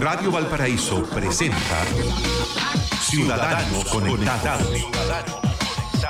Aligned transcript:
Radio 0.00 0.30
Valparaíso 0.30 1.02
presenta 1.06 1.84
Ciudadanos 3.00 3.84
Conectados. 3.86 4.68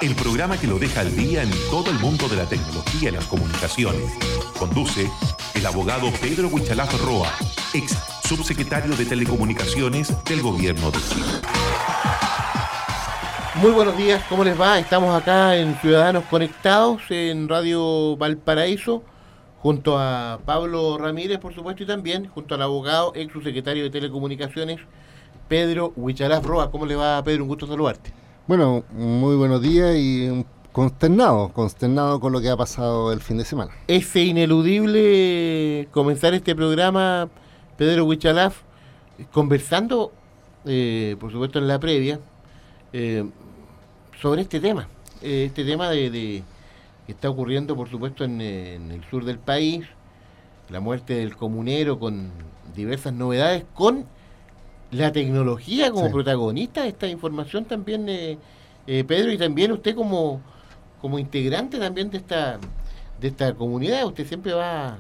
El 0.03 0.15
programa 0.15 0.59
que 0.59 0.67
lo 0.67 0.79
deja 0.79 1.01
al 1.01 1.17
día 1.17 1.43
en 1.43 1.51
todo 1.71 1.91
el 1.91 1.99
mundo 1.99 2.29
de 2.29 2.37
la 2.37 2.45
tecnología 2.45 3.09
y 3.09 3.13
las 3.13 3.25
comunicaciones. 3.25 4.13
Conduce 4.59 5.11
el 5.55 5.65
abogado 5.65 6.11
Pedro 6.21 6.49
Huichalaf 6.49 7.01
Roa, 7.03 7.33
ex 7.73 7.97
subsecretario 8.29 8.95
de 8.95 9.07
Telecomunicaciones 9.07 10.13
del 10.25 10.43
Gobierno 10.43 10.91
de 10.91 10.99
Chile. 10.99 11.27
Muy 13.55 13.71
buenos 13.71 13.97
días, 13.97 14.23
¿cómo 14.29 14.45
les 14.45 14.61
va? 14.61 14.79
Estamos 14.79 15.19
acá 15.19 15.57
en 15.57 15.75
Ciudadanos 15.81 16.25
Conectados 16.25 17.01
en 17.09 17.49
Radio 17.49 18.19
Valparaíso, 18.19 19.03
junto 19.61 19.99
a 19.99 20.41
Pablo 20.45 20.99
Ramírez, 20.99 21.39
por 21.39 21.55
supuesto, 21.55 21.83
y 21.83 21.87
también 21.87 22.29
junto 22.29 22.55
al 22.55 22.63
abogado, 22.63 23.13
ex 23.15 23.33
subsecretario 23.33 23.85
de 23.85 23.91
Telecomunicaciones, 23.91 24.81
Pedro 25.49 25.93
Huichalaf 25.97 26.45
Roa. 26.45 26.71
¿Cómo 26.71 26.87
le 26.87 26.95
va, 26.97 27.23
Pedro? 27.25 27.45
Un 27.45 27.49
gusto 27.49 27.67
saludarte. 27.67 28.13
Bueno, 28.47 28.85
muy 28.93 29.37
buenos 29.37 29.61
días 29.61 29.97
y 29.97 30.45
consternado, 30.73 31.53
consternado 31.53 32.21
con 32.21 32.33
lo 32.33 32.41
que 32.41 32.49
ha 32.49 32.57
pasado 32.57 33.13
el 33.13 33.21
fin 33.21 33.39
de 33.39 33.45
semana. 33.45 33.73
Es 33.89 34.15
ineludible 34.15 35.89
comenzar 35.91 36.35
este 36.35 36.55
programa, 36.55 37.29
Pedro 37.77 38.05
Huichalaf, 38.05 38.63
conversando, 39.33 40.13
eh, 40.65 41.17
por 41.19 41.33
supuesto, 41.33 41.59
en 41.59 41.69
la 41.69 41.79
previa, 41.79 42.21
eh, 42.93 43.25
sobre 44.21 44.43
este 44.43 44.61
tema, 44.61 44.89
eh, 45.23 45.45
este 45.47 45.65
tema 45.65 45.91
de, 45.91 46.43
está 47.13 47.31
ocurriendo, 47.31 47.75
por 47.75 47.89
supuesto, 47.89 48.25
en, 48.25 48.41
el 48.41 49.03
sur 49.11 49.25
del 49.25 49.39
país, 49.39 49.87
la 50.69 50.81
muerte 50.81 51.15
del 51.15 51.37
comunero 51.37 51.99
con 51.99 52.31
diversas 52.75 53.13
novedades, 53.13 53.65
con 53.75 54.05
la 54.91 55.13
tecnología 55.13 55.91
como 55.91 56.11
protagonista 56.11 56.83
de 56.83 56.89
esta 56.89 57.07
información 57.09 57.65
también, 57.65 58.09
eh, 58.09 58.39
eh, 58.87 59.05
Pedro, 59.05 59.33
y 59.33 59.39
también 59.39 59.73
usted 59.73 59.95
como, 59.95 60.41
como 61.01 61.19
integrante 61.19 61.79
también 61.79 62.11
de 62.11 62.19
esta, 62.19 62.59
de 63.21 63.29
esta 63.29 63.55
comunidad, 63.55 64.07
usted 64.07 64.27
siempre 64.27 64.53
va, 64.53 64.99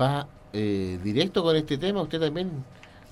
va 0.00 0.28
directo 0.52 1.44
con 1.44 1.54
este 1.54 1.78
tema, 1.78 2.02
usted 2.02 2.20
también 2.20 2.50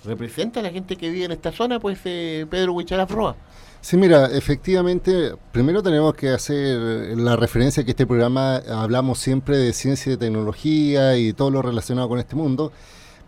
representa 0.04 0.58
a 0.60 0.62
la 0.62 0.70
gente 0.70 0.96
que 0.96 1.10
vive 1.10 1.26
en 1.26 1.32
esta 1.32 1.52
zona, 1.52 1.78
pues 1.78 1.98
Pedro 2.00 2.72
Huichalaf 2.72 3.10
Roa. 3.10 3.36
Sí, 3.80 3.96
mira, 3.96 4.26
efectivamente, 4.26 5.34
primero 5.52 5.82
tenemos 5.82 6.14
que 6.14 6.30
hacer 6.30 7.16
la 7.16 7.36
referencia 7.36 7.84
que 7.84 7.92
este 7.92 8.06
programa 8.06 8.56
hablamos 8.56 9.18
siempre 9.20 9.56
de 9.56 9.72
ciencia 9.72 10.10
y 10.10 10.16
de 10.16 10.18
tecnología 10.18 11.16
y 11.16 11.32
todo 11.32 11.50
lo 11.50 11.62
relacionado 11.62 12.08
con 12.08 12.18
este 12.18 12.34
mundo, 12.34 12.72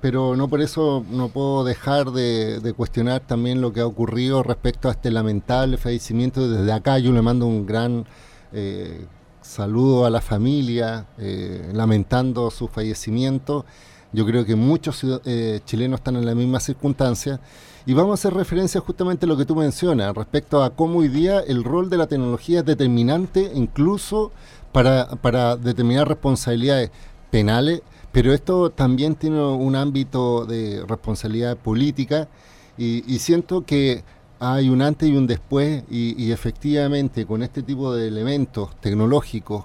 pero 0.01 0.35
no 0.37 0.49
por 0.49 0.61
eso 0.61 1.05
no 1.09 1.29
puedo 1.29 1.63
dejar 1.65 2.11
de, 2.11 2.75
cuestionar 2.77 3.21
también 3.21 3.61
lo 3.61 3.73
que 3.73 3.81
ha 3.81 3.87
ocurrido 3.87 4.43
respecto 4.43 4.89
a 4.89 4.93
este 4.93 5.11
lamentable 5.13 5.77
fallecimiento. 5.77 6.49
Desde 6.51 6.73
acá 6.73 6.99
yo 6.99 7.13
le 7.13 7.23
mando 7.23 7.47
un 7.47 7.65
gran 7.65 8.05
eh, 8.53 9.07
saludo 9.41 10.05
a 10.05 10.11
la 10.11 10.21
familia, 10.21 11.07
eh, 11.19 11.71
lamentando 11.73 12.51
su 12.51 12.67
fallecimiento. 12.67 13.65
Yo 14.13 14.27
creo 14.27 14.45
que 14.45 14.57
muchos 14.57 15.01
eh, 15.25 15.61
chilenos 15.65 16.01
están 16.01 16.17
en 16.17 16.27
la 16.27 16.35
misma 16.35 16.59
circunstancia. 16.59 17.41
Y 17.87 17.95
vamos 17.95 18.11
a 18.11 18.15
hacer 18.15 18.35
referencia 18.35 18.81
justamente 18.81 19.25
a 19.25 19.29
lo 19.29 19.39
que 19.39 19.47
tú 19.47 19.57
mencionas 19.57 20.15
respecto 20.15 20.63
a 20.63 20.71
cómo 20.71 20.99
hoy 20.99 21.09
día 21.09 21.41
el 21.41 21.65
rol 21.65 21.89
de 21.89 21.97
la 21.97 22.07
tecnología 22.07 22.61
es 22.61 22.67
determinante 22.67 23.51
incluso 23.55 24.33
para, 24.71 25.09
para 25.17 25.57
determinar 25.57 26.07
responsabilidades 26.07 26.91
penales, 27.31 27.81
pero 28.13 28.35
esto 28.35 28.71
también 28.71 29.15
tiene 29.15 29.43
un 29.43 29.77
ámbito 29.77 30.45
de 30.45 30.85
responsabilidad 30.87 31.57
política 31.57 32.29
y, 32.77 33.19
siento 33.19 33.65
que 33.65 34.05
hay 34.39 34.71
un 34.71 34.81
antes 34.81 35.09
y 35.09 35.17
un 35.17 35.27
después 35.27 35.83
y, 35.91 36.33
efectivamente 36.33 37.27
con 37.27 37.43
este 37.43 37.63
tipo 37.63 37.95
de 37.95 38.09
elementos 38.09 38.71
tecnológicos 38.81 39.65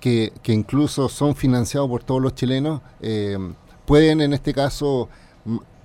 que, 0.00 0.32
que 0.42 0.52
incluso 0.52 1.08
son 1.08 1.34
financiados 1.34 1.88
por 1.88 2.04
todos 2.04 2.20
los 2.20 2.34
chilenos, 2.34 2.82
eh, 3.00 3.38
pueden 3.86 4.20
en 4.20 4.34
este 4.34 4.52
caso 4.52 5.08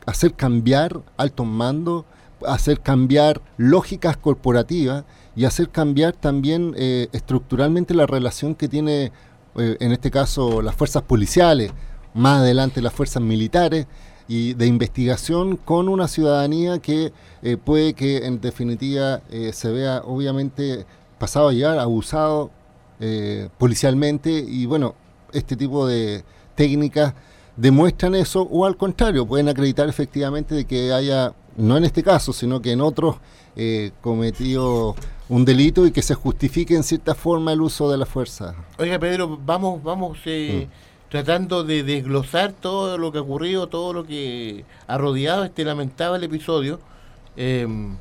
hacer 0.10 0.34
cambiar 0.34 1.02
altos 1.18 1.46
mandos, 1.46 2.06
hacer 2.48 2.82
cambiar 2.82 3.42
lógicas 3.58 4.18
corporativas 4.18 5.04
y 5.36 5.46
hacer 5.46 5.70
cambiar 5.70 6.14
también 6.14 6.74
eh, 6.78 7.08
estructuralmente 7.12 7.94
la 7.94 8.08
relación 8.08 8.56
que 8.56 8.68
tiene, 8.68 9.12
eh, 9.56 9.78
en 9.80 9.92
este 9.92 10.10
caso, 10.10 10.62
las 10.62 10.76
fuerzas 10.76 11.04
policiales, 11.04 11.72
más 12.14 12.40
adelante 12.40 12.82
las 12.82 12.94
fuerzas 12.94 13.22
militares 13.22 13.86
y 14.28 14.54
de 14.56 14.66
investigación 14.66 15.58
con 15.58 15.88
una 15.90 16.08
ciudadanía 16.08 16.80
que 16.80 17.14
eh, 17.44 17.58
puede 17.58 17.94
que 17.94 18.26
en 18.26 18.42
definitiva 18.42 19.22
se 19.52 19.72
vea 19.72 20.02
obviamente 20.06 20.86
pasado 21.20 21.50
a 21.50 21.54
llegar, 21.54 21.80
abusado 21.80 22.52
policialmente 23.58 24.30
y 24.32 24.66
bueno, 24.66 24.96
este 25.32 25.56
tipo 25.56 25.88
de 25.88 26.24
técnicas 26.56 27.14
demuestran 27.60 28.16
eso 28.16 28.44
o 28.44 28.66
al 28.66 28.78
contrario, 28.78 29.26
pueden 29.26 29.50
acreditar 29.50 29.90
efectivamente 29.90 30.56
de 30.56 30.66
que 30.66 30.94
haya, 30.94 31.34
no 31.58 31.78
en 31.78 31.84
este 31.84 32.04
caso, 32.04 32.32
sino 32.32 32.62
que 32.62 32.72
en 32.72 32.82
otros, 32.82 33.18
eh, 33.56 33.92
cometido 34.02 34.96
un 35.28 35.44
delito 35.44 35.86
y 35.86 35.92
que 35.92 36.02
se 36.02 36.16
justifique 36.16 36.76
en 36.76 36.84
cierta 36.84 37.16
forma 37.16 37.52
el 37.52 37.62
uso 37.62 37.92
de 37.92 37.98
la 37.98 38.06
fuerza. 38.06 38.56
Oiga, 38.78 38.98
Pedro, 38.98 39.38
vamos, 39.46 39.84
vamos 39.84 40.18
eh, 40.26 40.68
mm. 40.68 41.10
tratando 41.12 41.64
de 41.64 41.84
desglosar 41.84 42.54
todo 42.54 42.98
lo 42.98 43.12
que 43.12 43.18
ha 43.18 43.22
ocurrido, 43.22 43.68
todo 43.68 43.92
lo 43.92 44.06
que 44.06 44.64
ha 44.88 44.98
rodeado 44.98 45.44
este 45.44 45.66
lamentable 45.66 46.26
episodio, 46.26 46.80
em, 47.36 47.98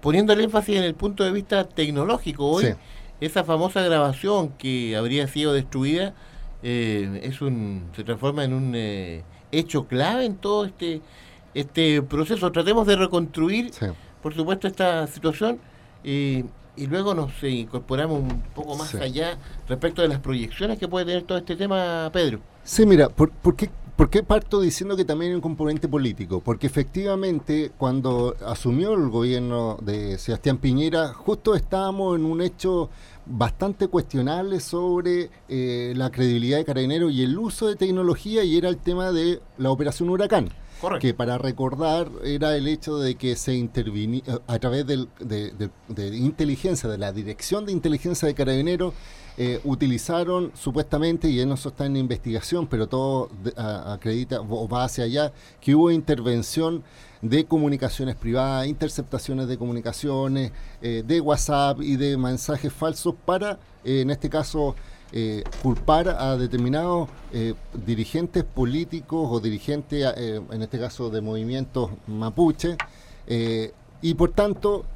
poniendo 0.00 0.32
el 0.32 0.40
énfasis 0.40 0.76
en 0.76 0.84
el 0.84 0.94
punto 0.94 1.22
de 1.22 1.32
vista 1.32 1.64
tecnológico. 1.64 2.46
Hoy, 2.46 2.74
esa 3.20 3.44
famosa 3.44 3.82
grabación 3.82 4.48
que 4.58 4.96
habría 4.96 5.28
sido 5.28 5.52
destruida 5.52 6.14
eh, 6.62 7.20
es 7.22 7.40
un 7.40 7.90
se 7.94 8.04
transforma 8.04 8.44
en 8.44 8.52
un 8.52 8.72
eh, 8.74 9.22
hecho 9.50 9.86
clave 9.86 10.24
en 10.24 10.36
todo 10.36 10.64
este 10.64 11.00
este 11.54 12.00
proceso. 12.02 12.50
Tratemos 12.50 12.86
de 12.86 12.96
reconstruir, 12.96 13.70
por 14.22 14.34
supuesto, 14.34 14.66
esta 14.66 15.06
situación 15.06 15.58
y 16.76 16.86
luego 16.86 17.14
nos 17.14 17.30
eh, 17.42 17.50
incorporamos 17.50 18.20
un 18.20 18.42
poco 18.54 18.76
más 18.76 18.94
allá 18.94 19.36
respecto 19.68 20.02
de 20.02 20.08
las 20.08 20.20
proyecciones 20.20 20.78
que 20.78 20.88
puede 20.88 21.04
tener 21.04 21.22
todo 21.24 21.38
este 21.38 21.56
tema, 21.56 22.08
Pedro. 22.12 22.40
Sí, 22.64 22.86
mira, 22.86 23.08
¿por, 23.08 23.30
por 23.30 23.56
qué 23.56 23.68
¿Por 23.96 24.08
qué 24.08 24.22
parto 24.22 24.62
diciendo 24.62 24.96
que 24.96 25.04
también 25.04 25.32
hay 25.32 25.34
un 25.36 25.42
componente 25.42 25.86
político? 25.86 26.40
Porque 26.40 26.66
efectivamente 26.66 27.72
cuando 27.76 28.34
asumió 28.44 28.94
el 28.94 29.10
gobierno 29.10 29.76
de 29.82 30.16
Sebastián 30.18 30.56
Piñera, 30.56 31.12
justo 31.12 31.54
estábamos 31.54 32.16
en 32.16 32.24
un 32.24 32.40
hecho 32.40 32.88
bastante 33.26 33.88
cuestionable 33.88 34.60
sobre 34.60 35.30
eh, 35.48 35.92
la 35.94 36.10
credibilidad 36.10 36.56
de 36.56 36.64
Carabineros 36.64 37.12
y 37.12 37.22
el 37.22 37.38
uso 37.38 37.68
de 37.68 37.76
tecnología 37.76 38.42
y 38.44 38.56
era 38.56 38.70
el 38.70 38.78
tema 38.78 39.12
de 39.12 39.40
la 39.58 39.70
operación 39.70 40.08
Huracán. 40.08 40.48
Que 40.98 41.14
para 41.14 41.38
recordar 41.38 42.08
era 42.24 42.56
el 42.56 42.66
hecho 42.66 42.96
de 42.98 43.14
que 43.14 43.36
se 43.36 43.54
intervinía 43.54 44.22
a 44.48 44.58
través 44.58 44.84
de, 44.84 45.06
de 45.20 46.16
inteligencia, 46.16 46.88
de 46.88 46.98
la 46.98 47.12
Dirección 47.12 47.66
de 47.66 47.72
Inteligencia 47.72 48.26
de 48.26 48.34
Carabineros, 48.34 48.94
eh, 49.38 49.60
utilizaron 49.64 50.52
supuestamente, 50.54 51.30
y 51.30 51.40
eso 51.40 51.70
está 51.70 51.86
en 51.86 51.96
investigación, 51.96 52.66
pero 52.66 52.86
todo 52.86 53.30
acredita 53.56 54.40
o 54.40 54.68
va 54.68 54.84
hacia 54.84 55.04
allá, 55.04 55.32
que 55.60 55.74
hubo 55.74 55.90
intervención 55.90 56.82
de 57.22 57.46
comunicaciones 57.46 58.14
privadas, 58.14 58.66
interceptaciones 58.66 59.48
de 59.48 59.56
comunicaciones, 59.56 60.52
eh, 60.82 61.02
de 61.06 61.20
WhatsApp 61.20 61.80
y 61.80 61.96
de 61.96 62.16
mensajes 62.18 62.72
falsos 62.72 63.14
para, 63.24 63.58
eh, 63.84 64.02
en 64.02 64.10
este 64.10 64.28
caso, 64.28 64.74
culpar 65.62 66.08
a 66.08 66.38
determinados 66.38 67.06
dirigentes 67.84 68.44
políticos 68.44 69.28
o 69.30 69.40
dirigentes, 69.40 70.06
en 70.16 70.62
este 70.62 70.78
caso 70.78 71.10
de 71.10 71.20
movimientos 71.20 71.90
mapuche, 72.06 72.78
y 74.00 74.14
por 74.14 74.30
tanto 74.30 74.86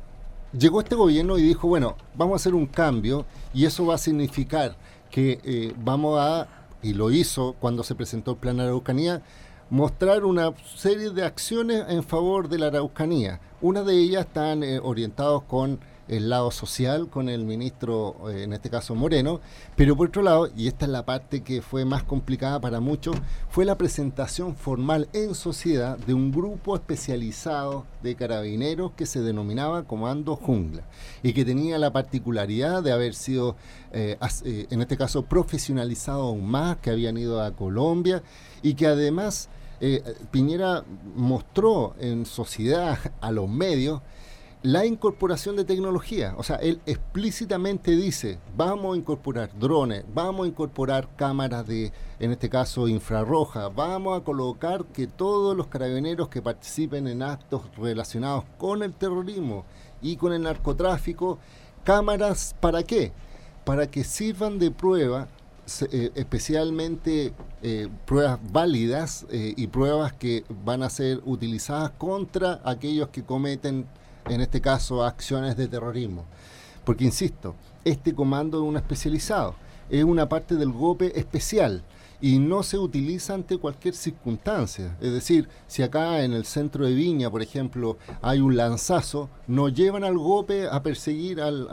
llegó 0.59 0.81
este 0.81 0.95
gobierno 0.95 1.39
y 1.39 1.43
dijo, 1.43 1.69
bueno, 1.69 1.97
vamos 2.15 2.35
a 2.35 2.37
hacer 2.37 2.55
un 2.55 2.67
cambio 2.67 3.27
y 3.53 3.65
eso 3.67 3.87
va 3.87 3.95
a 3.95 3.99
significar 3.99 4.77
que 5.11 5.41
eh, 5.45 5.75
vamos 5.83 6.19
a, 6.21 6.49
y 6.83 6.95
lo 6.95 7.11
hizo 7.11 7.55
cuando 7.61 7.83
se 7.83 7.95
presentó 7.95 8.33
el 8.33 8.37
plan 8.39 8.61
Araucanía, 8.61 9.23
mostrar 9.71 10.25
una 10.25 10.55
serie 10.75 11.11
de 11.11 11.25
acciones 11.25 11.85
en 11.89 12.03
favor 12.03 12.49
de 12.49 12.59
la 12.59 12.67
Araucanía. 12.67 13.41
Una 13.61 13.83
de 13.83 13.97
ellas 13.97 14.27
están 14.27 14.63
eh, 14.63 14.79
orientados 14.83 15.43
con 15.45 15.81
el 16.09 16.29
lado 16.29 16.51
social 16.51 17.09
con 17.09 17.29
el 17.29 17.45
ministro, 17.45 18.31
eh, 18.31 18.45
en 18.45 18.53
este 18.53 18.71
caso 18.71 18.95
Moreno, 18.95 19.41
pero 19.75 19.97
por 19.97 20.09
otro 20.09 20.23
lado, 20.23 20.49
y 20.57 20.69
esta 20.69 20.87
es 20.87 20.91
la 20.91 21.05
parte 21.05 21.43
que 21.43 21.63
fue 21.63 21.85
más 21.85 22.05
complicada 22.05 22.61
para 22.61 22.81
muchos, 22.81 23.17
fue 23.49 23.65
la 23.65 23.77
presentación 23.77 24.55
formal 24.55 25.09
en 25.13 25.35
sociedad 25.35 25.99
de 25.99 26.15
un 26.15 26.31
grupo 26.31 26.77
especializado 26.77 27.87
de 28.03 28.15
carabineros 28.15 28.93
que 28.93 29.07
se 29.07 29.21
denominaba 29.21 29.85
Comando 29.85 30.37
Jungla 30.37 30.83
y 31.23 31.33
que 31.33 31.45
tenía 31.45 31.79
la 31.79 31.93
particularidad 31.93 32.83
de 32.83 32.93
haber 32.93 33.15
sido, 33.15 33.57
eh, 33.93 34.17
eh, 34.45 34.67
en 34.71 34.81
este 34.81 34.97
caso, 34.97 35.23
profesionalizado 35.23 36.23
aún 36.23 36.47
más, 36.47 36.77
que 36.77 36.91
habían 36.91 37.17
ido 37.17 37.43
a 37.43 37.53
Colombia 37.53 38.23
y 38.63 38.75
que 38.75 38.87
además 38.87 39.49
Piñera 40.31 40.85
mostró 41.15 41.95
en 42.01 42.25
sociedad 42.25 42.99
a 43.21 43.31
los 43.31 43.47
medios 43.47 44.01
la 44.67 44.85
incorporación 44.85 45.55
de 45.55 45.65
tecnología. 45.65 46.35
O 46.39 46.43
sea, 46.43 46.57
él 46.57 46.81
explícitamente 46.87 47.93
dice, 47.93 48.41
vamos 48.57 48.95
a 48.95 48.99
incorporar 48.99 49.57
drones, 49.57 50.05
vamos 50.13 50.45
a 50.45 50.49
incorporar 50.49 51.09
cámaras 51.15 51.69
de, 51.69 51.93
en 52.19 52.33
este 52.33 52.51
caso, 52.51 52.89
infrarroja, 52.89 53.69
vamos 53.69 54.21
a 54.21 54.25
colocar 54.25 54.85
que 54.87 55.07
todos 55.07 55.57
los 55.57 55.69
carabineros 55.69 56.29
que 56.29 56.43
participen 56.43 57.07
en 57.07 57.23
actos 57.23 57.63
relacionados 57.77 58.43
con 58.59 58.83
el 58.83 58.93
terrorismo 58.93 59.65
y 60.03 60.17
con 60.17 60.33
el 60.33 60.43
narcotráfico, 60.43 61.39
cámaras, 61.85 62.57
¿para 62.59 62.83
qué? 62.83 63.13
Para 63.65 63.89
que 63.89 64.03
sirvan 64.03 64.59
de 64.59 64.73
prueba 64.73 65.29
eh, 65.93 66.11
especialmente 66.17 67.33
eh, 67.63 67.89
pruebas 68.05 68.41
válidas 68.51 69.27
eh, 69.31 69.55
y 69.57 69.69
pruebas 69.69 70.13
que 70.13 70.45
van 70.65 70.83
a 70.83 70.91
ser 70.91 71.21
utilizadas 71.25 71.91
contra 71.91 72.61
aquellos 72.65 73.11
que 73.11 73.23
cometen 73.23 73.87
en 74.29 74.41
este 74.41 74.61
caso 74.61 75.05
acciones 75.05 75.57
de 75.57 75.69
terrorismo. 75.69 76.25
Porque, 76.85 77.05
insisto, 77.05 77.55
este 77.85 78.15
comando 78.15 78.59
es 78.59 78.65
un 78.65 78.77
especializado, 78.77 79.55
es 79.91 80.05
una 80.05 80.29
parte 80.29 80.55
del 80.57 80.73
GOPE 80.73 81.19
especial 81.19 81.85
y 82.21 82.39
no 82.39 82.63
se 82.63 82.79
utiliza 82.79 83.35
ante 83.35 83.59
cualquier 83.59 83.95
circunstancia. 83.95 84.97
Es 85.01 85.13
decir, 85.13 85.49
si 85.67 85.83
acá 85.83 86.23
en 86.23 86.33
el 86.33 86.45
centro 86.45 86.87
de 86.87 86.95
Viña, 86.95 87.31
por 87.31 87.43
ejemplo, 87.43 87.99
hay 88.23 88.41
un 88.41 88.57
lanzazo, 88.57 89.29
no 89.47 89.69
llevan 89.69 90.05
al 90.05 90.17
GOPE 90.17 90.69
a 90.69 90.83
perseguir 90.83 91.41
al, 91.41 91.69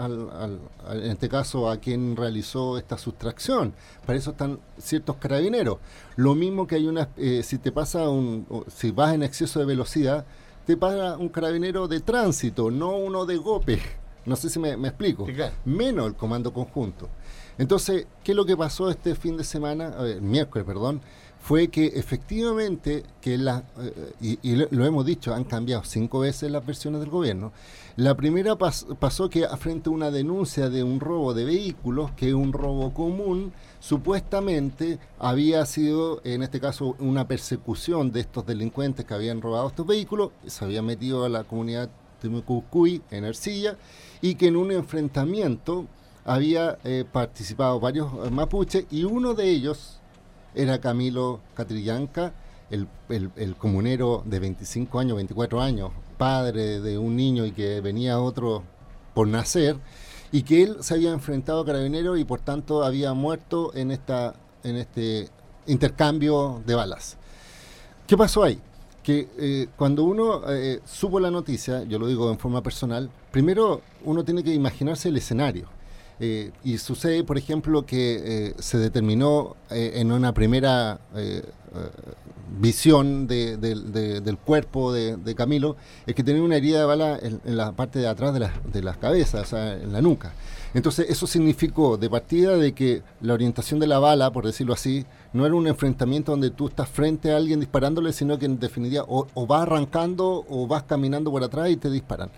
en 0.91 1.11
este 1.11 1.29
caso 1.29 1.69
a 1.69 1.77
quien 1.77 2.15
realizó 2.15 2.77
esta 2.77 2.97
sustracción. 2.97 3.73
Para 4.05 4.19
eso 4.19 4.31
están 4.31 4.59
ciertos 4.77 5.17
carabineros. 5.17 5.77
Lo 6.15 6.35
mismo 6.35 6.67
que 6.67 6.75
hay 6.75 6.87
una, 6.87 7.09
eh, 7.17 7.41
si 7.43 7.57
te 7.57 7.71
pasa 7.71 8.09
un, 8.09 8.45
si 8.67 8.91
vas 8.91 9.13
en 9.13 9.23
exceso 9.23 9.59
de 9.59 9.65
velocidad, 9.65 10.25
te 10.65 10.77
para 10.77 11.17
un 11.17 11.29
carabinero 11.29 11.87
de 11.87 11.99
tránsito, 11.99 12.71
no 12.71 12.95
uno 12.95 13.25
de 13.25 13.37
GOPE. 13.37 13.79
No 14.25 14.35
sé 14.35 14.49
si 14.49 14.59
me, 14.59 14.71
explico. 14.71 15.27
Menos 15.65 16.07
el 16.07 16.15
comando 16.15 16.53
conjunto. 16.53 17.09
Entonces, 17.57 18.07
¿qué 18.23 18.31
es 18.31 18.35
lo 18.35 18.45
que 18.45 18.55
pasó 18.55 18.89
este 18.89 19.15
fin 19.15 19.35
de 19.35 19.43
semana, 19.43 19.93
miércoles, 20.21 20.65
perdón? 20.65 21.01
Fue 21.43 21.67
que 21.67 21.87
efectivamente, 21.87 23.03
que 23.19 23.37
la, 23.37 23.65
eh, 23.77 24.37
y, 24.41 24.55
lo, 24.55 24.85
hemos 24.85 25.05
dicho, 25.05 25.33
han 25.33 25.43
cambiado 25.43 25.83
cinco 25.83 26.19
veces 26.19 26.49
las 26.49 26.65
versiones 26.65 27.01
del 27.01 27.09
gobierno. 27.09 27.51
La 27.97 28.15
primera 28.15 28.55
pasó 28.55 29.29
que 29.29 29.45
frente 29.57 29.89
a 29.89 29.91
una 29.91 30.09
denuncia 30.09 30.69
de 30.69 30.83
un 30.85 31.01
robo 31.01 31.33
de 31.33 31.43
vehículos, 31.43 32.11
que 32.11 32.29
es 32.29 32.33
un 32.33 32.53
robo 32.53 32.93
común, 32.93 33.51
supuestamente 33.81 34.99
había 35.19 35.65
sido, 35.65 36.21
en 36.23 36.43
este 36.43 36.61
caso, 36.61 36.95
una 36.99 37.27
persecución 37.27 38.13
de 38.13 38.21
estos 38.21 38.45
delincuentes 38.45 39.05
que 39.05 39.13
habían 39.13 39.41
robado 39.41 39.67
estos 39.67 39.85
vehículos, 39.85 40.31
se 40.47 40.63
habían 40.63 40.85
metido 40.85 41.25
a 41.25 41.29
la 41.29 41.43
comunidad 41.43 41.89
de 42.21 42.29
Mucucuy 42.29 43.01
en 43.11 43.25
Ercilla, 43.25 43.75
y 44.21 44.35
que 44.35 44.47
en 44.47 44.55
un 44.55 44.71
enfrentamiento 44.71 45.87
había 46.23 46.77
eh, 46.85 47.03
participado 47.11 47.81
varios 47.81 48.13
eh, 48.25 48.31
mapuches 48.31 48.85
y 48.89 49.03
uno 49.03 49.33
de 49.33 49.49
ellos 49.49 49.99
era 50.55 50.79
Camilo 50.79 51.39
Catrillanca, 51.55 52.33
el, 52.69 52.87
el, 53.09 53.55
comunero 53.55 54.23
de 54.25 54.39
25 54.39 54.99
años, 54.99 55.15
24 55.17 55.61
años, 55.61 55.91
padre 56.17 56.79
de 56.79 56.97
un 56.97 57.15
niño 57.15 57.45
y 57.45 57.51
que 57.51 57.81
venía 57.81 58.19
otro 58.19 58.63
por 59.13 59.27
nacer, 59.27 59.77
y 60.31 60.41
que 60.41 60.63
él 60.63 60.77
se 60.81 60.95
había 60.95 61.11
enfrentado 61.11 61.61
a 61.61 61.65
carabineros 61.65 62.17
y 62.19 62.25
por 62.25 62.39
tanto 62.39 62.83
había 62.83 63.13
muerto 63.13 63.71
en, 63.75 63.91
esta, 63.91 64.33
en 64.63 64.77
este 64.77 65.29
intercambio 65.67 66.63
de 66.65 66.73
balas. 66.73 67.17
¿Qué 68.07 68.17
pasó 68.17 68.43
ahí? 68.43 68.59
Que 69.03 69.29
eh, 69.37 69.67
cuando 69.75 70.03
uno 70.03 70.41
eh, 70.49 70.81
supo 70.85 71.19
la 71.19 71.29
noticia, 71.29 71.83
yo 71.83 71.99
lo 71.99 72.07
digo 72.07 72.31
en 72.31 72.39
forma 72.39 72.63
personal, 72.63 73.09
primero 73.31 73.81
uno 74.03 74.23
tiene 74.23 74.43
que 74.43 74.53
imaginarse 74.53 75.09
el 75.09 75.17
escenario. 75.17 75.67
Eh, 76.25 76.51
y 76.63 76.77
sucede, 76.77 77.25
por 77.25 77.37
ejemplo, 77.37 77.85
que 77.85 78.53
se 78.57 78.77
determinó 78.77 79.57
en 79.69 80.09
una 80.09 80.33
primera 80.33 81.01
visión 82.59 83.27
del 83.27 84.37
cuerpo 84.45 84.93
de, 84.93 85.35
Camilo 85.35 85.75
es 86.05 86.15
que 86.15 86.23
tenía 86.23 86.41
una 86.41 86.55
herida 86.55 86.79
de 86.79 86.85
bala 86.85 87.19
en, 87.21 87.57
la 87.57 87.71
parte 87.71 87.99
de 87.99 88.07
atrás 88.07 88.33
de, 88.33 88.39
la, 88.39 88.53
de 88.71 88.81
las 88.81 88.97
cabezas, 88.97 89.51
en 89.53 89.91
la 89.91 90.01
nuca. 90.01 90.33
Entonces 90.73 91.07
eso 91.09 91.27
significó 91.27 91.97
de 91.97 92.09
partida 92.09 92.57
de 92.57 92.73
que 92.73 93.03
la 93.21 93.33
orientación 93.33 93.79
de 93.79 93.87
la 93.87 93.99
bala, 93.99 94.31
por 94.31 94.45
decirlo 94.45 94.73
así, 94.73 95.05
no 95.31 95.45
era 95.45 95.53
un 95.55 95.67
enfrentamiento 95.67 96.31
donde 96.31 96.49
tú 96.49 96.67
estás 96.67 96.89
frente 96.89 97.31
a 97.31 97.37
alguien 97.37 97.59
disparándole, 97.59 98.11
sino 98.13 98.39
que 98.39 98.45
en 98.45 98.59
definitiva 98.59 99.05
o 99.07 99.47
vas 99.47 99.63
arrancando 99.63 100.45
o 100.49 100.67
vas 100.67 100.83
caminando 100.83 101.31
por 101.31 101.43
atrás 101.43 101.69
y 101.69 101.77
te 101.77 101.89
disparan. 101.89 102.29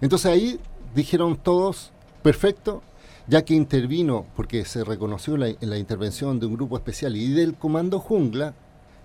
Entonces 0.00 0.26
ahí 0.26 0.60
dijeron 0.94 1.36
todos, 1.36 1.92
perfecto, 2.22 2.82
ya 3.26 3.42
que 3.42 3.54
intervino, 3.54 4.26
porque 4.36 4.64
se 4.64 4.84
reconoció 4.84 5.36
la, 5.36 5.48
la 5.60 5.78
intervención 5.78 6.40
de 6.40 6.46
un 6.46 6.54
grupo 6.54 6.76
especial 6.76 7.16
y 7.16 7.30
del 7.32 7.54
Comando 7.54 7.98
Jungla, 7.98 8.54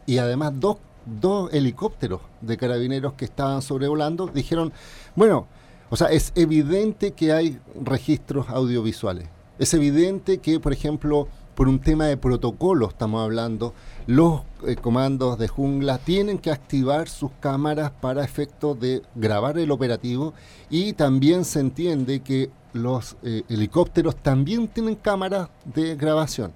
y 0.05 0.17
además 0.17 0.53
dos, 0.55 0.77
dos 1.05 1.53
helicópteros 1.53 2.21
de 2.41 2.57
carabineros 2.57 3.13
que 3.13 3.25
estaban 3.25 3.61
sobrevolando 3.61 4.27
dijeron, 4.27 4.73
bueno, 5.15 5.47
o 5.89 5.95
sea, 5.95 6.07
es 6.07 6.31
evidente 6.35 7.11
que 7.11 7.31
hay 7.31 7.59
registros 7.81 8.49
audiovisuales. 8.49 9.27
Es 9.57 9.73
evidente 9.73 10.39
que, 10.39 10.59
por 10.59 10.73
ejemplo, 10.73 11.27
por 11.55 11.67
un 11.67 11.79
tema 11.79 12.05
de 12.05 12.17
protocolo 12.17 12.87
estamos 12.87 13.23
hablando, 13.23 13.73
los 14.05 14.41
eh, 14.65 14.75
comandos 14.75 15.39
de 15.39 15.47
jungla 15.47 15.97
tienen 15.97 16.37
que 16.37 16.51
activar 16.51 17.09
sus 17.09 17.31
cámaras 17.39 17.91
para 17.91 18.23
efecto 18.23 18.75
de 18.75 19.01
grabar 19.15 19.57
el 19.57 19.71
operativo 19.71 20.33
y 20.69 20.93
también 20.93 21.45
se 21.45 21.61
entiende 21.61 22.19
que 22.19 22.51
los 22.77 23.17
eh, 23.23 23.43
helicópteros 23.49 24.15
también 24.15 24.67
tienen 24.67 24.95
cámaras 24.95 25.49
de 25.65 25.95
grabación 25.95 26.53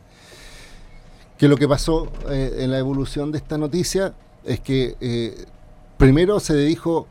que 1.41 1.47
lo 1.47 1.57
que 1.57 1.67
pasó 1.67 2.07
eh, 2.29 2.57
en 2.59 2.69
la 2.69 2.77
evolución 2.77 3.31
de 3.31 3.39
esta 3.39 3.57
noticia 3.57 4.13
es 4.43 4.59
que 4.59 4.95
eh, 5.01 5.45
primero 5.97 6.39
se 6.39 6.55
dijo, 6.55 7.07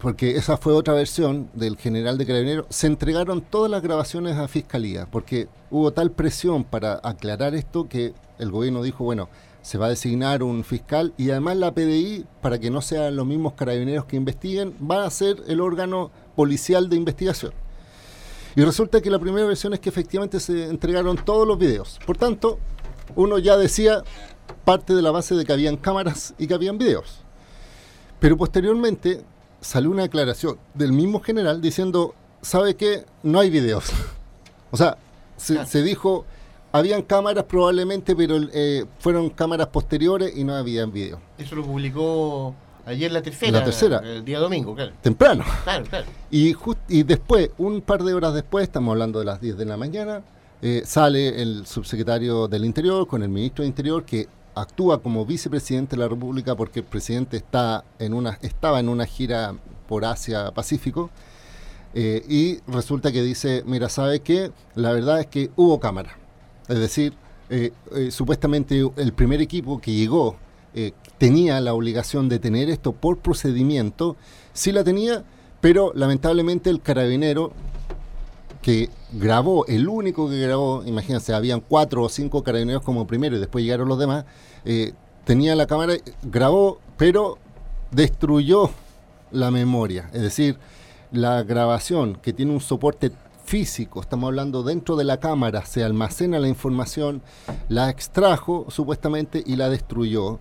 porque 0.00 0.36
esa 0.36 0.56
fue 0.56 0.72
otra 0.72 0.94
versión 0.94 1.50
del 1.52 1.76
general 1.76 2.16
de 2.16 2.24
Carabineros, 2.24 2.64
se 2.70 2.86
entregaron 2.86 3.42
todas 3.42 3.70
las 3.70 3.82
grabaciones 3.82 4.38
a 4.38 4.48
Fiscalía, 4.48 5.06
porque 5.10 5.48
hubo 5.70 5.92
tal 5.92 6.12
presión 6.12 6.64
para 6.64 6.98
aclarar 7.02 7.54
esto 7.54 7.90
que 7.90 8.14
el 8.38 8.50
gobierno 8.50 8.82
dijo, 8.82 9.04
bueno, 9.04 9.28
se 9.60 9.76
va 9.76 9.84
a 9.84 9.90
designar 9.90 10.42
un 10.42 10.64
fiscal 10.64 11.12
y 11.18 11.28
además 11.28 11.58
la 11.58 11.74
PDI, 11.74 12.24
para 12.40 12.58
que 12.58 12.70
no 12.70 12.80
sean 12.80 13.16
los 13.16 13.26
mismos 13.26 13.52
carabineros 13.52 14.06
que 14.06 14.16
investiguen, 14.16 14.74
va 14.80 15.04
a 15.04 15.10
ser 15.10 15.42
el 15.46 15.60
órgano 15.60 16.10
policial 16.36 16.88
de 16.88 16.96
investigación. 16.96 17.52
Y 18.58 18.64
resulta 18.64 19.00
que 19.00 19.08
la 19.08 19.20
primera 19.20 19.46
versión 19.46 19.72
es 19.72 19.78
que 19.78 19.88
efectivamente 19.88 20.40
se 20.40 20.64
entregaron 20.64 21.16
todos 21.16 21.46
los 21.46 21.56
videos. 21.56 22.00
Por 22.04 22.16
tanto, 22.16 22.58
uno 23.14 23.38
ya 23.38 23.56
decía 23.56 24.02
parte 24.64 24.96
de 24.96 25.00
la 25.00 25.12
base 25.12 25.36
de 25.36 25.44
que 25.44 25.52
habían 25.52 25.76
cámaras 25.76 26.34
y 26.38 26.48
que 26.48 26.54
habían 26.54 26.76
videos. 26.76 27.20
Pero 28.18 28.36
posteriormente 28.36 29.22
salió 29.60 29.92
una 29.92 30.02
declaración 30.02 30.58
del 30.74 30.92
mismo 30.92 31.20
general 31.20 31.60
diciendo, 31.60 32.16
¿sabe 32.42 32.74
qué? 32.74 33.04
No 33.22 33.38
hay 33.38 33.48
videos. 33.48 33.92
o 34.72 34.76
sea, 34.76 34.98
se, 35.36 35.82
dijo, 35.84 36.24
habían 36.72 37.02
cámaras 37.02 37.44
probablemente, 37.44 38.16
pero 38.16 38.40
eh, 38.52 38.86
fueron 38.98 39.30
cámaras 39.30 39.68
posteriores 39.68 40.36
y 40.36 40.42
no 40.42 40.56
habían 40.56 40.90
video. 40.90 41.20
Eso 41.38 41.54
lo 41.54 41.62
publicó 41.62 42.56
ayer 42.88 43.12
la 43.12 43.22
tercera. 43.22 43.52
La 43.52 43.64
tercera. 43.64 43.98
El 43.98 44.24
día 44.24 44.38
domingo, 44.38 44.74
claro. 44.74 44.92
Temprano. 45.02 45.44
Claro, 45.64 45.84
claro. 45.84 46.06
Y, 46.30 46.54
y 46.88 47.02
después, 47.02 47.50
un 47.58 47.80
par 47.80 48.02
de 48.02 48.14
horas 48.14 48.34
después, 48.34 48.64
estamos 48.64 48.92
hablando 48.92 49.18
de 49.18 49.24
las 49.26 49.40
10 49.40 49.56
de 49.58 49.64
la 49.64 49.76
mañana, 49.76 50.22
eh, 50.60 50.82
sale 50.84 51.40
el 51.40 51.66
subsecretario 51.66 52.48
del 52.48 52.64
Interior 52.64 53.06
con 53.06 53.22
el 53.22 53.28
ministro 53.28 53.62
de 53.62 53.68
Interior 53.68 54.04
que 54.04 54.26
actúa 54.54 55.00
como 55.00 55.24
vicepresidente 55.24 55.94
de 55.94 56.02
la 56.02 56.08
República 56.08 56.56
porque 56.56 56.80
el 56.80 56.86
presidente 56.86 57.36
está 57.36 57.84
en 57.98 58.12
una, 58.12 58.38
estaba 58.42 58.80
en 58.80 58.88
una 58.88 59.06
gira 59.06 59.54
por 59.86 60.04
Asia 60.04 60.50
Pacífico 60.50 61.10
eh, 61.94 62.24
y 62.28 62.58
resulta 62.66 63.12
que 63.12 63.22
dice, 63.22 63.62
mira, 63.66 63.88
¿sabe 63.88 64.20
qué? 64.20 64.50
La 64.74 64.92
verdad 64.92 65.20
es 65.20 65.26
que 65.26 65.50
hubo 65.54 65.78
cámara. 65.78 66.18
Es 66.66 66.78
decir, 66.78 67.14
eh, 67.50 67.72
supuestamente 68.10 68.82
el 68.96 69.12
primer 69.12 69.40
equipo 69.40 69.80
que 69.80 69.92
llegó 69.92 70.36
tenía 71.18 71.60
la 71.60 71.74
obligación 71.74 72.28
de 72.28 72.38
tener 72.38 72.70
esto 72.70 72.92
por 72.92 73.18
procedimiento, 73.18 74.16
sí 74.52 74.72
la 74.72 74.84
tenía, 74.84 75.24
pero 75.60 75.92
lamentablemente 75.94 76.70
el 76.70 76.80
carabinero 76.80 77.52
que 78.62 78.90
grabó, 79.12 79.66
el 79.66 79.88
único 79.88 80.28
que 80.28 80.40
grabó, 80.40 80.82
imagínense, 80.84 81.34
habían 81.34 81.60
cuatro 81.60 82.02
o 82.02 82.08
cinco 82.08 82.42
carabineros 82.42 82.82
como 82.82 83.06
primero 83.06 83.36
y 83.36 83.40
después 83.40 83.64
llegaron 83.64 83.88
los 83.88 83.98
demás, 83.98 84.24
eh, 84.64 84.92
tenía 85.24 85.54
la 85.56 85.66
cámara, 85.66 85.94
grabó, 86.22 86.78
pero 86.96 87.38
destruyó 87.90 88.70
la 89.30 89.50
memoria. 89.50 90.10
Es 90.12 90.22
decir, 90.22 90.58
la 91.12 91.42
grabación 91.42 92.16
que 92.16 92.32
tiene 92.32 92.52
un 92.52 92.60
soporte 92.60 93.10
físico, 93.44 94.00
estamos 94.00 94.28
hablando 94.28 94.62
dentro 94.62 94.96
de 94.96 95.04
la 95.04 95.18
cámara, 95.20 95.64
se 95.64 95.82
almacena 95.82 96.38
la 96.38 96.48
información, 96.48 97.22
la 97.68 97.88
extrajo 97.88 98.66
supuestamente 98.68 99.42
y 99.44 99.56
la 99.56 99.70
destruyó. 99.70 100.38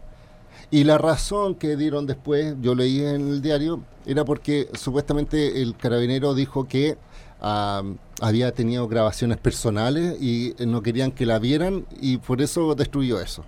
Y 0.69 0.83
la 0.83 0.97
razón 0.97 1.55
que 1.55 1.77
dieron 1.77 2.05
después, 2.05 2.55
yo 2.61 2.75
leí 2.75 2.99
en 2.99 3.29
el 3.29 3.41
diario, 3.41 3.81
era 4.05 4.25
porque 4.25 4.69
supuestamente 4.73 5.61
el 5.61 5.77
carabinero 5.77 6.33
dijo 6.33 6.67
que 6.67 6.97
ah, 7.39 7.83
había 8.19 8.51
tenido 8.51 8.87
grabaciones 8.87 9.37
personales 9.37 10.21
y 10.21 10.55
no 10.59 10.81
querían 10.81 11.11
que 11.11 11.25
la 11.25 11.39
vieran 11.39 11.85
y 12.01 12.17
por 12.17 12.41
eso 12.41 12.75
destruyó 12.75 13.21
eso. 13.21 13.45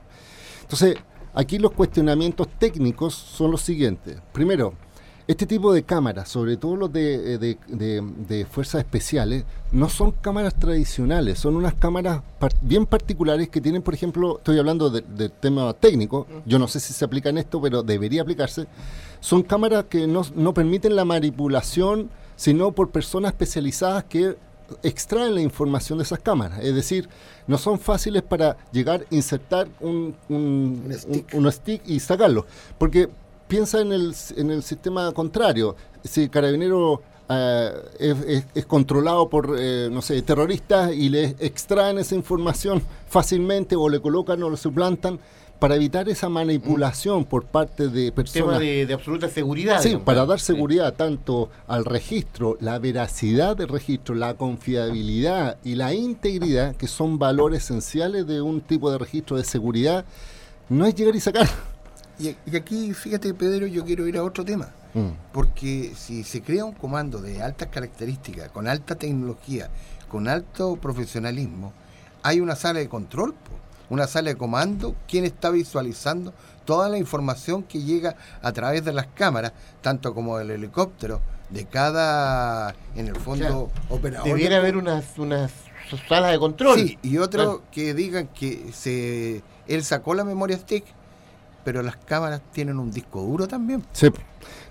Entonces, 0.62 0.96
aquí 1.34 1.58
los 1.58 1.72
cuestionamientos 1.72 2.48
técnicos 2.58 3.16
son 3.16 3.52
los 3.52 3.62
siguientes. 3.62 4.22
Primero, 4.32 4.74
este 5.30 5.46
tipo 5.46 5.72
de 5.72 5.84
cámaras, 5.84 6.28
sobre 6.28 6.58
todo 6.58 6.76
los 6.76 6.92
de, 6.92 7.38
de, 7.38 8.48
fuerzas 8.50 8.80
especiales, 8.82 9.44
no 9.72 9.88
son 9.88 10.12
cámaras 10.12 10.56
tradicionales, 10.56 11.38
son 11.38 11.56
unas 11.56 11.76
cámaras 11.76 12.24
bien 12.62 12.88
particulares 12.88 13.48
que 13.48 13.62
tienen, 13.62 13.84
por 13.84 13.94
ejemplo, 13.94 14.40
estoy 14.40 14.58
hablando 14.58 14.90
del 14.90 15.32
tema 15.34 15.72
técnico, 15.76 16.26
yo 16.48 16.58
no 16.58 16.68
sé 16.68 16.80
si 16.80 16.94
se 16.94 17.06
aplica 17.06 17.30
en 17.30 17.38
esto, 17.38 17.62
pero 17.62 17.84
debería 17.84 18.24
aplicarse, 18.24 18.66
son 19.20 19.44
cámaras 19.44 19.86
que 19.88 20.08
no, 20.08 20.24
no 20.34 20.52
permiten 20.52 20.96
la 20.96 21.06
manipulación, 21.06 22.10
sino 22.36 22.72
por 22.72 22.90
personas 22.90 23.34
especializadas 23.34 24.06
que 24.06 24.36
extraen 24.82 25.36
la 25.36 25.42
información 25.42 26.00
de 26.00 26.06
esas 26.06 26.18
cámaras. 26.18 26.58
Es 26.64 26.74
decir, 26.74 27.08
no 27.46 27.60
son 27.60 27.78
fáciles 27.78 28.24
para 28.24 28.58
llegar, 28.72 29.06
insertar 29.12 29.68
un, 29.80 30.16
un, 30.28 30.92
un 31.34 31.52
stick 31.52 31.84
y 31.86 32.00
sacarlo. 32.00 32.48
Porque 32.80 33.10
piensa 33.50 33.82
en 33.82 33.92
el, 33.92 34.16
en 34.38 34.52
el 34.52 34.64
sistema 34.64 35.12
contrario. 35.12 35.76
Si 36.06 36.30
Carabinero 36.30 37.02
eh, 37.28 38.44
es, 38.56 38.66
controlado 38.66 39.28
por, 39.28 39.58
eh, 39.60 39.90
no 39.92 40.02
sé, 40.02 40.22
terroristas 40.22 40.94
y 40.94 41.10
le 41.10 41.36
extraen 41.40 41.98
esa 41.98 42.16
información 42.16 42.82
fácilmente 43.10 43.76
o 43.76 43.90
le 43.90 44.00
colocan 44.00 44.42
o 44.44 44.50
le 44.50 44.56
suplantan 44.56 45.20
para 45.58 45.76
evitar 45.76 46.08
esa 46.08 46.30
manipulación 46.30 47.26
por 47.26 47.44
parte 47.46 47.90
de 47.90 48.14
personas. 48.14 48.60
Tema 48.60 48.86
de, 48.86 48.94
absoluta 48.94 49.28
seguridad. 49.28 49.82
Sí, 49.82 49.98
para 49.98 50.26
dar 50.26 50.40
seguridad 50.40 50.94
tanto 50.94 51.50
al 51.68 51.84
registro, 51.86 52.58
la 52.62 52.80
veracidad 52.80 53.58
del 53.58 53.68
registro, 53.68 54.16
la 54.16 54.36
confiabilidad 54.36 55.58
y 55.66 55.76
la 55.76 55.94
integridad, 55.94 56.76
que 56.78 56.88
son 56.88 57.20
valores 57.20 57.66
esenciales 57.66 58.26
de 58.26 58.42
un 58.42 58.62
tipo 58.62 58.90
de 58.90 59.00
registro 59.00 59.36
de 59.36 59.44
seguridad, 59.44 60.06
no 60.70 60.86
es 60.86 60.96
llegar 60.96 61.16
y 61.16 61.20
sacar. 61.20 61.50
Y, 62.20 62.56
aquí, 62.56 62.94
fíjate, 62.94 63.34
Pedro, 63.34 63.66
yo 63.66 63.86
quiero 63.86 64.08
ir 64.08 64.18
a 64.18 64.24
otro 64.24 64.44
tema. 64.44 64.70
Mm. 64.94 65.10
Porque 65.32 65.94
si 65.96 66.24
se 66.24 66.42
crea 66.42 66.66
un 66.66 66.74
comando 66.74 67.22
de 67.22 67.42
altas 67.42 67.70
características, 67.70 68.50
con 68.52 68.68
alta 68.68 68.96
tecnología, 68.96 69.70
con 70.10 70.28
alto 70.28 70.76
profesionalismo, 70.76 71.72
hay 72.24 72.42
una 72.42 72.56
sala 72.56 72.80
de 72.80 72.90
control, 72.90 73.36
una 73.90 74.08
sala 74.08 74.30
de 74.30 74.36
comando, 74.36 74.96
quien 75.08 75.24
está 75.24 75.50
visualizando 75.50 76.34
toda 76.66 76.90
la 76.90 76.98
información 76.98 77.64
que 77.64 77.82
llega 77.82 78.16
a 78.42 78.52
través 78.52 78.84
de 78.84 78.94
las 78.94 79.08
cámaras, 79.08 79.54
tanto 79.82 80.14
como 80.14 80.38
del 80.38 80.52
helicóptero, 80.52 81.22
de 81.50 81.66
cada, 81.66 82.76
en 82.96 83.08
el 83.08 83.16
fondo, 83.16 83.72
operador. 83.90 84.28
Debiera 84.28 84.58
haber 84.58 84.78
unas, 84.78 85.18
unas 85.18 85.52
salas 86.08 86.32
de 86.32 86.40
control. 86.40 86.80
Sí, 86.80 87.00
y 87.02 87.18
otro 87.18 87.64
que 87.72 87.94
digan 87.94 88.28
que 88.28 88.72
se 88.74 89.42
él 89.68 89.84
sacó 89.84 90.14
la 90.14 90.24
memoria 90.24 90.58
stick 90.58 90.84
pero 91.64 91.82
las 91.82 91.98
cámaras 91.98 92.42
tienen 92.52 92.80
un 92.80 92.92
disco 92.92 93.22
duro 93.22 93.48
también. 93.48 93.84
Sí. 93.92 94.08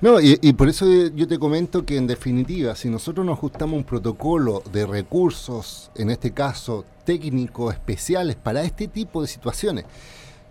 No, 0.01 0.21
y, 0.21 0.37
por 0.53 0.69
eso 0.69 0.87
yo 1.09 1.27
te 1.27 1.39
comento 1.39 1.85
que 1.85 1.97
en 1.97 2.07
definitiva, 2.07 2.75
si 2.77 2.89
nosotros 2.89 3.27
nos 3.27 3.37
ajustamos 3.39 3.77
un 3.77 3.85
protocolo 3.85 4.63
de 4.73 4.87
recursos, 4.87 5.91
en 5.95 6.11
este 6.11 6.33
caso 6.33 6.85
técnicos 7.05 7.75
especiales 7.75 8.37
para 8.37 8.63
este 8.63 8.87
tipo 8.87 9.23
de 9.23 9.29
situaciones, 9.29 9.85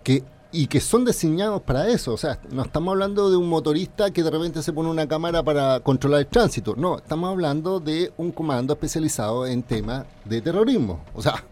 que 0.03 0.23
y 0.51 0.67
que 0.67 0.79
son 0.79 1.05
diseñados 1.05 1.61
para 1.61 1.87
eso. 1.87 2.13
O 2.13 2.17
sea, 2.17 2.39
no 2.51 2.63
estamos 2.63 2.91
hablando 2.91 3.29
de 3.29 3.37
un 3.37 3.49
motorista 3.49 4.11
que 4.11 4.23
de 4.23 4.31
repente 4.31 4.63
se 4.63 4.73
pone 4.73 4.89
una 4.89 5.07
cámara 5.07 5.43
para 5.43 5.79
controlar 5.81 6.21
el 6.21 6.27
tránsito. 6.27 6.73
No, 6.75 6.97
estamos 6.97 7.29
hablando 7.29 7.79
de 7.79 8.11
un 8.17 8.31
comando 8.31 8.73
especializado 8.73 9.45
en 9.45 9.63
temas 9.63 10.05
de 10.25 10.41
terrorismo. 10.41 11.01
O 11.13 11.21
sea, 11.21 11.43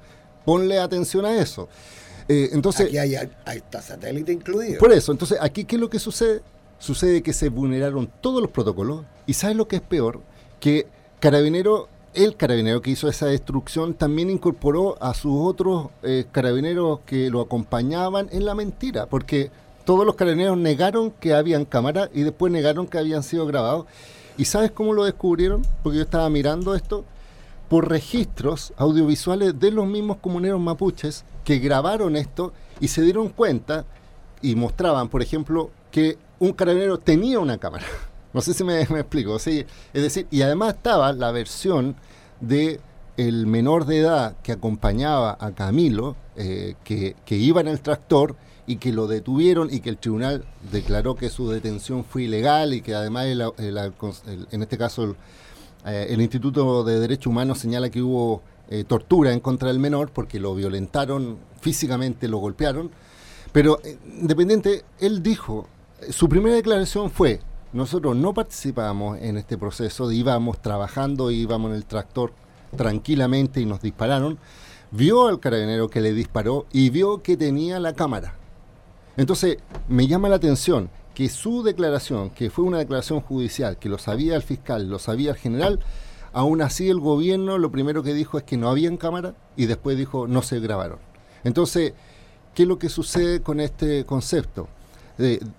ponle 0.46 0.80
atención 0.80 1.26
a 1.26 1.38
eso. 1.38 1.68
Eh, 2.28 2.50
entonces, 2.54 2.88
aquí 2.88 2.98
hay, 2.98 3.16
hasta 3.46 3.82
satélite 3.82 4.32
incluido. 4.32 4.80
Por 4.80 4.92
eso, 4.92 5.12
entonces, 5.12 5.38
aquí, 5.42 5.66
¿qué 5.66 5.76
es 5.76 5.82
lo 5.82 5.90
que 5.90 6.00
sucede? 6.00 6.42
Sucede 6.80 7.22
que 7.22 7.34
se 7.34 7.50
vulneraron 7.50 8.10
todos 8.22 8.42
los 8.42 8.52
protocolos 8.52 9.06
y 9.26 9.34
¿sabes 9.34 9.56
lo 9.56 9.68
que 9.68 9.78
es 9.78 9.82
peor? 9.82 10.22
Que 10.60 10.88
Carabinero, 11.26 11.88
el 12.14 12.36
carabinero 12.36 12.84
que 12.84 12.92
hizo 12.92 13.08
esa 13.08 13.26
destrucción, 13.26 13.96
también 13.96 14.30
incorporó 14.30 15.02
a 15.02 15.16
sus 15.16 15.34
otros 15.36 15.88
eh, 16.04 16.26
carabineros 16.32 17.00
que 17.06 17.32
lo 17.32 17.42
acompañaban 17.42 18.30
en 18.32 18.46
la 18.46 18.54
mentira, 18.54 19.08
porque 19.08 19.50
todos 19.86 20.06
los 20.06 20.14
carabineros 20.14 20.56
negaron 20.58 21.10
que 21.10 21.34
habían 21.34 21.66
cámaras 21.66 22.10
y 22.14 22.22
después 22.22 22.52
negaron 22.52 22.86
que 22.86 23.00
habían 23.00 23.24
sido 23.24 23.48
grabados. 23.48 23.86
¿Y 24.38 24.46
sabes 24.46 24.70
cómo 24.70 24.94
lo 24.94 25.06
descubrieron? 25.06 25.66
Porque 25.82 25.98
yo 25.98 26.04
estaba 26.04 26.30
mirando 26.30 26.76
esto 26.76 27.06
por 27.68 27.90
registros 27.90 28.74
audiovisuales 28.78 29.60
de 29.60 29.72
los 29.72 29.88
mismos 29.88 30.18
comuneros 30.18 30.60
mapuches 30.60 31.26
que 31.44 31.60
grabaron 31.60 32.16
esto 32.16 32.54
y 32.80 32.90
se 32.90 33.02
dieron 33.02 33.30
cuenta 33.30 33.86
y 34.42 34.56
mostraban, 34.56 35.10
por 35.10 35.22
ejemplo, 35.22 35.72
que 35.92 36.18
un 36.40 36.54
carabinero 36.54 37.00
tenía 37.00 37.40
una 37.40 37.58
cámara. 37.58 37.86
No 38.34 38.42
sé 38.42 38.54
si 38.54 38.66
me, 38.66 38.82
explico. 38.82 39.40
¿sí? 39.40 39.66
Es 39.94 40.04
decir, 40.04 40.28
y 40.30 40.42
además 40.42 40.74
estaba 40.74 41.14
la 41.14 41.32
versión 41.32 41.96
de 42.42 42.82
el 43.16 43.48
menor 43.48 43.86
de 43.86 44.00
edad 44.00 44.36
que 44.44 44.52
acompañaba 44.52 45.38
a 45.40 45.52
Camilo, 45.52 46.18
eh, 46.36 46.76
que, 46.84 47.16
iba 47.30 47.62
en 47.62 47.70
el 47.70 47.80
tractor 47.80 48.36
y 48.68 48.76
que 48.76 48.92
lo 48.92 49.08
detuvieron 49.08 49.74
y 49.74 49.80
que 49.80 49.90
el 49.90 49.98
tribunal 49.98 50.44
declaró 50.70 51.16
que 51.16 51.30
su 51.30 51.50
detención 51.50 52.04
fue 52.04 52.24
ilegal 52.24 52.74
y 52.74 52.82
que 52.82 52.94
además 52.94 53.28
en 53.58 54.62
este 54.62 54.78
caso 54.78 55.16
eh, 55.86 56.08
el 56.10 56.22
Instituto 56.22 56.84
de 56.84 57.00
Derechos 57.00 57.28
Humanos 57.28 57.60
señala 57.60 57.90
que 57.90 58.02
hubo 58.02 58.42
eh, 58.70 58.84
tortura 58.84 59.32
en 59.32 59.40
contra 59.40 59.68
del 59.68 59.80
menor 59.80 60.10
porque 60.12 60.40
lo 60.40 60.56
violentaron 60.56 61.38
físicamente, 61.62 62.28
lo 62.28 62.40
golpearon. 62.40 62.90
Pero 63.52 63.80
eh, 63.84 63.98
independiente, 64.20 64.84
él 65.00 65.22
dijo, 65.22 65.68
su 66.10 66.28
primera 66.28 66.56
declaración 66.56 67.12
fue, 67.12 67.42
nosotros 67.74 68.16
no 68.16 68.34
participamos 68.34 69.20
en 69.22 69.38
este 69.38 69.58
proceso, 69.58 70.12
íbamos 70.12 70.62
trabajando, 70.62 71.30
íbamos 71.30 71.70
en 71.70 71.78
el 71.78 71.86
tractor 71.86 72.34
tranquilamente 72.76 73.62
y 73.62 73.66
nos 73.66 73.82
dispararon. 73.82 74.40
Vio 74.92 75.28
al 75.28 75.40
carabinero 75.40 75.90
que 75.90 76.02
le 76.02 76.14
disparó 76.14 76.66
y 76.72 76.90
vio 76.90 77.22
que 77.22 77.38
tenía 77.38 77.80
la 77.80 77.94
cámara. 77.94 78.36
Entonces, 79.18 79.58
me 79.88 80.08
llama 80.08 80.30
la 80.30 80.36
atención 80.38 80.90
que 81.16 81.30
su 81.30 81.64
declaración, 81.64 82.30
que 82.30 82.52
fue 82.52 82.66
una 82.66 82.78
declaración 82.78 83.22
judicial, 83.22 83.78
que 83.78 83.90
lo 83.90 83.98
sabía 83.98 84.36
el 84.36 84.44
fiscal, 84.44 84.90
lo 84.90 85.00
sabía 85.00 85.32
el 85.32 85.38
general, 85.38 85.80
aún 86.34 86.62
así 86.62 86.90
el 86.90 87.00
gobierno 87.00 87.58
lo 87.58 87.72
primero 87.72 88.04
que 88.04 88.14
dijo 88.14 88.38
es 88.38 88.44
que 88.44 88.58
no 88.58 88.70
habían 88.70 88.98
cámara 88.98 89.34
y 89.56 89.66
después 89.66 89.98
dijo 89.98 90.28
no 90.28 90.44
se 90.44 90.60
grabaron. 90.60 91.00
Entonces, 91.44 91.94
¿qué 92.54 92.64
es 92.64 92.68
lo 92.68 92.78
que 92.78 92.90
sucede 92.90 93.42
con 93.42 93.60
este 93.60 94.06
concepto? 94.06 94.68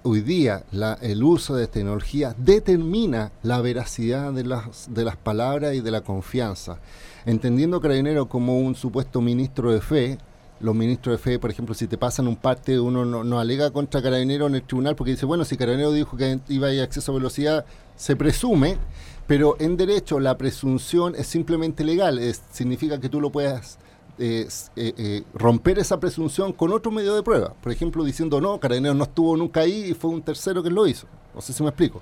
hoy 0.03 0.21
día 0.21 0.65
el 1.01 1.25
uso 1.25 1.55
de 1.55 1.67
tecnología 1.67 2.35
determina 2.37 3.33
la 3.43 3.63
veracidad 3.63 4.31
de 4.35 4.45
las, 4.45 4.93
de 4.93 5.03
las 5.03 5.17
palabras 5.17 5.75
y 5.75 5.81
de 5.81 5.91
la 5.91 6.03
confianza. 6.03 6.79
Entendiendo 7.25 7.81
Carabinero 7.81 8.29
como 8.29 8.59
un 8.59 8.75
supuesto 8.75 9.23
ministro 9.23 9.73
de 9.73 9.81
fe, 9.81 10.19
los 10.61 10.75
ministros 10.75 11.19
de 11.19 11.23
fe, 11.23 11.39
por 11.39 11.51
ejemplo, 11.51 11.75
si 11.75 11.87
te 11.87 11.99
pasan 11.99 12.27
un 12.27 12.37
parte, 12.37 12.81
uno 12.81 13.05
no, 13.05 13.39
alega 13.39 13.71
contra 13.71 14.03
Carabinero 14.03 14.47
en 14.47 14.55
el 14.55 14.63
tribunal 14.63 14.97
porque 14.97 15.13
dice, 15.13 15.27
bueno, 15.27 15.45
si 15.45 15.57
Carabinero 15.57 15.93
dijo 15.93 16.17
que 16.17 16.39
iba 16.49 16.69
a 16.69 16.73
ir 16.73 16.81
acceso 16.81 17.13
a 17.13 17.15
velocidad, 17.17 17.67
se 17.97 18.17
presume, 18.17 18.79
pero 19.27 19.57
en 19.59 19.77
derecho 19.77 20.19
la 20.21 20.39
presunción 20.39 21.15
es 21.15 21.27
simplemente 21.27 21.85
legal, 21.85 22.19
es, 22.19 22.43
significa 22.51 23.01
que 23.01 23.09
tú 23.09 23.21
lo 23.21 23.31
puedas 23.31 23.79
eh, 24.19 24.49
eh, 24.77 25.25
romper 25.35 25.79
esa 25.79 26.01
presunción 26.01 26.53
con 26.53 26.73
otro 26.73 26.91
medio 26.91 27.15
de 27.15 27.23
prueba. 27.23 27.53
Por 27.63 27.71
ejemplo, 27.71 28.03
diciendo, 28.03 28.41
no, 28.41 28.59
Carabinero 28.59 28.95
no 28.95 29.05
estuvo 29.05 29.37
nunca 29.37 29.61
ahí 29.61 29.91
y 29.91 29.95
fue 29.95 30.11
un 30.11 30.23
tercero 30.23 30.63
que 30.63 30.71
lo 30.71 30.87
hizo. 30.87 31.07
No 31.35 31.43
sé 31.43 31.53
si 31.53 31.63
me 31.63 31.69
explico. 31.69 32.01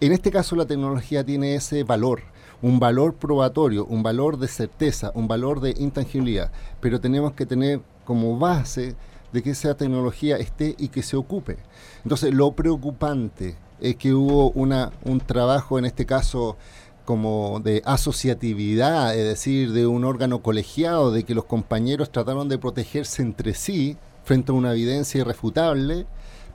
En 0.00 0.12
este 0.12 0.30
caso 0.30 0.54
la 0.54 0.64
tecnología 0.64 1.24
tiene 1.24 1.56
ese 1.56 1.82
valor 1.82 2.22
un 2.62 2.78
valor 2.78 3.14
probatorio, 3.14 3.86
un 3.86 4.02
valor 4.02 4.38
de 4.38 4.48
certeza, 4.48 5.12
un 5.14 5.28
valor 5.28 5.60
de 5.60 5.74
intangibilidad, 5.78 6.50
pero 6.80 7.00
tenemos 7.00 7.32
que 7.32 7.46
tener 7.46 7.80
como 8.04 8.38
base 8.38 8.96
de 9.32 9.42
que 9.42 9.50
esa 9.50 9.74
tecnología 9.76 10.36
esté 10.36 10.74
y 10.78 10.88
que 10.88 11.02
se 11.02 11.16
ocupe. 11.16 11.56
Entonces, 12.02 12.34
lo 12.34 12.52
preocupante 12.52 13.56
es 13.80 13.96
que 13.96 14.12
hubo 14.12 14.50
una, 14.50 14.92
un 15.04 15.20
trabajo, 15.20 15.78
en 15.78 15.84
este 15.84 16.04
caso, 16.06 16.56
como 17.04 17.60
de 17.60 17.82
asociatividad, 17.84 19.16
es 19.16 19.24
decir, 19.24 19.72
de 19.72 19.86
un 19.86 20.04
órgano 20.04 20.42
colegiado, 20.42 21.12
de 21.12 21.24
que 21.24 21.34
los 21.34 21.44
compañeros 21.44 22.10
trataron 22.10 22.48
de 22.48 22.58
protegerse 22.58 23.22
entre 23.22 23.54
sí 23.54 23.96
frente 24.24 24.52
a 24.52 24.54
una 24.54 24.72
evidencia 24.72 25.20
irrefutable, 25.20 26.06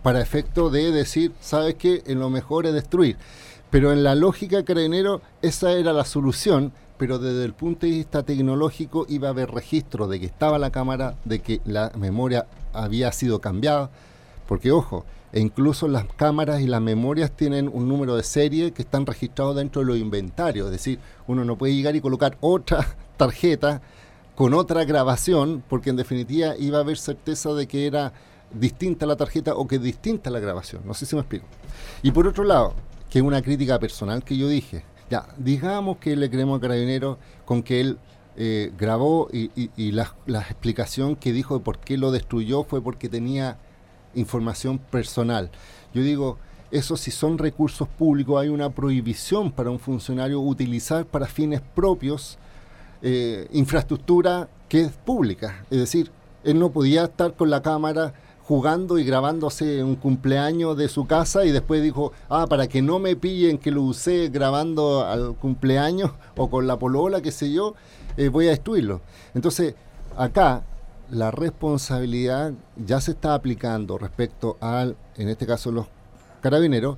para 0.04 0.22
efecto 0.22 0.70
de 0.70 0.92
decir, 0.92 1.34
¿sabes 1.42 1.76
qué? 1.76 2.04
En 2.06 2.20
lo 2.20 2.30
mejor 2.30 2.68
es 2.68 2.74
destruir. 2.74 3.18
Pero 3.76 3.92
en 3.92 4.06
la 4.06 4.16
lógica 4.16 4.64
carabinero 4.64 5.22
esa 5.42 5.74
era 5.74 5.92
la 5.92 6.06
solución, 6.06 6.72
pero 6.98 7.20
desde 7.20 7.44
el 7.44 7.52
punto 7.52 7.86
de 7.86 7.92
vista 7.92 8.24
tecnológico 8.24 9.06
iba 9.10 9.28
a 9.28 9.32
haber 9.32 9.52
registro 9.52 10.08
de 10.08 10.18
que 10.18 10.28
estaba 10.28 10.58
la 10.58 10.72
cámara, 10.72 11.18
de 11.26 11.40
que 11.40 11.60
la 11.66 11.92
memoria 11.98 12.48
había 12.72 13.12
sido 13.12 13.42
cambiada, 13.42 13.90
porque 14.48 14.72
ojo, 14.72 15.04
E 15.34 15.42
incluso 15.42 15.90
las 15.90 16.06
cámaras 16.06 16.62
y 16.62 16.68
las 16.68 16.82
memorias 16.82 17.32
tienen 17.36 17.68
un 17.68 17.90
número 17.90 18.16
de 18.16 18.24
serie 18.24 18.72
que 18.72 18.84
están 18.84 19.06
registrados 19.06 19.58
dentro 19.58 19.82
de 19.82 19.88
los 19.88 19.98
inventarios. 19.98 20.68
Es 20.68 20.72
decir, 20.72 21.00
uno 21.28 21.44
no 21.44 21.58
puede 21.58 21.76
llegar 21.76 21.98
y 21.98 22.00
colocar 22.00 22.38
otra 22.40 22.96
tarjeta 23.18 23.82
con 24.36 24.54
otra 24.54 24.86
grabación, 24.86 25.62
porque 25.68 25.90
en 25.90 25.98
definitiva 25.98 26.56
iba 26.58 26.78
a 26.78 26.82
haber 26.82 26.98
certeza 26.98 27.54
de 27.54 27.68
que 27.68 27.88
era 27.88 28.14
distinta 28.54 29.06
la 29.06 29.18
tarjeta 29.18 29.54
o 29.54 29.68
que 29.68 29.80
distinta 29.80 30.30
la 30.30 30.40
grabación. 30.40 30.82
No 30.86 30.94
sé 30.94 31.06
si 31.06 31.18
me 31.18 31.24
explico. 31.24 31.46
Y 32.04 32.12
por 32.12 32.26
otro 32.26 32.46
lado, 32.46 32.74
que 33.16 33.20
es 33.20 33.26
una 33.26 33.42
crítica 33.42 33.80
personal 33.80 34.26
que 34.26 34.36
yo 34.36 34.50
dije, 34.50 34.84
ya, 35.10 35.26
digamos 35.38 36.00
que 36.00 36.18
le 36.18 36.30
creemos 36.30 36.58
a 36.58 36.62
Carabinero 36.62 37.18
con 37.46 37.64
que 37.64 37.80
él 37.80 37.98
eh, 38.36 38.74
grabó 38.78 39.30
y, 39.32 39.72
la, 39.94 40.14
explicación 40.42 41.16
que 41.16 41.32
dijo 41.32 41.58
de 41.58 41.64
por 41.64 41.80
qué 41.80 41.98
lo 41.98 42.12
destruyó 42.12 42.66
fue 42.66 42.82
porque 42.82 43.08
tenía 43.08 43.58
información 44.16 44.80
personal. 44.80 45.50
Yo 45.94 46.02
digo, 46.02 46.40
eso 46.72 46.98
si 46.98 47.10
son 47.10 47.38
recursos 47.38 47.88
públicos, 47.88 48.42
hay 48.42 48.50
una 48.50 48.70
prohibición 48.72 49.50
para 49.50 49.70
un 49.70 49.80
funcionario 49.80 50.42
utilizar 50.42 51.06
para 51.06 51.26
fines 51.26 51.62
propios 51.62 52.38
eh, 53.02 53.48
infraestructura 53.54 54.50
que 54.68 54.82
es 54.82 54.92
pública. 54.92 55.64
Es 55.72 55.80
decir, 55.80 56.12
él 56.44 56.60
no 56.60 56.70
podía 56.70 57.06
estar 57.06 57.34
con 57.34 57.50
la 57.50 57.62
cámara 57.62 58.14
jugando 58.48 59.00
y 59.00 59.04
grabándose 59.04 59.84
un 59.84 59.96
cumpleaños 59.96 60.78
de 60.78 60.88
su 60.88 61.08
casa 61.08 61.46
y 61.46 61.52
después 61.52 61.82
dijo, 61.82 62.12
ah, 62.30 62.46
para 62.48 62.68
que 62.68 62.82
no 62.82 63.00
me 63.00 63.16
pillen 63.16 63.58
que 63.58 63.72
lo 63.72 63.82
usé 63.82 64.30
grabando 64.30 65.04
al 65.04 65.36
cumpleaños 65.36 66.12
o 66.38 66.50
con 66.50 66.68
la 66.68 66.78
polola, 66.78 67.22
qué 67.22 67.32
sé 67.32 67.52
yo, 67.52 67.74
eh, 68.18 68.30
voy 68.30 68.48
a 68.48 68.52
destruirlo. 68.52 69.02
Entonces, 69.34 69.74
acá 70.16 70.64
la 71.10 71.32
responsabilidad 71.32 72.54
ya 72.78 73.02
se 73.02 73.12
está 73.12 73.34
aplicando 73.34 73.98
respecto 73.98 74.58
al, 74.60 74.96
en 75.18 75.30
este 75.30 75.48
caso, 75.48 75.72
los 75.72 75.88
carabineros. 76.42 76.98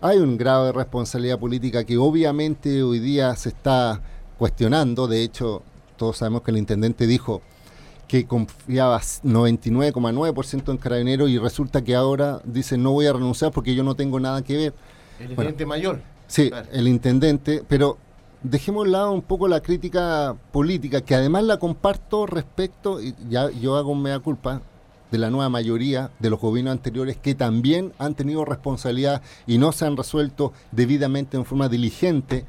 Hay 0.00 0.18
un 0.18 0.36
grado 0.36 0.66
de 0.66 0.72
responsabilidad 0.72 1.38
política 1.38 1.84
que 1.84 1.96
obviamente 1.96 2.82
hoy 2.82 2.98
día 2.98 3.34
se 3.36 3.50
está 3.50 4.00
cuestionando. 4.36 5.06
De 5.06 5.22
hecho, 5.22 5.62
todos 5.96 6.18
sabemos 6.18 6.42
que 6.42 6.50
el 6.50 6.58
intendente 6.58 7.06
dijo, 7.06 7.40
que 8.08 8.26
confiaba 8.26 8.98
99,9% 8.98 10.70
en 10.70 10.78
Carabineros 10.78 11.30
y 11.30 11.38
resulta 11.38 11.84
que 11.84 11.94
ahora 11.94 12.40
dice 12.44 12.78
no 12.78 12.92
voy 12.92 13.06
a 13.06 13.12
renunciar 13.12 13.52
porque 13.52 13.74
yo 13.74 13.84
no 13.84 13.94
tengo 13.94 14.18
nada 14.18 14.42
que 14.42 14.56
ver. 14.56 14.74
El 15.20 15.30
intendente 15.30 15.66
mayor. 15.66 16.00
Sí, 16.26 16.50
el 16.72 16.88
intendente, 16.88 17.62
pero 17.68 17.98
dejemos 18.42 18.86
de 18.86 18.92
lado 18.92 19.12
un 19.12 19.22
poco 19.22 19.46
la 19.46 19.60
crítica 19.60 20.36
política, 20.52 21.00
que 21.02 21.14
además 21.14 21.44
la 21.44 21.58
comparto 21.58 22.26
respecto, 22.26 23.00
y 23.00 23.14
ya 23.28 23.50
yo 23.50 23.76
hago 23.76 23.94
mea 23.94 24.18
culpa, 24.18 24.62
de 25.10 25.18
la 25.18 25.30
nueva 25.30 25.48
mayoría 25.48 26.10
de 26.18 26.30
los 26.30 26.40
gobiernos 26.40 26.72
anteriores 26.72 27.16
que 27.16 27.34
también 27.34 27.92
han 27.98 28.14
tenido 28.14 28.44
responsabilidad 28.44 29.22
y 29.46 29.58
no 29.58 29.72
se 29.72 29.86
han 29.86 29.96
resuelto 29.96 30.52
debidamente 30.70 31.36
en 31.36 31.46
forma 31.46 31.68
diligente 31.68 32.44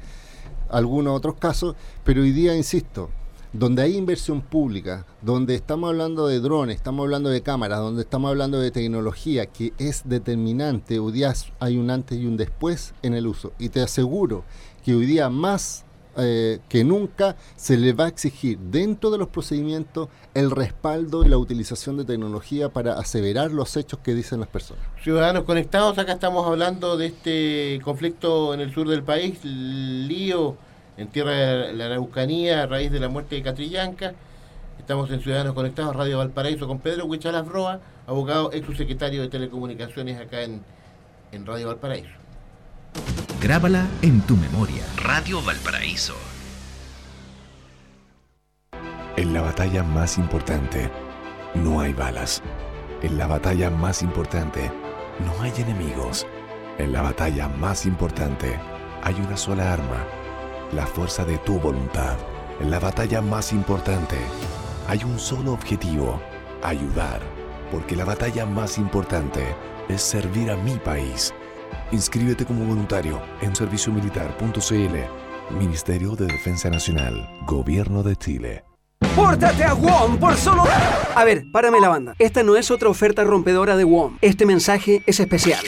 algunos 0.68 1.16
otros 1.16 1.36
casos, 1.36 1.74
pero 2.04 2.22
hoy 2.22 2.32
día, 2.32 2.54
insisto, 2.54 3.10
donde 3.52 3.82
hay 3.82 3.96
inversión 3.96 4.40
pública, 4.40 5.06
donde 5.22 5.54
estamos 5.54 5.88
hablando 5.88 6.26
de 6.26 6.40
drones, 6.40 6.76
estamos 6.76 7.04
hablando 7.04 7.30
de 7.30 7.42
cámaras, 7.42 7.80
donde 7.80 8.02
estamos 8.02 8.30
hablando 8.30 8.60
de 8.60 8.70
tecnología 8.70 9.46
que 9.46 9.72
es 9.78 10.02
determinante, 10.04 10.98
hoy 10.98 11.12
día 11.12 11.32
hay 11.58 11.76
un 11.76 11.90
antes 11.90 12.18
y 12.18 12.26
un 12.26 12.36
después 12.36 12.94
en 13.02 13.14
el 13.14 13.26
uso. 13.26 13.52
Y 13.58 13.70
te 13.70 13.80
aseguro 13.80 14.44
que 14.84 14.94
hoy 14.94 15.06
día 15.06 15.28
más 15.30 15.84
eh, 16.16 16.58
que 16.68 16.82
nunca 16.84 17.36
se 17.56 17.76
le 17.76 17.92
va 17.92 18.06
a 18.06 18.08
exigir 18.08 18.58
dentro 18.58 19.10
de 19.10 19.18
los 19.18 19.28
procedimientos 19.28 20.08
el 20.34 20.50
respaldo 20.50 21.24
y 21.24 21.28
la 21.28 21.38
utilización 21.38 21.96
de 21.96 22.04
tecnología 22.04 22.68
para 22.68 22.94
aseverar 22.94 23.52
los 23.52 23.76
hechos 23.76 24.00
que 24.00 24.14
dicen 24.14 24.40
las 24.40 24.48
personas. 24.48 24.82
Ciudadanos 25.02 25.44
conectados, 25.44 25.96
acá 25.98 26.12
estamos 26.12 26.46
hablando 26.46 26.96
de 26.96 27.06
este 27.06 27.80
conflicto 27.84 28.54
en 28.54 28.60
el 28.60 28.74
sur 28.74 28.88
del 28.88 29.04
país, 29.04 29.38
lío 29.44 30.56
en 31.00 31.08
tierra 31.08 31.32
de 31.32 31.72
la 31.72 31.86
Araucanía 31.86 32.62
a 32.62 32.66
raíz 32.66 32.92
de 32.92 33.00
la 33.00 33.08
muerte 33.08 33.34
de 33.34 33.42
Catrillanca. 33.42 34.12
Estamos 34.78 35.10
en 35.10 35.22
Ciudadanos 35.22 35.54
Conectados, 35.54 35.96
Radio 35.96 36.18
Valparaíso, 36.18 36.66
con 36.66 36.78
Pedro 36.78 37.06
Huichalas 37.06 37.48
Roa, 37.48 37.80
abogado 38.06 38.52
ex 38.52 38.66
subsecretario 38.66 39.22
de 39.22 39.28
Telecomunicaciones 39.28 40.20
acá 40.20 40.42
en, 40.42 40.62
en 41.32 41.46
Radio 41.46 41.68
Valparaíso. 41.68 42.10
Grábala 43.40 43.86
en 44.02 44.20
tu 44.22 44.36
memoria. 44.36 44.84
Radio 44.96 45.40
Valparaíso. 45.42 46.14
En 49.16 49.32
la 49.32 49.40
batalla 49.40 49.82
más 49.82 50.18
importante, 50.18 50.90
no 51.54 51.80
hay 51.80 51.94
balas. 51.94 52.42
En 53.02 53.16
la 53.16 53.26
batalla 53.26 53.70
más 53.70 54.02
importante, 54.02 54.70
no 55.24 55.40
hay 55.40 55.52
enemigos. 55.56 56.26
En 56.76 56.92
la 56.92 57.00
batalla 57.00 57.48
más 57.48 57.86
importante, 57.86 58.58
hay 59.02 59.14
una 59.14 59.38
sola 59.38 59.72
arma 59.72 60.19
la 60.72 60.86
fuerza 60.86 61.24
de 61.24 61.38
tu 61.38 61.58
voluntad. 61.58 62.16
En 62.60 62.70
la 62.70 62.78
batalla 62.78 63.20
más 63.20 63.52
importante 63.52 64.16
hay 64.88 65.02
un 65.04 65.18
solo 65.18 65.52
objetivo, 65.52 66.20
ayudar, 66.62 67.20
porque 67.70 67.96
la 67.96 68.04
batalla 68.04 68.46
más 68.46 68.78
importante 68.78 69.54
es 69.88 70.02
servir 70.02 70.50
a 70.50 70.56
mi 70.56 70.76
país. 70.76 71.32
Inscríbete 71.92 72.44
como 72.44 72.64
voluntario 72.64 73.20
en 73.40 73.54
serviciomilitar.cl, 73.54 75.58
Ministerio 75.58 76.16
de 76.16 76.26
Defensa 76.26 76.70
Nacional, 76.70 77.28
Gobierno 77.46 78.02
de 78.02 78.16
Chile. 78.16 78.64
¡Pórtate 79.16 79.64
a 79.64 79.74
WOM 79.74 80.18
por 80.18 80.36
solo... 80.36 80.64
A 81.14 81.24
ver, 81.24 81.44
párame 81.52 81.80
la 81.80 81.88
banda. 81.88 82.14
Esta 82.18 82.42
no 82.42 82.56
es 82.56 82.70
otra 82.70 82.88
oferta 82.88 83.24
rompedora 83.24 83.76
de 83.76 83.84
WOM. 83.84 84.18
Este 84.20 84.46
mensaje 84.46 85.02
es 85.06 85.18
especial. 85.18 85.64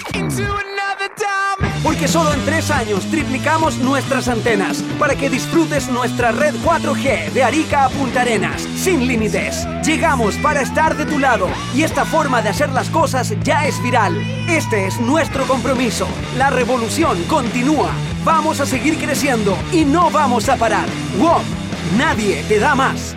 Porque 2.02 2.14
solo 2.14 2.34
en 2.34 2.44
tres 2.44 2.68
años 2.72 3.06
triplicamos 3.12 3.78
nuestras 3.78 4.26
antenas 4.26 4.82
para 4.98 5.14
que 5.14 5.30
disfrutes 5.30 5.88
nuestra 5.88 6.32
red 6.32 6.52
4G 6.64 7.30
de 7.30 7.44
Arica 7.44 7.84
a 7.84 7.90
Punta 7.90 8.22
Arenas, 8.22 8.60
sin 8.74 9.06
límites. 9.06 9.64
Llegamos 9.84 10.34
para 10.38 10.62
estar 10.62 10.96
de 10.96 11.06
tu 11.06 11.20
lado 11.20 11.46
y 11.72 11.84
esta 11.84 12.04
forma 12.04 12.42
de 12.42 12.48
hacer 12.48 12.70
las 12.70 12.90
cosas 12.90 13.32
ya 13.44 13.68
es 13.68 13.80
viral. 13.84 14.20
Este 14.48 14.88
es 14.88 15.00
nuestro 15.00 15.44
compromiso. 15.46 16.08
La 16.36 16.50
revolución 16.50 17.22
continúa. 17.28 17.92
Vamos 18.24 18.58
a 18.58 18.66
seguir 18.66 18.98
creciendo 18.98 19.56
y 19.70 19.84
no 19.84 20.10
vamos 20.10 20.48
a 20.48 20.56
parar. 20.56 20.88
WOM, 21.20 21.44
nadie 21.96 22.42
te 22.48 22.58
da 22.58 22.74
más. 22.74 23.14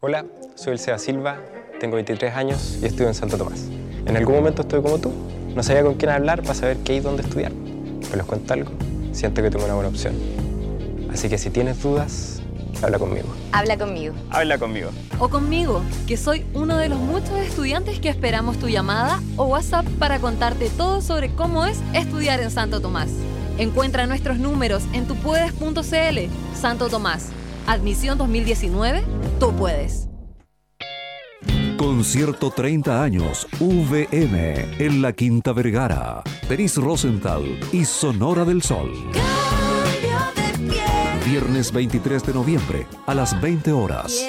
Hola, 0.00 0.24
soy 0.54 0.72
el 0.72 0.78
Sea 0.78 0.98
Silva, 0.98 1.42
tengo 1.78 1.96
23 1.96 2.34
años 2.34 2.78
y 2.80 2.86
estudio 2.86 3.08
en 3.08 3.14
Santo 3.14 3.36
Tomás. 3.36 3.66
En 4.06 4.16
algún 4.16 4.36
momento 4.36 4.62
estoy 4.62 4.80
como 4.80 4.98
tú 4.98 5.12
no 5.54 5.62
sabía 5.62 5.82
con 5.82 5.94
quién 5.94 6.10
hablar 6.10 6.40
para 6.40 6.54
saber 6.54 6.78
qué 6.78 6.94
y 6.96 7.00
dónde 7.00 7.22
estudiar. 7.22 7.52
Pero 8.04 8.16
les 8.16 8.26
cuento 8.26 8.54
algo, 8.54 8.70
siento 9.12 9.42
que 9.42 9.50
tengo 9.50 9.64
una 9.64 9.74
buena 9.74 9.88
opción. 9.88 10.14
Así 11.12 11.28
que 11.28 11.38
si 11.38 11.50
tienes 11.50 11.82
dudas, 11.82 12.40
habla 12.82 12.98
conmigo. 12.98 13.28
Habla 13.52 13.76
conmigo. 13.76 14.14
Habla 14.30 14.58
conmigo. 14.58 14.90
O 15.18 15.28
conmigo, 15.28 15.82
que 16.06 16.16
soy 16.16 16.44
uno 16.54 16.76
de 16.76 16.88
los 16.88 16.98
muchos 16.98 17.38
estudiantes 17.38 18.00
que 18.00 18.08
esperamos 18.08 18.58
tu 18.58 18.68
llamada 18.68 19.20
o 19.36 19.44
WhatsApp 19.44 19.86
para 19.98 20.18
contarte 20.18 20.70
todo 20.70 21.00
sobre 21.00 21.34
cómo 21.34 21.66
es 21.66 21.78
estudiar 21.92 22.40
en 22.40 22.50
Santo 22.50 22.80
Tomás. 22.80 23.10
Encuentra 23.58 24.06
nuestros 24.06 24.38
números 24.38 24.82
en 24.92 25.06
tupuedes.cl. 25.06 26.18
Santo 26.58 26.88
Tomás. 26.88 27.28
Admisión 27.66 28.18
2019. 28.18 29.04
Tú 29.38 29.52
puedes. 29.52 30.11
Concierto 32.02 32.50
30 32.50 33.00
años 33.00 33.46
VM 33.60 34.66
en 34.80 35.00
la 35.00 35.12
Quinta 35.12 35.52
Vergara. 35.52 36.24
Denis 36.48 36.76
Rosenthal 36.76 37.44
y 37.70 37.84
Sonora 37.84 38.44
del 38.44 38.60
Sol. 38.60 38.92
Viernes 41.24 41.70
23 41.72 42.26
de 42.26 42.34
noviembre 42.34 42.88
a 43.06 43.14
las 43.14 43.40
20 43.40 43.70
horas. 43.70 44.20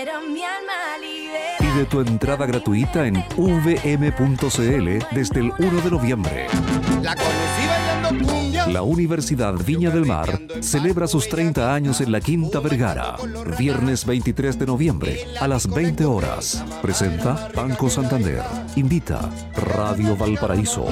Pide 1.57 1.85
tu 1.89 2.01
entrada 2.01 2.45
gratuita 2.45 3.07
en 3.07 3.15
vm.cl 3.35 5.05
desde 5.15 5.39
el 5.39 5.51
1 5.57 5.81
de 5.81 5.89
noviembre. 5.89 6.45
La 7.01 7.15
la 8.67 8.81
Universidad 8.81 9.53
Viña 9.65 9.89
del 9.89 10.05
Mar 10.05 10.39
celebra 10.61 11.07
sus 11.07 11.27
30 11.27 11.73
años 11.73 12.01
en 12.01 12.11
la 12.11 12.21
Quinta 12.21 12.59
Vergara. 12.59 13.15
Viernes 13.57 14.05
23 14.05 14.59
de 14.59 14.65
noviembre 14.65 15.25
a 15.39 15.47
las 15.47 15.67
20 15.67 16.05
horas. 16.05 16.63
Presenta 16.81 17.49
Banco 17.55 17.89
Santander. 17.89 18.41
Invita 18.75 19.29
Radio 19.55 20.15
Valparaíso. 20.15 20.87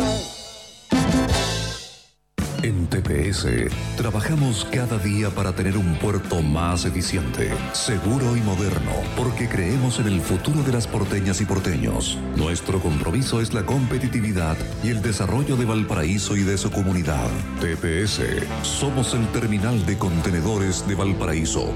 En 2.71 2.87
TPS 2.87 3.47
trabajamos 3.97 4.65
cada 4.71 4.97
día 4.97 5.29
para 5.29 5.53
tener 5.53 5.75
un 5.75 5.95
puerto 5.95 6.41
más 6.41 6.85
eficiente, 6.85 7.51
seguro 7.73 8.37
y 8.37 8.39
moderno, 8.39 8.93
porque 9.17 9.49
creemos 9.49 9.99
en 9.99 10.07
el 10.07 10.21
futuro 10.21 10.63
de 10.63 10.71
las 10.71 10.87
porteñas 10.87 11.41
y 11.41 11.45
porteños. 11.45 12.17
Nuestro 12.37 12.79
compromiso 12.79 13.41
es 13.41 13.53
la 13.53 13.65
competitividad 13.65 14.55
y 14.85 14.87
el 14.87 15.01
desarrollo 15.01 15.57
de 15.57 15.65
Valparaíso 15.65 16.37
y 16.37 16.43
de 16.43 16.57
su 16.57 16.71
comunidad. 16.71 17.27
TPS, 17.59 18.21
somos 18.63 19.13
el 19.15 19.27
terminal 19.33 19.85
de 19.85 19.97
contenedores 19.97 20.87
de 20.87 20.95
Valparaíso. 20.95 21.73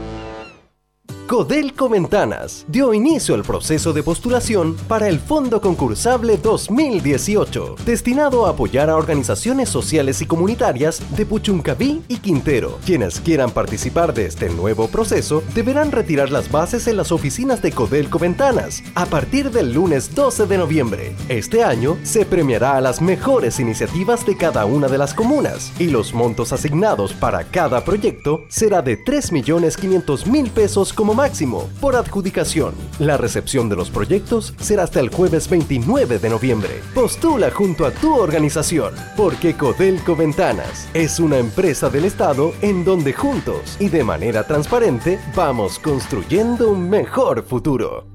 Codelco 1.28 1.90
Ventanas 1.90 2.68
dio 2.68 2.94
inicio 2.94 3.34
al 3.34 3.42
proceso 3.42 3.94
de 3.94 4.04
postulación 4.04 4.76
para 4.88 5.08
el 5.08 5.20
Fondo 5.20 5.60
Concursable 5.60 6.38
2018, 6.38 7.78
destinado 7.84 8.46
a 8.46 8.52
apoyar 8.52 8.92
a 8.92 8.96
organizaciones 8.96 9.70
sociales 9.70 10.22
y 10.22 10.28
comunitarias 10.28 11.02
de 11.18 11.26
Puchuncaví 11.26 12.04
y 12.08 12.18
Quintero. 12.18 12.78
Quienes 12.86 13.20
quieran 13.20 13.50
participar 13.50 14.14
de 14.14 14.28
este 14.28 14.50
nuevo 14.50 14.88
proceso 14.88 15.42
deberán 15.56 15.92
retirar 15.92 16.30
las 16.30 16.52
bases 16.52 16.88
en 16.88 16.98
las 16.98 17.12
oficinas 17.12 17.60
de 17.64 17.72
Codelco 17.72 18.20
Ventanas 18.20 18.84
a 18.94 19.08
partir 19.08 19.50
del 19.50 19.74
lunes 19.74 20.14
12 20.14 20.46
de 20.46 20.60
noviembre. 20.60 21.16
Este 21.28 21.64
año 21.64 21.98
se 22.04 22.28
premiará 22.28 22.78
a 22.78 22.82
las 22.82 23.02
mejores 23.02 23.60
iniciativas 23.60 24.28
de 24.28 24.38
cada 24.38 24.66
una 24.66 24.88
de 24.88 25.00
las 25.00 25.16
comunas 25.16 25.72
y 25.80 25.88
los 25.88 26.14
montos 26.14 26.54
asignados 26.54 27.14
para 27.14 27.46
cada 27.46 27.84
proyecto 27.84 28.44
será 28.48 28.84
de 28.84 29.04
3.500.000 29.04 30.50
pesos 30.52 30.94
como 30.94 31.15
máximo 31.16 31.70
por 31.82 31.96
adjudicación. 31.96 32.76
La 33.00 33.18
recepción 33.18 33.70
de 33.70 33.76
los 33.76 33.90
proyectos 33.90 34.54
será 34.60 34.84
hasta 34.84 35.00
el 35.00 35.10
jueves 35.10 35.50
29 35.50 36.20
de 36.20 36.30
noviembre. 36.30 36.82
Postula 36.94 37.50
junto 37.52 37.86
a 37.86 37.92
tu 37.92 38.16
organización, 38.16 38.94
porque 39.18 39.56
Codelco 39.56 40.16
Ventanas 40.16 40.88
es 40.94 41.20
una 41.20 41.38
empresa 41.38 41.90
del 41.90 42.06
Estado 42.06 42.54
en 42.62 42.86
donde 42.86 43.14
juntos 43.14 43.78
y 43.80 43.90
de 43.90 44.04
manera 44.04 44.46
transparente 44.46 45.20
vamos 45.36 45.80
construyendo 45.80 46.70
un 46.70 46.90
mejor 46.90 47.44
futuro. 47.44 48.15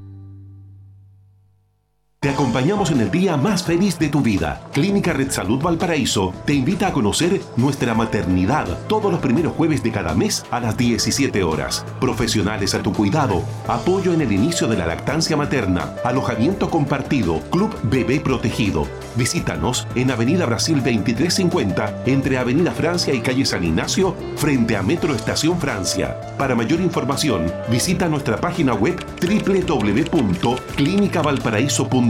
Te 2.22 2.28
acompañamos 2.28 2.90
en 2.90 3.00
el 3.00 3.10
día 3.10 3.38
más 3.38 3.62
feliz 3.62 3.98
de 3.98 4.10
tu 4.10 4.20
vida. 4.20 4.60
Clínica 4.74 5.14
Red 5.14 5.30
Salud 5.30 5.62
Valparaíso 5.62 6.34
te 6.44 6.52
invita 6.52 6.88
a 6.88 6.92
conocer 6.92 7.40
nuestra 7.56 7.94
maternidad 7.94 8.66
todos 8.88 9.10
los 9.10 9.22
primeros 9.22 9.54
jueves 9.54 9.82
de 9.82 9.90
cada 9.90 10.12
mes 10.12 10.44
a 10.50 10.60
las 10.60 10.76
17 10.76 11.42
horas. 11.42 11.82
Profesionales 11.98 12.74
a 12.74 12.82
tu 12.82 12.92
cuidado, 12.92 13.42
apoyo 13.66 14.12
en 14.12 14.20
el 14.20 14.32
inicio 14.32 14.68
de 14.68 14.76
la 14.76 14.84
lactancia 14.84 15.34
materna, 15.34 15.94
alojamiento 16.04 16.68
compartido, 16.68 17.40
Club 17.48 17.74
Bebé 17.84 18.20
Protegido. 18.20 18.86
Visítanos 19.16 19.88
en 19.94 20.10
Avenida 20.10 20.44
Brasil 20.44 20.74
2350 20.74 22.02
entre 22.04 22.36
Avenida 22.36 22.72
Francia 22.72 23.14
y 23.14 23.20
Calle 23.20 23.46
San 23.46 23.64
Ignacio 23.64 24.14
frente 24.36 24.76
a 24.76 24.82
Metro 24.82 25.14
Estación 25.14 25.58
Francia. 25.58 26.20
Para 26.36 26.54
mayor 26.54 26.82
información, 26.82 27.50
visita 27.70 28.10
nuestra 28.10 28.36
página 28.36 28.74
web 28.74 29.02
www.clinicavalparaíso.com 29.22 32.09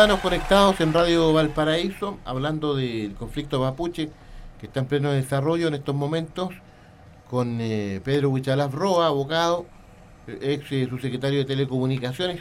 Ciudadanos 0.00 0.22
conectados 0.22 0.80
en 0.80 0.94
Radio 0.94 1.30
Valparaíso, 1.34 2.16
hablando 2.24 2.74
del 2.74 3.12
conflicto 3.16 3.60
mapuche 3.60 4.08
que 4.58 4.64
está 4.64 4.80
en 4.80 4.86
pleno 4.86 5.10
desarrollo 5.10 5.68
en 5.68 5.74
estos 5.74 5.94
momentos, 5.94 6.54
con 7.28 7.58
eh, 7.60 8.00
Pedro 8.02 8.30
Huichalaf 8.30 8.72
Roa, 8.72 9.08
abogado, 9.08 9.66
ex 10.26 10.72
eh, 10.72 10.86
subsecretario 10.88 11.40
de 11.40 11.44
Telecomunicaciones. 11.44 12.40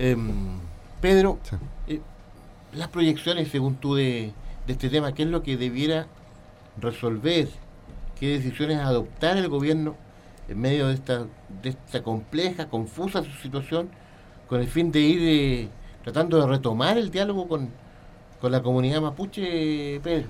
Em, 0.00 0.58
Pedro, 1.00 1.38
eh, 1.86 2.00
las 2.72 2.88
proyecciones, 2.88 3.52
según 3.52 3.76
tú, 3.76 3.94
de, 3.94 4.32
este 4.66 4.90
tema, 4.90 5.14
¿qué 5.14 5.22
es 5.22 5.28
lo 5.28 5.44
que 5.44 5.56
debiera 5.56 6.08
resolver? 6.76 7.46
¿Qué 8.18 8.30
decisiones 8.30 8.80
adoptar 8.80 9.36
el 9.36 9.48
gobierno 9.48 9.94
en 10.48 10.60
medio 10.60 10.88
de 10.88 10.94
esta, 10.94 11.26
de 11.62 11.68
esta 11.68 12.02
compleja, 12.02 12.68
confusa 12.68 13.22
situación, 13.40 13.90
con 14.48 14.60
el 14.60 14.66
fin 14.66 14.90
de 14.90 15.00
ir 15.02 15.70
tratando 16.06 16.40
de 16.40 16.46
retomar 16.46 16.96
el 16.98 17.10
diálogo 17.10 17.48
con, 17.48 17.68
la 18.42 18.62
comunidad 18.62 19.00
mapuche, 19.00 19.98
Pedro? 20.04 20.28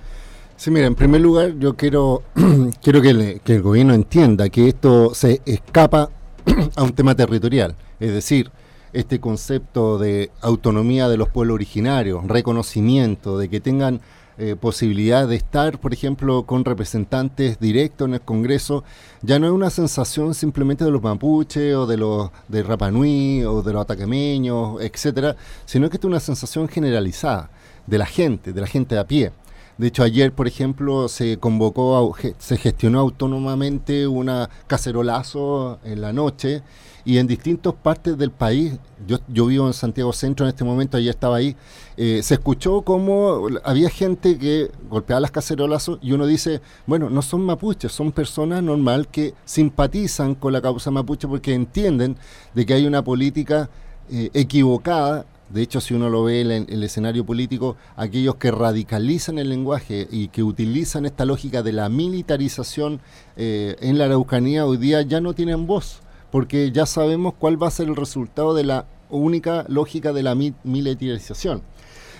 Sí, 0.57 0.71
mira, 0.71 0.87
en 0.87 0.95
primer 0.95 1.21
lugar 1.21 1.53
yo 1.59 1.77
quiero, 1.77 2.23
quiero 2.83 3.03
que, 3.03 3.43
que 3.45 3.57
el 3.57 3.61
gobierno 3.61 3.93
entienda 3.93 4.49
que 4.49 4.69
esto 4.69 5.15
se 5.15 5.43
escapa 5.45 6.09
a 6.77 6.83
un 6.83 6.93
tema 6.93 7.15
territorial, 7.15 7.77
es 8.01 8.11
decir, 8.11 8.51
este 8.95 9.21
concepto 9.21 9.99
de 9.99 10.31
autonomía 10.41 11.11
de 11.11 11.19
los 11.19 11.29
pueblos 11.29 11.57
originarios, 11.57 12.27
reconocimiento, 12.27 13.37
de 13.37 13.51
que 13.51 13.61
tengan 13.61 14.01
eh, 14.39 14.55
posibilidad 14.55 15.27
de 15.27 15.37
estar, 15.37 15.79
por 15.79 15.93
ejemplo, 15.93 16.45
con 16.45 16.65
representantes 16.65 17.59
directos 17.59 18.07
en 18.07 18.15
el 18.15 18.21
Congreso, 18.21 18.85
ya 19.23 19.39
no 19.39 19.47
es 19.47 19.53
una 19.53 19.71
sensación 19.71 20.35
simplemente 20.35 20.85
de 20.85 20.91
los 20.91 21.03
mapuches 21.03 21.75
o 21.75 21.87
de 21.87 21.97
los 21.97 22.31
de 22.49 22.63
Rapanui 22.63 23.45
o 23.45 23.63
de 23.63 23.73
los 23.73 23.83
ataquemeños, 23.83 24.81
etcétera, 24.83 25.37
sino 25.65 25.89
que 25.89 25.97
es 25.97 26.05
una 26.05 26.21
sensación 26.21 26.69
generalizada 26.69 27.51
de 27.87 27.99
la 27.99 28.07
gente, 28.07 28.53
de 28.53 28.61
la 28.61 28.67
gente 28.67 28.99
a 28.99 29.07
pie. 29.07 29.33
De 29.79 29.89
hecho, 29.89 30.03
ayer, 30.03 30.33
por 30.33 30.47
ejemplo, 30.47 31.09
se 31.09 31.37
convocó, 31.39 32.15
se 32.39 32.57
gestionó 32.57 33.01
autónomamente 33.01 34.07
una 34.07 34.49
cacerolazo 34.67 35.79
en 35.85 36.01
la 36.01 36.13
noche 36.13 36.63
y 37.07 37.19
en 37.19 37.29
distintas 37.29 37.73
partes 37.73 38.19
del 38.19 38.33
país, 38.33 38.75
yo, 39.07 39.19
yo 39.29 39.47
vivo 39.47 39.69
en 39.69 39.73
Santiago 39.73 40.13
Centro 40.13 40.45
en 40.45 40.51
este 40.51 40.65
momento, 40.65 40.97
ayer 40.97 41.11
estaba 41.11 41.37
ahí, 41.37 41.55
eh, 41.97 42.21
se 42.21 42.35
escuchó 42.35 42.83
como 42.83 43.47
había 43.63 43.89
gente 43.89 44.37
que 44.37 44.73
golpeaba 44.91 45.21
las 45.21 45.31
cacerolazos 45.31 46.01
y 46.03 46.11
uno 46.11 46.27
dice, 46.27 46.61
bueno, 46.85 47.09
no 47.09 47.23
son 47.23 47.43
mapuches, 47.43 47.93
son 47.93 48.11
personas 48.11 48.61
normal 48.61 49.07
que 49.07 49.35
simpatizan 49.45 50.35
con 50.35 50.53
la 50.53 50.61
causa 50.61 50.91
mapuche 50.91 51.29
porque 51.29 51.55
entienden 51.55 52.17
de 52.55 52.67
que 52.67 52.75
hay 52.75 52.87
una 52.87 53.05
política 53.05 53.71
eh, 54.11 54.31
equivocada. 54.35 55.27
De 55.49 55.63
hecho, 55.63 55.81
si 55.81 55.95
uno 55.95 56.11
lo 56.11 56.25
ve 56.25 56.41
en 56.41 56.67
el, 56.69 56.83
escenario 56.83 57.25
político, 57.25 57.77
aquellos 57.95 58.35
que 58.35 58.51
radicalizan 58.51 59.39
el 59.39 59.49
lenguaje 59.49 60.09
y 60.11 60.27
que 60.27 60.43
utilizan 60.43 61.07
esta 61.07 61.25
lógica 61.25 61.63
de 61.63 61.73
la 61.73 61.89
militarización 61.89 63.01
eh, 63.37 63.77
en 63.79 63.97
la 63.97 64.07
Araucanía 64.07 64.67
hoy 64.67 64.77
día 64.77 65.03
ya 65.03 65.21
no 65.21 65.35
tienen 65.35 65.69
voz, 65.69 66.01
porque 66.31 66.71
ya 66.73 66.87
sabemos 66.87 67.35
cuál 67.39 67.61
va 67.63 67.69
a 67.69 67.71
ser 67.71 67.89
el 67.89 67.97
resultado 67.97 68.55
de 68.55 68.65
la 68.65 68.87
única 69.11 69.65
lógica 69.69 70.13
de 70.13 70.23
la 70.23 70.35
militarización. 70.35 71.63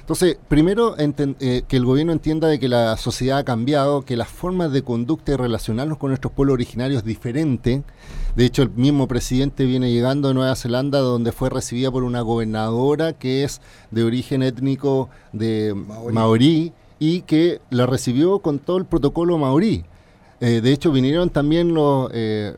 Entonces, 0.01 0.39
primero 0.47 0.95
eh, 0.99 1.65
que 1.67 1.77
el 1.77 1.85
gobierno 1.85 2.13
entienda 2.13 2.47
de 2.47 2.61
que 2.61 2.69
la 2.69 2.97
sociedad 2.97 3.39
ha 3.39 3.45
cambiado, 3.45 4.03
que 4.03 4.17
las 4.17 4.29
formas 4.29 4.71
de 4.71 4.83
conducta 4.83 5.33
y 5.33 5.37
relacionarnos 5.37 5.99
con 5.99 6.11
nuestros 6.11 6.33
pueblos 6.33 6.55
originarios 6.55 6.99
es 6.99 7.05
diferente. 7.05 7.83
De 8.37 8.45
hecho, 8.45 8.63
el 8.63 8.71
mismo 8.71 9.09
presidente 9.09 9.65
viene 9.65 9.91
llegando 9.91 10.29
de 10.29 10.35
Nueva 10.35 10.55
Zelanda, 10.55 11.01
donde 11.01 11.33
fue 11.33 11.51
recibida 11.51 11.91
por 11.91 12.05
una 12.05 12.21
gobernadora 12.21 13.15
que 13.15 13.43
es 13.43 13.61
de 13.91 14.05
origen 14.05 14.45
étnico 14.45 15.11
de 15.33 15.75
maorí, 16.13 16.73
y 16.99 17.23
que 17.23 17.61
la 17.71 17.87
recibió 17.87 18.39
con 18.39 18.61
todo 18.61 18.79
el 18.79 18.85
protocolo 18.85 19.39
maorí. 19.39 19.85
Eh, 20.41 20.61
de 20.61 20.73
hecho, 20.73 20.93
vinieron 20.93 21.31
también 21.31 21.73
los, 21.73 22.11
eh, 22.13 22.55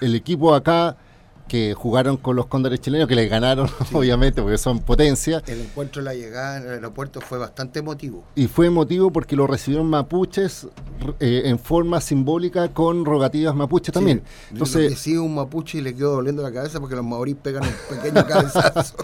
el 0.00 0.14
equipo 0.14 0.54
acá 0.54 0.96
que 1.48 1.74
jugaron 1.74 2.16
con 2.16 2.36
los 2.36 2.46
cóndores 2.46 2.80
chilenos, 2.80 3.08
que 3.08 3.14
les 3.14 3.30
ganaron, 3.30 3.68
obviamente, 3.92 4.42
porque 4.42 4.58
son 4.58 4.80
potencia. 4.80 5.42
El 5.46 5.60
encuentro 5.60 6.02
la 6.02 6.14
llegada 6.14 6.58
en 6.58 6.64
el 6.64 6.70
aeropuerto 6.70 7.20
fue 7.20 7.38
bastante 7.38 7.78
emotivo. 7.78 8.24
Y 8.34 8.48
fue 8.48 8.66
emotivo 8.66 9.10
porque 9.10 9.36
lo 9.36 9.46
recibieron 9.46 9.88
mapuches 9.88 10.66
eh, 11.20 11.42
en 11.44 11.58
forma 11.58 12.00
simbólica 12.00 12.72
con 12.72 13.04
rogativas 13.04 13.54
mapuches 13.54 13.92
también. 13.92 14.22
Entonces, 14.50 14.98
sí, 14.98 15.16
un 15.16 15.34
mapuche 15.34 15.78
y 15.78 15.80
le 15.82 15.94
quedó 15.94 16.14
doliendo 16.14 16.42
la 16.42 16.52
cabeza 16.52 16.80
porque 16.80 16.96
los 16.96 17.04
maorís 17.04 17.36
pegan 17.36 17.64
un 17.64 17.96
pequeño 17.96 18.26
cabezazo. 18.28 18.96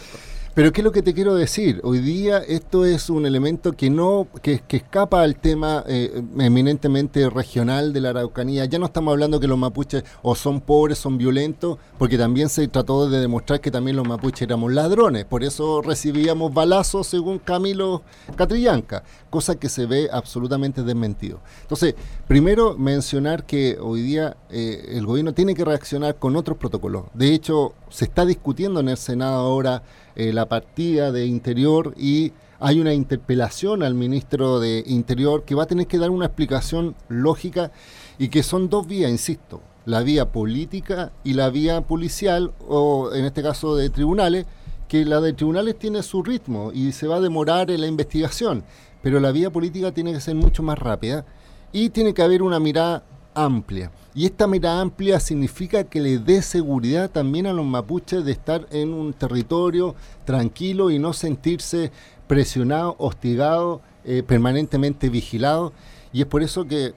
Pero 0.55 0.71
¿qué 0.71 0.83
es 0.83 0.85
lo 0.85 0.93
que 0.93 1.01
te 1.01 1.15
quiero 1.15 1.35
decir? 1.35 1.81
Hoy 1.83 2.01
día 2.01 2.37
esto 2.37 2.85
es 2.85 3.09
un 3.09 3.25
elemento 3.25 3.73
que 3.73 3.89
no 3.89 4.29
que, 4.43 4.61
escapa 4.69 5.23
al 5.23 5.37
tema 5.37 5.83
eh, 5.89 6.23
eminentemente 6.39 7.31
regional 7.31 7.95
de 7.95 8.03
la 8.03 8.11
Araucanía. 8.11 8.67
Ya 8.67 8.79
no 8.79 8.85
estamos 8.85 9.13
hablando 9.13 9.41
que 9.41 9.49
los 9.49 9.57
mapuches 9.57 10.05
o 10.21 10.35
son 10.35 10.61
pobres, 10.61 10.99
son 10.99 11.17
violentos, 11.17 11.79
porque 11.99 12.19
también 12.19 12.51
se 12.51 12.69
trató 12.69 13.09
de 13.09 13.21
demostrar 13.21 13.63
que 13.63 13.71
también 13.71 13.97
los 13.97 14.07
mapuches 14.07 14.43
éramos 14.43 14.75
ladrones. 14.75 15.25
Por 15.25 15.43
eso 15.43 15.81
recibíamos 15.81 16.53
balazos 16.53 17.07
según 17.07 17.39
Camilo 17.39 18.03
Catrillanca, 18.37 19.05
cosa 19.31 19.55
que 19.55 19.71
se 19.71 19.87
ve 19.87 20.11
absolutamente 20.13 20.83
desmentido. 20.83 21.41
Entonces, 21.63 21.95
primero 22.29 22.77
mencionar 22.77 23.45
que 23.45 23.79
hoy 23.81 24.03
día 24.03 24.37
eh, 24.51 24.85
el 24.91 25.07
gobierno 25.07 25.33
tiene 25.33 25.55
que 25.55 25.65
reaccionar 25.65 26.17
con 26.17 26.37
otros 26.37 26.59
protocolos. 26.59 27.05
De 27.15 27.33
hecho, 27.33 27.73
se 27.93 28.07
está 28.07 28.25
discutiendo 28.25 28.81
en 28.81 28.89
el 28.89 28.97
Senado 28.97 29.35
ahora 29.35 29.83
eh, 30.17 30.33
la 30.33 30.49
partida 30.49 31.13
de 31.13 31.27
Interior 31.27 31.95
y 31.99 32.33
hay 32.59 32.81
una 32.81 32.95
interpelación 32.95 33.83
al 33.83 33.95
ministro 33.95 34.61
de 34.61 34.83
Interior 34.87 35.45
que 35.45 35.55
va 35.55 35.65
a 35.65 35.67
tener 35.67 35.87
que 35.87 35.99
dar 35.99 36.11
una 36.11 36.27
explicación 36.27 36.95
lógica 37.09 37.71
y 38.19 38.29
que 38.29 38.43
son 38.43 38.71
dos 38.71 38.87
vías, 38.87 39.11
insisto, 39.11 39.61
la 39.85 40.03
vía 40.03 40.33
política 40.33 41.13
y 41.23 41.35
la 41.35 41.51
vía 41.51 41.83
policial 41.83 42.53
o 42.67 43.11
en 43.13 43.27
este 43.27 43.43
caso 43.43 43.77
de 43.77 43.91
tribunales, 43.91 44.47
que 44.89 45.05
la 45.05 45.21
de 45.21 45.35
tribunales 45.35 45.79
tiene 45.79 46.03
su 46.03 46.23
ritmo 46.23 46.71
y 46.73 46.93
se 46.93 47.07
va 47.07 47.17
a 47.17 47.21
demorar 47.21 47.71
en 47.71 47.81
la 47.81 47.89
investigación, 47.89 48.65
pero 49.03 49.21
la 49.21 49.33
vía 49.33 49.51
política 49.51 49.93
tiene 49.93 50.13
que 50.13 50.21
ser 50.21 50.35
mucho 50.35 50.63
más 50.63 50.79
rápida 50.79 51.27
y 51.73 51.91
tiene 51.91 52.15
que 52.15 52.23
haber 52.23 52.43
una 52.43 52.59
mirada 52.61 53.05
amplia. 53.35 53.91
Y 54.15 54.27
esta 54.27 54.47
mirada 54.47 54.81
amplia 54.83 55.19
significa 55.21 55.85
que 55.85 56.01
le 56.01 56.19
dé 56.19 56.43
seguridad 56.43 57.11
también 57.11 57.47
a 57.47 57.53
los 57.53 57.65
mapuches 57.65 58.25
de 58.25 58.33
estar 58.33 58.67
en 58.71 58.93
un 58.93 59.15
territorio 59.15 59.95
tranquilo 60.27 60.91
y 60.91 60.99
no 60.99 61.15
sentirse 61.15 61.91
presionado, 62.27 62.95
hostigado, 62.99 63.81
eh, 64.05 64.23
permanentemente 64.23 65.09
vigilado. 65.09 65.73
Y 66.13 66.21
es 66.21 66.27
por 66.27 66.43
eso 66.43 66.67
que, 66.67 66.93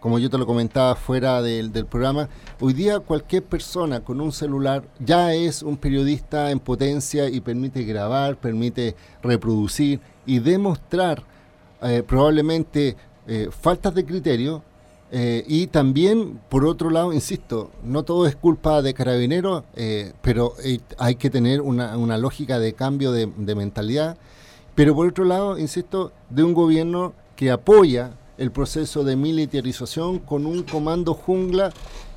como 0.00 0.18
yo 0.18 0.30
te 0.30 0.38
lo 0.38 0.46
comentaba 0.46 0.94
fuera 0.94 1.42
del, 1.42 1.72
del 1.72 1.84
programa, 1.84 2.30
hoy 2.58 2.72
día 2.72 3.00
cualquier 3.00 3.42
persona 3.42 4.00
con 4.00 4.22
un 4.22 4.32
celular 4.32 4.82
ya 4.98 5.34
es 5.34 5.62
un 5.62 5.76
periodista 5.76 6.50
en 6.50 6.58
potencia 6.58 7.28
y 7.28 7.40
permite 7.40 7.84
grabar, 7.84 8.36
permite 8.36 8.96
reproducir 9.22 10.00
y 10.24 10.38
demostrar 10.38 11.22
eh, 11.82 12.02
probablemente 12.06 12.96
eh, 13.26 13.50
faltas 13.50 13.94
de 13.94 14.06
criterio 14.06 14.62
eh, 15.12 15.44
y 15.46 15.68
también, 15.68 16.40
por 16.48 16.64
otro 16.64 16.90
lado, 16.90 17.12
insisto, 17.12 17.70
no 17.84 18.02
todo 18.02 18.26
es 18.26 18.34
culpa 18.34 18.82
de 18.82 18.92
carabineros, 18.92 19.62
eh, 19.76 20.12
pero 20.20 20.54
eh, 20.64 20.80
hay 20.98 21.14
que 21.14 21.30
tener 21.30 21.60
una, 21.60 21.96
una, 21.96 22.18
lógica 22.18 22.58
de 22.58 22.72
cambio 22.72 23.12
de, 23.12 23.26
mentalidad. 23.54 24.16
Pero 24.74 24.94
por 24.94 25.06
otro 25.06 25.24
lado, 25.24 25.58
insisto, 25.58 26.12
de 26.28 26.42
un 26.42 26.54
gobierno 26.54 27.14
que 27.36 27.50
apoya 27.50 28.12
el 28.36 28.50
proceso 28.50 29.04
de 29.04 29.16
militarización 29.16 30.18
con 30.18 30.44
un 30.44 30.64
comando 30.64 31.14
jungla 31.14 31.72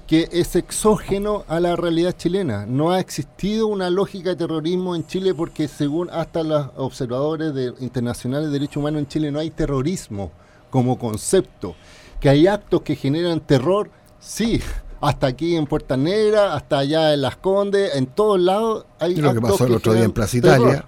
que 0.08 0.28
es 0.32 0.56
exógeno 0.56 1.46
a 1.48 1.60
la 1.60 1.76
realidad 1.76 2.16
chilena. 2.18 2.66
No 2.66 2.92
ha 2.92 3.00
existido 3.00 3.68
una 3.68 3.92
lógica 3.92 4.32
de 4.32 4.36
terrorismo 4.36 4.96
en 4.96 5.06
Chile 5.06 5.36
porque 5.36 5.68
según 5.68 6.10
hasta 6.10 6.42
los 6.42 6.68
observadores 6.76 7.54
internacionales 7.80 8.48
de 8.48 8.54
derechos 8.54 8.78
humanos 8.78 9.02
en 9.02 9.08
Chile 9.08 9.32
no 9.32 9.38
hay 9.38 9.52
terrorismo 9.52 10.32
como 10.72 10.98
concepto 10.98 11.76
que 12.20 12.30
hay 12.30 12.48
actos 12.48 12.82
que 12.82 12.96
generan 12.96 13.40
terror, 13.40 13.90
sí, 14.20 14.62
hasta 15.02 15.28
aquí 15.28 15.56
en 15.56 15.66
Puerta 15.66 15.96
Negra, 15.98 16.54
hasta 16.54 16.80
allá 16.80 17.14
en 17.14 17.22
Las 17.22 17.38
Condes, 17.38 17.96
en 17.96 18.08
todos 18.08 18.40
lados 18.40 18.86
hay 19.00 19.16
lo 19.16 19.34
que 19.34 19.42
pasó 19.42 19.66
el 19.66 19.76
otro 19.76 19.94
día 19.94 20.04
en 20.04 20.12
Plaza 20.12 20.38
Italia. 20.38 20.86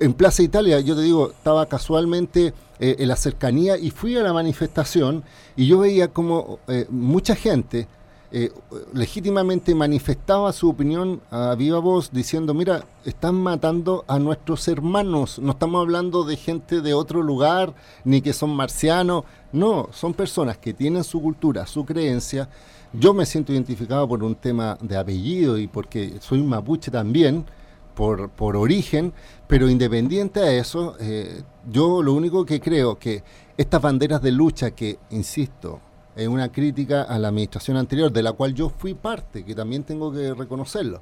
En 0.00 0.14
Plaza 0.14 0.42
Italia, 0.42 0.80
yo 0.80 0.94
te 0.94 1.02
digo, 1.02 1.30
estaba 1.30 1.66
casualmente 1.66 2.54
eh, 2.78 2.96
en 3.00 3.08
la 3.08 3.16
cercanía 3.16 3.76
y 3.76 3.90
fui 3.90 4.16
a 4.16 4.22
la 4.22 4.32
manifestación 4.32 5.24
y 5.56 5.66
yo 5.66 5.80
veía 5.80 6.08
como 6.08 6.60
eh, 6.68 6.86
mucha 6.88 7.34
gente 7.34 7.88
eh, 8.30 8.52
legítimamente 8.92 9.74
manifestaba 9.74 10.52
su 10.52 10.68
opinión 10.68 11.22
a 11.30 11.54
viva 11.54 11.78
voz 11.78 12.10
diciendo, 12.12 12.52
mira, 12.52 12.84
están 13.06 13.34
matando 13.36 14.04
a 14.06 14.18
nuestros 14.18 14.68
hermanos, 14.68 15.38
no 15.38 15.52
estamos 15.52 15.80
hablando 15.80 16.24
de 16.24 16.36
gente 16.36 16.82
de 16.82 16.92
otro 16.92 17.22
lugar, 17.22 17.74
ni 18.04 18.20
que 18.20 18.34
son 18.34 18.50
marcianos, 18.54 19.24
no, 19.52 19.88
son 19.92 20.12
personas 20.12 20.58
que 20.58 20.74
tienen 20.74 21.04
su 21.04 21.22
cultura, 21.22 21.66
su 21.66 21.86
creencia. 21.86 22.50
Yo 22.92 23.14
me 23.14 23.24
siento 23.24 23.52
identificado 23.52 24.06
por 24.06 24.22
un 24.22 24.34
tema 24.34 24.76
de 24.82 24.98
apellido 24.98 25.56
y 25.56 25.66
porque 25.66 26.18
soy 26.20 26.42
mapuche 26.42 26.90
también, 26.90 27.46
por, 27.94 28.28
por 28.28 28.56
origen, 28.56 29.12
pero 29.46 29.68
independiente 29.68 30.40
a 30.40 30.52
eso, 30.52 30.96
eh, 31.00 31.42
yo 31.68 32.02
lo 32.02 32.12
único 32.12 32.44
que 32.44 32.60
creo 32.60 32.98
que 32.98 33.24
estas 33.56 33.82
banderas 33.82 34.22
de 34.22 34.30
lucha 34.32 34.70
que, 34.70 34.98
insisto, 35.10 35.80
es 36.18 36.28
una 36.28 36.50
crítica 36.50 37.02
a 37.02 37.18
la 37.18 37.28
administración 37.28 37.76
anterior, 37.76 38.12
de 38.12 38.22
la 38.22 38.32
cual 38.32 38.52
yo 38.54 38.68
fui 38.68 38.94
parte, 38.94 39.44
que 39.44 39.54
también 39.54 39.84
tengo 39.84 40.12
que 40.12 40.34
reconocerlo. 40.34 41.00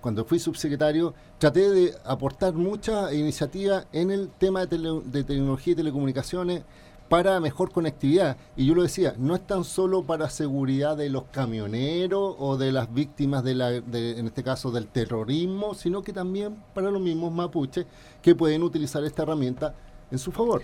Cuando 0.00 0.24
fui 0.24 0.38
subsecretario, 0.38 1.14
traté 1.38 1.70
de 1.70 1.94
aportar 2.04 2.54
mucha 2.54 3.12
iniciativa 3.14 3.84
en 3.92 4.10
el 4.10 4.30
tema 4.30 4.66
de, 4.66 5.00
de 5.04 5.24
tecnología 5.24 5.72
y 5.72 5.76
telecomunicaciones, 5.76 6.62
para 7.08 7.38
mejor 7.40 7.70
conectividad. 7.70 8.36
Y 8.56 8.66
yo 8.66 8.74
lo 8.74 8.82
decía, 8.82 9.14
no 9.18 9.34
es 9.34 9.46
tan 9.46 9.64
solo 9.64 10.02
para 10.04 10.30
seguridad 10.30 10.96
de 10.96 11.10
los 11.10 11.24
camioneros 11.24 12.34
o 12.38 12.56
de 12.56 12.72
las 12.72 12.92
víctimas, 12.92 13.44
de 13.44 13.54
la, 13.54 13.72
en 13.74 14.26
este 14.26 14.42
caso 14.42 14.70
del 14.70 14.88
terrorismo, 14.88 15.74
sino 15.74 16.02
que 16.02 16.12
también 16.12 16.56
para 16.74 16.90
los 16.90 17.00
mismos 17.00 17.32
mapuches 17.32 17.86
que 18.22 18.34
pueden 18.34 18.62
utilizar 18.62 19.04
esta 19.04 19.22
herramienta 19.22 19.74
en 20.10 20.18
su 20.18 20.32
favor. 20.32 20.62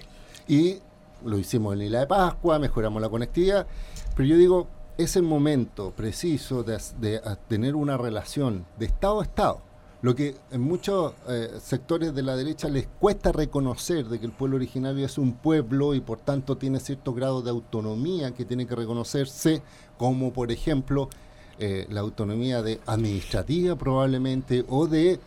Y 0.49 0.79
lo 1.25 1.39
hicimos 1.39 1.73
en 1.73 1.79
la 1.81 1.85
Isla 1.87 2.01
de 2.01 2.07
Pascua, 2.07 2.59
mejoramos 2.59 3.01
la 3.01 3.09
conectividad, 3.09 3.67
pero 4.15 4.29
yo 4.29 4.37
digo, 4.37 4.69
es 4.99 5.17
el 5.17 5.23
momento 5.23 5.93
preciso 5.93 6.63
de, 6.63 6.79
de 7.01 7.21
tener 7.49 7.75
una 7.75 7.97
relación 7.97 8.67
de 8.79 8.87
Estado 8.87 9.21
a 9.21 9.25
Estado. 9.25 9.71
Lo 10.03 10.15
que 10.15 10.35
en 10.51 10.63
muchos 10.63 11.13
eh, 11.29 11.51
sectores 11.61 12.15
de 12.15 12.23
la 12.23 12.35
derecha 12.35 12.69
les 12.69 12.87
cuesta 12.87 13.33
reconocer 13.33 14.07
de 14.07 14.19
que 14.19 14.25
el 14.25 14.33
pueblo 14.33 14.57
originario 14.57 15.05
es 15.05 15.19
un 15.19 15.35
pueblo 15.35 15.95
y 15.95 16.01
por 16.01 16.19
tanto 16.21 16.57
tiene 16.57 16.81
cierto 16.81 17.13
grado 17.13 17.43
de 17.43 17.51
autonomía 17.51 18.33
que 18.33 18.47
tiene 18.47 18.67
que 18.67 18.75
reconocerse, 18.75 19.63
como 19.99 20.33
por 20.33 20.51
ejemplo 20.53 21.11
eh, 21.59 21.87
la 21.91 22.01
autonomía 22.01 22.63
de 22.63 22.81
administrativa 22.87 23.77
probablemente 23.77 24.65
o 24.71 24.87
de 24.87 25.21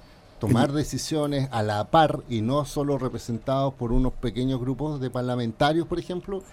tomar 0.44 0.74
decisiones 0.74 1.48
a 1.52 1.64
la 1.64 1.86
par 1.86 2.22
y 2.28 2.42
no 2.42 2.66
solo 2.66 2.98
representados 2.98 3.74
por 3.76 3.94
unos 3.94 4.12
pequeños 4.12 4.60
grupos 4.60 5.00
de 5.00 5.10
parlamentarios, 5.10 5.88
por 5.88 6.00
ejemplo, 6.00 6.44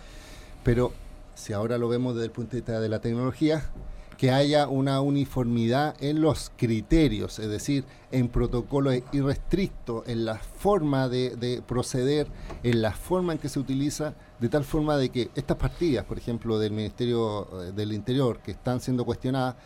pero 0.62 0.92
si 1.34 1.52
ahora 1.52 1.76
lo 1.76 1.88
vemos 1.88 2.14
desde 2.14 2.26
el 2.26 2.30
punto 2.30 2.52
de 2.52 2.58
vista 2.58 2.78
de 2.78 2.88
la 2.88 3.00
tecnología, 3.00 3.68
que 4.16 4.30
haya 4.30 4.68
una 4.68 5.00
uniformidad 5.00 5.96
en 5.98 6.20
los 6.20 6.52
criterios, 6.56 7.40
es 7.40 7.48
decir, 7.48 7.84
en 8.12 8.28
protocolos 8.28 8.94
irrestrictos, 9.10 10.06
en 10.06 10.24
la 10.24 10.36
forma 10.36 11.08
de, 11.08 11.60
proceder, 11.66 12.28
en 12.62 12.82
la 12.82 12.92
forma 12.92 13.32
en 13.32 13.40
que 13.40 13.48
se 13.48 13.58
utiliza, 13.58 14.14
de 14.38 14.48
tal 14.48 14.62
forma 14.62 14.98
de 14.98 15.08
que 15.08 15.30
estas 15.34 15.56
partidas, 15.56 16.04
por 16.04 16.16
ejemplo, 16.16 16.60
del 16.60 16.70
Ministerio 16.70 17.48
eh, 17.60 17.72
del 17.72 17.92
Interior, 17.92 18.38
que 18.38 18.52
están 18.52 18.80
siendo 18.80 19.04
cuestionadas, 19.04 19.56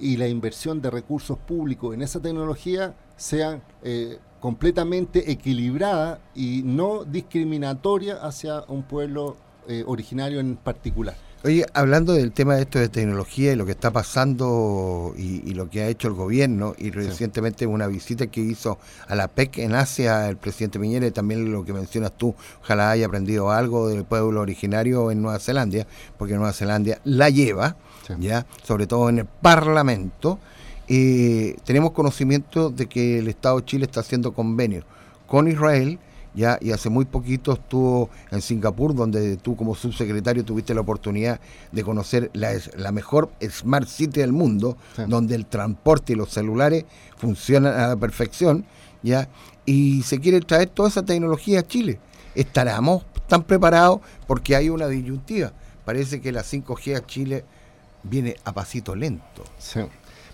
y 0.00 0.16
la 0.16 0.28
inversión 0.28 0.80
de 0.80 0.90
recursos 0.90 1.36
públicos 1.36 1.92
en 1.92 2.02
esa 2.02 2.20
tecnología 2.20 2.94
sean 3.18 3.62
eh, 3.82 4.18
completamente 4.40 5.30
equilibrada 5.30 6.20
y 6.34 6.62
no 6.64 7.04
discriminatoria 7.04 8.16
hacia 8.16 8.62
un 8.68 8.84
pueblo 8.84 9.36
eh, 9.68 9.84
originario 9.86 10.40
en 10.40 10.56
particular. 10.56 11.14
Oye, 11.44 11.64
hablando 11.72 12.14
del 12.14 12.32
tema 12.32 12.56
de 12.56 12.62
esto 12.62 12.80
de 12.80 12.88
tecnología 12.88 13.52
y 13.52 13.56
lo 13.56 13.64
que 13.64 13.70
está 13.70 13.92
pasando 13.92 15.14
y, 15.16 15.54
lo 15.54 15.70
que 15.70 15.82
ha 15.82 15.86
hecho 15.86 16.08
el 16.08 16.14
gobierno, 16.14 16.74
y 16.76 16.90
recientemente 16.90 17.64
una 17.64 17.86
visita 17.86 18.26
que 18.26 18.40
hizo 18.40 18.78
a 19.06 19.14
la 19.14 19.28
PEC 19.28 19.58
en 19.58 19.74
Asia 19.74 20.28
el 20.28 20.36
presidente 20.36 20.80
Piñera, 20.80 21.06
y 21.06 21.12
también 21.12 21.52
lo 21.52 21.64
que 21.64 21.72
mencionas 21.72 22.12
tú, 22.16 22.34
ojalá 22.60 22.90
haya 22.90 23.06
aprendido 23.06 23.52
algo 23.52 23.88
del 23.88 24.04
pueblo 24.04 24.40
originario 24.40 25.12
en 25.12 25.22
Nueva 25.22 25.38
Zelanda, 25.38 25.86
porque 26.16 26.34
Nueva 26.34 26.52
Zelanda 26.52 26.98
la 27.04 27.30
lleva, 27.30 27.76
ya 28.18 28.44
sobre 28.64 28.88
todo 28.88 29.08
en 29.08 29.20
el 29.20 29.26
Parlamento. 29.26 30.40
Eh, 30.88 31.56
tenemos 31.64 31.92
conocimiento 31.92 32.70
de 32.70 32.86
que 32.86 33.18
el 33.18 33.28
Estado 33.28 33.58
de 33.58 33.64
Chile 33.66 33.84
está 33.84 34.00
haciendo 34.00 34.32
convenios 34.32 34.84
con 35.26 35.46
Israel 35.48 35.98
ya 36.34 36.58
y 36.60 36.70
hace 36.70 36.88
muy 36.88 37.04
poquito 37.04 37.52
estuvo 37.52 38.10
en 38.30 38.40
Singapur, 38.40 38.94
donde 38.94 39.36
tú 39.36 39.56
como 39.56 39.74
subsecretario 39.74 40.44
tuviste 40.44 40.74
la 40.74 40.82
oportunidad 40.82 41.40
de 41.72 41.82
conocer 41.82 42.30
la, 42.32 42.52
la 42.76 42.92
mejor 42.92 43.30
Smart 43.42 43.88
City 43.88 44.20
del 44.20 44.32
mundo, 44.32 44.76
donde 45.08 45.34
el 45.34 45.46
transporte 45.46 46.12
y 46.12 46.16
los 46.16 46.30
celulares 46.30 46.84
funcionan 47.16 47.74
a 47.74 47.88
la 47.88 47.96
perfección, 47.96 48.64
ya 49.02 49.28
y 49.64 50.02
se 50.02 50.20
quiere 50.20 50.40
traer 50.40 50.68
toda 50.68 50.88
esa 50.88 51.04
tecnología 51.04 51.60
a 51.60 51.66
Chile. 51.66 51.98
¿Estaremos 52.34 53.04
tan 53.26 53.42
preparados? 53.42 54.00
Porque 54.26 54.54
hay 54.54 54.70
una 54.70 54.86
disyuntiva. 54.86 55.52
Parece 55.84 56.20
que 56.20 56.32
la 56.32 56.42
5G 56.42 56.96
a 56.96 57.04
Chile 57.04 57.44
viene 58.02 58.36
a 58.44 58.52
pasito 58.52 58.94
lento. 58.94 59.44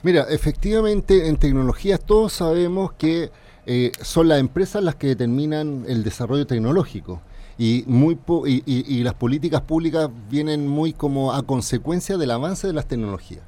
Mira, 0.05 0.27
efectivamente 0.29 1.29
en 1.29 1.39
tecnologías 1.39 1.99
todos 1.99 2.35
sabemos 2.35 2.93
que 2.93 3.31
eh, 3.65 3.91
son 4.03 4.29
las 4.29 4.39
empresas 4.39 4.85
las 4.85 4.97
que 4.97 5.07
determinan 5.07 5.87
el 5.89 6.05
desarrollo 6.05 6.47
tecnológico. 6.47 7.23
Y, 7.57 7.85
muy 7.87 8.19
y, 8.45 9.03
las 9.03 9.15
políticas 9.15 9.63
públicas 9.63 10.11
vienen 10.29 10.69
muy 10.69 10.93
como 10.93 11.33
a 11.33 11.43
consecuencia 11.45 12.19
del 12.19 12.33
avance 12.33 12.67
de 12.67 12.75
las 12.75 12.87
tecnologías. 12.87 13.41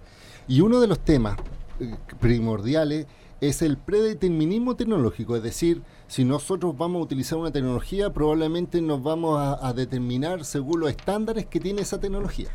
Y 0.49 0.63
uno 0.63 0.81
de 0.81 0.87
los 0.87 0.99
temas 0.99 1.37
eh, 1.79 1.95
primordiales 2.21 3.07
es 3.43 3.61
el 3.61 3.77
predeterminismo 3.77 4.77
tecnológico, 4.77 5.37
es 5.37 5.43
decir, 5.43 5.83
si 6.09 6.25
nosotros 6.25 6.75
vamos 6.79 7.01
a 7.01 7.05
utilizar 7.05 7.37
una 7.37 7.51
tecnología, 7.51 8.15
probablemente 8.15 8.81
nos 8.81 9.03
vamos 9.03 9.39
a 9.61 9.73
determinar 9.75 10.47
según 10.47 10.81
los 10.81 10.89
estándares 10.89 11.45
que 11.45 11.61
tiene 11.61 11.83
esa 11.83 12.01
tecnología. 12.01 12.49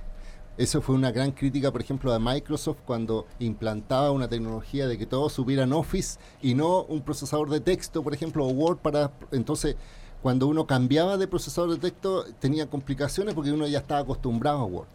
Eso 0.58 0.82
fue 0.82 0.96
una 0.96 1.12
gran 1.12 1.32
crítica, 1.32 1.72
por 1.72 1.82
ejemplo, 1.82 2.12
de 2.12 2.20
Microsoft 2.20 2.80
cuando 2.86 3.26
implantaba 3.40 4.12
una 4.12 4.28
tecnología 4.28 4.88
de 4.88 4.98
que 4.98 5.06
todos 5.06 5.34
subieran 5.34 5.74
Office 5.74 6.20
y 6.42 6.56
no 6.56 6.84
un 6.84 7.02
procesador 7.02 7.50
de 7.50 7.62
texto, 7.62 8.04
por 8.04 8.14
ejemplo, 8.14 8.46
o 8.46 8.50
Word 8.50 8.78
para... 8.78 9.12
Entonces, 9.32 9.76
cuando 10.22 10.48
uno 10.48 10.68
cambiaba 10.68 11.18
de 11.18 11.28
procesador 11.28 11.72
de 11.72 11.78
texto 11.78 12.26
tenía 12.40 12.70
complicaciones 12.70 13.34
porque 13.34 13.52
uno 13.52 13.66
ya 13.66 13.80
estaba 13.80 14.02
acostumbrado 14.02 14.60
a 14.60 14.66
Word. 14.66 14.88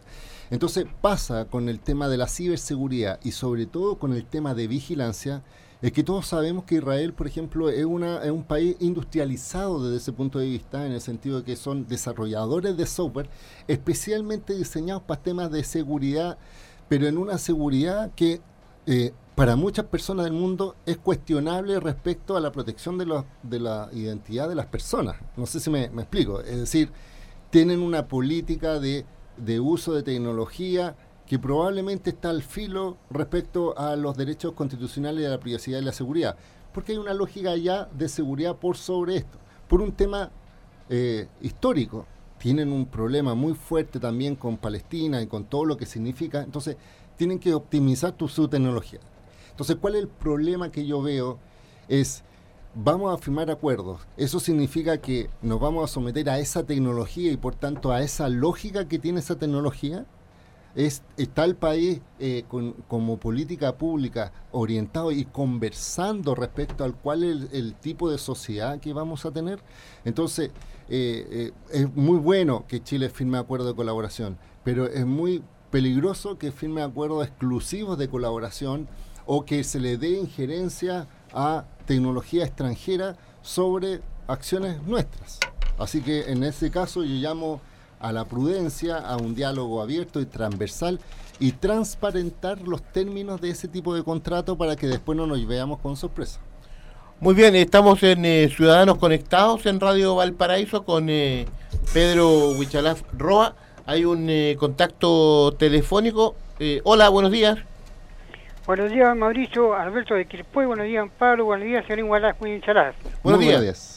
Entonces 0.49 0.85
pasa 1.01 1.45
con 1.45 1.67
el 1.67 1.79
tema 1.79 2.07
de 2.07 2.17
la 2.17 2.27
ciberseguridad 2.27 3.19
y 3.23 3.31
sobre 3.31 3.65
todo 3.65 3.97
con 3.97 4.13
el 4.13 4.25
tema 4.25 4.53
de 4.53 4.67
vigilancia 4.67 5.43
es 5.81 5.91
que 5.91 6.03
todos 6.03 6.25
sabemos 6.25 6.63
que 6.63 6.75
Israel, 6.75 7.13
por 7.13 7.27
ejemplo, 7.27 7.69
es, 7.69 7.85
una, 7.85 8.23
es 8.23 8.31
un 8.31 8.43
país 8.43 8.75
industrializado 8.79 9.83
desde 9.83 9.97
ese 9.97 10.11
punto 10.11 10.39
de 10.39 10.47
vista, 10.47 10.85
en 10.85 10.91
el 10.91 11.01
sentido 11.01 11.37
de 11.37 11.43
que 11.43 11.55
son 11.55 11.87
desarrolladores 11.87 12.75
de 12.75 12.85
software 12.87 13.29
especialmente 13.67 14.55
diseñados 14.55 15.03
para 15.03 15.21
temas 15.21 15.51
de 15.51 15.63
seguridad, 15.63 16.37
pero 16.89 17.07
en 17.07 17.17
una 17.17 17.37
seguridad 17.37 18.11
que 18.15 18.41
eh, 18.87 19.13
para 19.35 19.55
muchas 19.55 19.85
personas 19.85 20.25
del 20.25 20.33
mundo 20.33 20.75
es 20.87 20.97
cuestionable 20.97 21.79
respecto 21.79 22.35
a 22.35 22.41
la 22.41 22.51
protección 22.51 22.97
de, 22.97 23.05
los, 23.05 23.23
de 23.43 23.59
la 23.59 23.89
identidad 23.93 24.49
de 24.49 24.55
las 24.55 24.65
personas. 24.65 25.17
No 25.35 25.45
sé 25.45 25.59
si 25.59 25.69
me, 25.69 25.89
me 25.89 26.01
explico. 26.01 26.41
Es 26.41 26.57
decir, 26.57 26.91
tienen 27.51 27.81
una 27.81 28.07
política 28.07 28.79
de, 28.79 29.05
de 29.37 29.59
uso 29.59 29.93
de 29.93 30.01
tecnología 30.01 30.95
que 31.27 31.37
probablemente 31.37 32.11
está 32.11 32.29
al 32.29 32.41
filo 32.41 32.97
respecto 33.09 33.77
a 33.77 33.95
los 33.97 34.15
derechos 34.15 34.53
constitucionales 34.53 35.23
de 35.23 35.29
la 35.29 35.39
privacidad 35.39 35.79
y 35.79 35.83
la 35.83 35.91
seguridad, 35.91 36.37
porque 36.73 36.93
hay 36.93 36.97
una 36.97 37.13
lógica 37.13 37.55
ya 37.57 37.85
de 37.85 38.07
seguridad 38.07 38.55
por 38.55 38.77
sobre 38.77 39.17
esto, 39.17 39.37
por 39.67 39.81
un 39.81 39.91
tema 39.91 40.31
eh, 40.89 41.27
histórico. 41.41 42.05
Tienen 42.37 42.71
un 42.71 42.85
problema 42.85 43.33
muy 43.33 43.55
fuerte 43.55 43.99
también 43.99 44.35
con 44.35 44.57
Palestina 44.57 45.21
y 45.21 45.27
con 45.27 45.43
todo 45.45 45.65
lo 45.65 45.75
que 45.75 45.85
significa, 45.85 46.43
entonces 46.43 46.77
tienen 47.17 47.39
que 47.39 47.53
optimizar 47.53 48.13
tu, 48.13 48.27
su 48.29 48.47
tecnología. 48.47 48.99
Entonces, 49.49 49.75
¿cuál 49.81 49.95
es 49.95 50.03
el 50.03 50.07
problema 50.07 50.71
que 50.71 50.85
yo 50.85 51.01
veo? 51.01 51.39
Es, 51.89 52.23
vamos 52.75 53.13
a 53.13 53.17
firmar 53.17 53.49
acuerdos. 53.49 54.01
Eso 54.15 54.39
significa 54.39 54.99
que 54.99 55.29
nos 55.41 55.59
vamos 55.59 55.83
a 55.83 55.91
someter 55.91 56.29
a 56.29 56.39
esa 56.39 56.63
tecnología 56.63 57.31
y 57.31 57.37
por 57.37 57.55
tanto 57.55 57.91
a 57.91 58.01
esa 58.01 58.29
lógica 58.29 58.87
que 58.87 58.99
tiene 58.99 59.19
esa 59.19 59.35
tecnología 59.35 60.05
está 60.77 61.43
el 61.43 61.55
país 61.55 62.01
eh, 62.19 62.43
como 62.87 63.17
política 63.17 63.77
pública 63.77 64.31
orientado 64.51 65.11
y 65.11 65.25
conversando 65.25 66.35
respecto 66.35 66.83
al 66.83 66.93
cual 66.93 67.23
es 67.23 67.51
el, 67.51 67.73
tipo 67.73 68.11
de 68.11 68.19
sociedad 68.19 68.79
que 68.79 68.93
vamos 68.93 69.25
a 69.25 69.31
tener. 69.31 69.59
Entonces, 70.05 70.51
eh, 70.87 71.27
eh, 71.31 71.51
es 71.71 71.95
muy 71.95 72.19
bueno 72.19 72.65
que 72.67 72.83
Chile 72.83 73.09
firme 73.09 73.39
acuerdos 73.39 73.69
de 73.69 73.75
colaboración, 73.75 74.37
pero 74.63 74.85
es 74.85 75.05
muy 75.05 75.43
peligroso 75.71 76.37
que 76.37 76.51
firme 76.51 76.83
acuerdos 76.83 77.25
exclusivos 77.25 77.97
de 77.97 78.07
colaboración 78.07 78.87
o 79.25 79.45
que 79.45 79.63
se 79.63 79.79
le 79.79 79.97
dé 79.97 80.11
injerencia 80.11 81.07
a 81.33 81.65
tecnología 81.87 82.45
extranjera 82.45 83.17
sobre 83.41 84.01
acciones 84.27 84.81
nuestras. 84.83 85.39
Así 85.79 86.01
que 86.01 86.31
en 86.31 86.43
ese 86.43 86.69
caso 86.69 87.03
yo 87.03 87.15
llamo 87.15 87.61
a 87.99 88.11
la 88.11 88.25
prudencia, 88.25 88.97
a 88.97 89.17
un 89.17 89.35
diálogo 89.35 89.81
abierto 89.81 90.19
y 90.21 90.25
transversal 90.25 90.99
y 91.39 91.51
transparentar 91.53 92.61
los 92.61 92.81
términos 92.81 93.41
de 93.41 93.49
ese 93.49 93.67
tipo 93.67 93.93
de 93.95 94.03
contrato 94.03 94.57
para 94.57 94.75
que 94.75 94.87
después 94.87 95.17
no 95.17 95.27
nos 95.27 95.45
veamos 95.45 95.79
con 95.79 95.95
sorpresa. 95.95 96.39
Muy 97.19 97.33
bien, 97.33 97.55
estamos 97.55 98.03
en 98.03 98.25
eh, 98.25 98.47
Ciudadanos 98.55 98.99
Conectados 98.99 99.65
en 99.65 99.79
Radio 99.79 100.15
Valparaíso 100.15 100.83
con 100.83 101.09
eh, 101.09 101.47
Pedro 101.91 102.51
Huichalaf 102.51 103.01
Roa. 103.17 103.55
Hay 103.87 104.05
un 104.05 104.29
eh, 104.29 104.55
contacto 104.59 105.53
telefónico. 105.57 106.35
hola, 106.83 107.09
buenos 107.09 107.31
días. 107.31 107.57
Buenos 108.67 108.91
días, 108.91 109.15
Mauricio, 109.15 109.73
Alberto 109.73 110.13
de 110.13 110.25
Quilpué, 110.25 110.65
buenos 110.65 110.85
días, 110.85 111.07
Pablo, 111.17 111.45
buenos 111.45 111.65
días, 111.65 111.85
señor 111.87 112.05
Buenos, 112.07 112.35
buenos 113.23 113.61
días. 113.61 113.96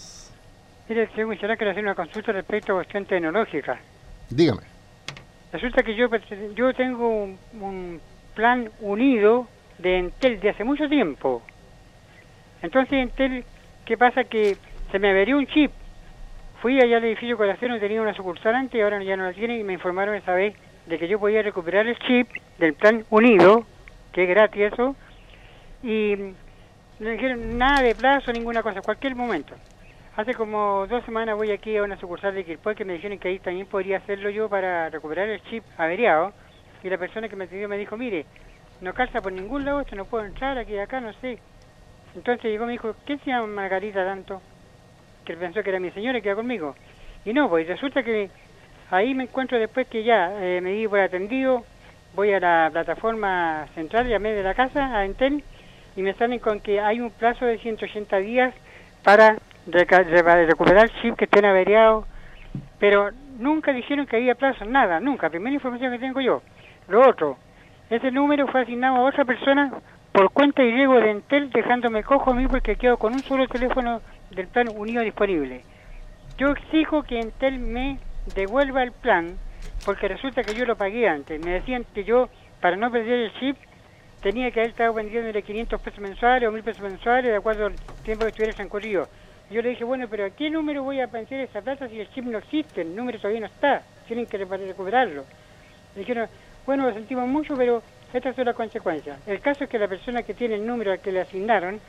Mire, 0.91 1.09
señor 1.15 1.37
quiero 1.39 1.71
hacer 1.71 1.85
una 1.85 1.95
consulta 1.95 2.33
respecto 2.33 2.73
a 2.73 2.77
cuestión 2.79 3.07
tecnológica. 3.07 3.79
Dígame. 4.29 4.63
Resulta 5.53 5.85
que 5.85 5.95
yo, 5.95 6.09
yo 6.57 6.75
tengo 6.75 7.29
un, 7.61 8.01
plan 8.35 8.69
unido 8.81 9.47
de 9.79 9.99
Entel 9.99 10.41
de 10.41 10.51
hace 10.51 10.65
mucho 10.65 10.89
tiempo. 10.89 11.43
Entonces, 12.61 12.95
Entel, 12.95 13.45
¿qué 13.85 13.97
pasa? 13.97 14.25
Que 14.25 14.57
se 14.91 14.99
me 14.99 15.11
averió 15.11 15.39
un 15.39 15.47
chip. 15.47 15.71
Fui 16.61 16.81
allá 16.81 16.97
al 16.97 17.05
edificio 17.05 17.37
Colación, 17.37 17.79
tenía 17.79 18.03
una 18.03 18.15
sucursal 18.15 18.57
antes 18.57 18.75
y 18.75 18.83
ahora 18.83 19.01
ya 19.05 19.17
no 19.17 19.23
la 19.27 19.33
tiene 19.33 19.61
y 19.61 19.63
me 19.63 19.75
informaron 19.75 20.17
esa 20.17 20.35
vez 20.35 20.57
de 20.87 20.99
que 20.99 21.07
yo 21.07 21.21
podía 21.21 21.43
recuperar 21.43 21.87
el 21.87 21.97
chip 22.01 22.29
del 22.59 22.75
plan 22.75 23.05
unido, 23.11 23.65
que 24.13 24.25
es 24.25 24.29
gratis 24.29 24.73
eso, 24.73 24.97
y 25.85 26.17
no 26.99 27.11
dijeron 27.11 27.59
nada 27.59 27.81
de 27.81 27.95
plazo, 27.95 28.33
ninguna 28.33 28.61
cosa, 28.65 28.83
cualquier 28.83 29.15
momento. 29.15 29.55
Hace 30.17 30.35
como 30.35 30.87
dos 30.89 31.05
semanas 31.05 31.37
voy 31.37 31.53
aquí 31.53 31.77
a 31.77 31.85
una 31.85 31.97
sucursal 31.97 32.35
de 32.35 32.45
Quilpue 32.45 32.75
que 32.75 32.85
me 32.85 32.95
dijeron 32.95 33.19
que 33.19 33.29
ahí 33.29 33.39
también 33.39 33.67
podría 33.67 33.99
hacerlo 33.99 34.29
yo 34.29 34.49
para 34.49 34.91
recuperar 34.91 35.29
el 35.29 35.41
chip 35.45 35.63
averiado. 35.79 36.33
Y 36.83 36.91
la 36.91 36.99
persona 36.99 37.29
que 37.29 37.37
me 37.37 37.45
atendió 37.45 37.69
me 37.69 37.79
dijo, 37.79 37.97
mire, 37.97 38.27
no 38.81 38.93
calza 38.93 39.21
por 39.21 39.33
ningún 39.33 39.65
lado, 39.65 39.81
esto 39.81 39.95
no 39.95 40.07
puedo 40.07 40.25
entrar 40.25 40.59
aquí 40.59 40.77
acá, 40.79 41.01
no 41.01 41.13
sé. 41.21 41.39
Entonces 42.17 42.51
llegó 42.51 42.65
y 42.65 42.67
me 42.67 42.73
dijo, 42.73 42.97
¿qué 43.07 43.19
se 43.19 43.31
llama 43.31 43.47
Margarita 43.47 44.05
tanto? 44.05 44.43
Que 45.25 45.37
pensó 45.37 45.63
que 45.63 45.71
era 45.71 45.79
mi 45.79 45.93
señora 45.93 46.19
y 46.19 46.23
quedó 46.23 46.37
conmigo. 46.37 46.75
Y 47.25 47.33
no, 47.33 47.49
pues 47.49 47.69
resulta 47.69 48.03
que 48.03 48.31
ahí 48.91 49.15
me 49.15 49.25
encuentro 49.25 49.61
después 49.61 49.87
que 49.87 50.03
ya 50.03 50.33
eh, 50.43 50.61
me 50.61 50.73
di 50.73 50.89
por 50.89 50.99
atendido, 50.99 51.65
voy 52.17 52.33
a 52.33 52.41
la 52.41 52.69
plataforma 52.73 53.69
central, 53.77 54.09
llamé 54.09 54.33
de 54.33 54.43
la 54.43 54.55
casa 54.55 54.97
a 54.97 55.05
Entel 55.05 55.45
y 55.95 56.03
me 56.03 56.15
salen 56.15 56.41
con 56.41 56.59
que 56.61 56.81
hay 56.81 57.01
un 57.01 57.13
plazo 57.13 57.45
de 57.45 57.59
180 57.59 58.17
días 58.19 58.53
para 59.05 59.37
recuperar 59.67 60.85
el 60.85 61.03
chip 61.03 61.17
que 61.17 61.25
estén 61.25 61.45
averiado, 61.45 62.07
pero 62.79 63.11
nunca 63.39 63.73
dijeron 63.73 64.07
que 64.07 64.17
había 64.17 64.35
plazo, 64.35 64.65
nada, 64.65 65.01
nunca, 65.01 65.31
primera 65.31 65.55
información 65.55 65.93
que 65.93 65.99
tengo 65.99 66.21
yo. 66.21 66.43
Lo 66.89 67.09
otro, 67.09 67.37
ese 67.89 68.11
número 68.11 68.47
fue 68.49 68.63
asignado 68.63 68.97
a 68.97 69.09
otra 69.09 69.25
persona 69.25 69.73
por 70.13 70.31
cuenta 70.33 70.63
y 70.63 70.73
riesgo 70.73 70.99
de 71.01 71.11
Entel, 71.11 71.51
dejándome 71.51 72.03
cojo 72.03 72.31
a 72.31 72.35
mí 72.35 72.47
porque 72.49 72.77
quedo 72.77 72.97
con 72.97 73.13
un 73.13 73.21
solo 73.21 73.47
teléfono 73.47 74.01
del 74.31 74.49
plan 74.49 74.69
unido 74.75 75.03
disponible. 75.03 75.63
Yo 76.37 76.49
exijo 76.49 77.03
que 77.03 77.21
Entel 77.21 77.59
me 77.59 77.99
devuelva 78.35 78.83
el 78.83 78.93
plan, 78.93 79.39
porque 79.85 80.09
resulta 80.09 80.43
que 80.43 80.55
yo 80.55 80.65
lo 80.65 80.77
pagué 80.77 81.09
antes. 81.09 81.45
Me 81.45 81.53
decían 81.53 81.85
que 81.95 82.05
yo, 82.05 82.29
para 82.61 82.77
no 82.77 82.91
perder 82.91 83.21
el 83.21 83.33
chip, 83.35 83.57
tenía 84.23 84.51
que 84.51 84.61
haber 84.61 84.71
estado 84.71 84.95
vendiéndole 84.95 85.43
500 85.43 85.81
pesos 85.81 86.01
mensuales 86.01 86.49
o 86.49 86.53
1000 86.53 86.63
pesos 86.63 86.83
mensuales 86.83 87.31
de 87.31 87.37
acuerdo 87.37 87.67
al 87.67 87.75
tiempo 88.03 88.25
que 88.25 88.31
estuviera 88.31 88.55
transcurrido. 88.55 89.09
Yo 89.51 89.63
le 89.63 89.71
dije, 89.71 89.83
bueno, 89.83 90.07
pero 90.09 90.27
¿a 90.27 90.31
qué 90.31 90.49
número 90.49 90.85
voy 90.85 91.01
a 91.01 91.09
pensar 91.09 91.41
esa 91.41 91.61
plata 91.61 91.89
si 91.89 91.99
el 91.99 92.09
chip 92.11 92.25
no 92.25 92.39
existe? 92.39 92.83
El 92.83 92.95
número 92.95 93.19
todavía 93.19 93.41
no 93.41 93.47
está. 93.47 93.83
Tienen 94.07 94.27
que 94.27 94.39
recuperarlo. 94.39 95.25
Le 95.95 96.01
dijeron, 96.01 96.29
bueno, 96.65 96.87
lo 96.87 96.95
sentimos 96.95 97.27
mucho, 97.27 97.57
pero 97.57 97.83
estas 98.13 98.37
son 98.37 98.45
las 98.45 98.55
consecuencias. 98.55 99.19
El 99.27 99.41
caso 99.41 99.65
es 99.65 99.71
que 99.71 99.79
la 99.79 99.89
persona 99.89 100.23
que 100.23 100.35
tiene 100.35 100.55
el 100.55 100.65
número 100.65 100.93
al 100.93 101.01
que 101.01 101.11
le 101.11 101.23
asignaron 101.23 101.81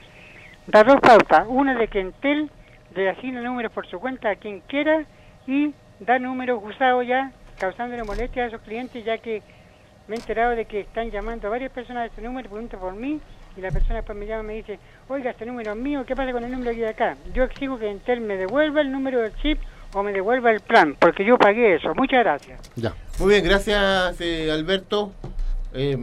da 0.65 0.83
dos 0.83 0.99
pautas. 0.99 1.45
Una 1.47 1.75
de 1.75 1.87
que 1.87 1.99
Entel 1.99 2.49
le 2.95 3.09
asigna 3.09 3.41
números 3.41 3.71
por 3.71 3.85
su 3.85 3.99
cuenta 3.99 4.31
a 4.31 4.35
quien 4.37 4.61
quiera 4.61 5.05
y 5.45 5.71
da 5.99 6.17
números 6.17 6.61
usados 6.63 7.05
ya, 7.05 7.31
causándole 7.59 8.03
molestias 8.03 8.45
a 8.45 8.47
esos 8.47 8.61
clientes, 8.61 9.05
ya 9.05 9.19
que 9.19 9.43
me 10.07 10.15
he 10.15 10.19
enterado 10.19 10.55
de 10.55 10.65
que 10.65 10.79
están 10.79 11.11
llamando 11.11 11.47
a 11.47 11.51
varias 11.51 11.71
personas 11.71 12.03
de 12.03 12.07
este 12.07 12.21
número, 12.23 12.49
preguntan 12.49 12.79
por 12.79 12.93
mí, 12.93 13.21
y 13.57 13.61
la 13.61 13.71
persona 13.71 13.95
después 13.95 14.17
me 14.17 14.25
llama 14.25 14.43
y 14.43 14.47
me 14.47 14.53
dice, 14.55 14.79
oiga, 15.07 15.31
este 15.31 15.45
número 15.45 15.71
es 15.71 15.77
mío, 15.77 16.03
¿qué 16.05 16.15
pasa 16.15 16.31
con 16.31 16.43
el 16.43 16.51
número 16.51 16.71
aquí 16.71 16.79
de 16.79 16.89
acá? 16.89 17.17
Yo 17.33 17.43
exijo 17.43 17.77
que 17.77 17.89
Entel 17.89 18.21
me 18.21 18.37
devuelva 18.37 18.81
el 18.81 18.91
número 18.91 19.21
del 19.21 19.35
chip 19.37 19.59
o 19.93 20.03
me 20.03 20.13
devuelva 20.13 20.51
el 20.51 20.61
plan, 20.61 20.95
porque 20.99 21.25
yo 21.25 21.37
pagué 21.37 21.75
eso. 21.75 21.93
Muchas 21.95 22.23
gracias. 22.23 22.71
Ya. 22.75 22.93
Muy 23.19 23.33
bien, 23.33 23.43
gracias 23.43 24.19
eh, 24.21 24.49
Alberto. 24.51 25.11
Eh, 25.73 25.97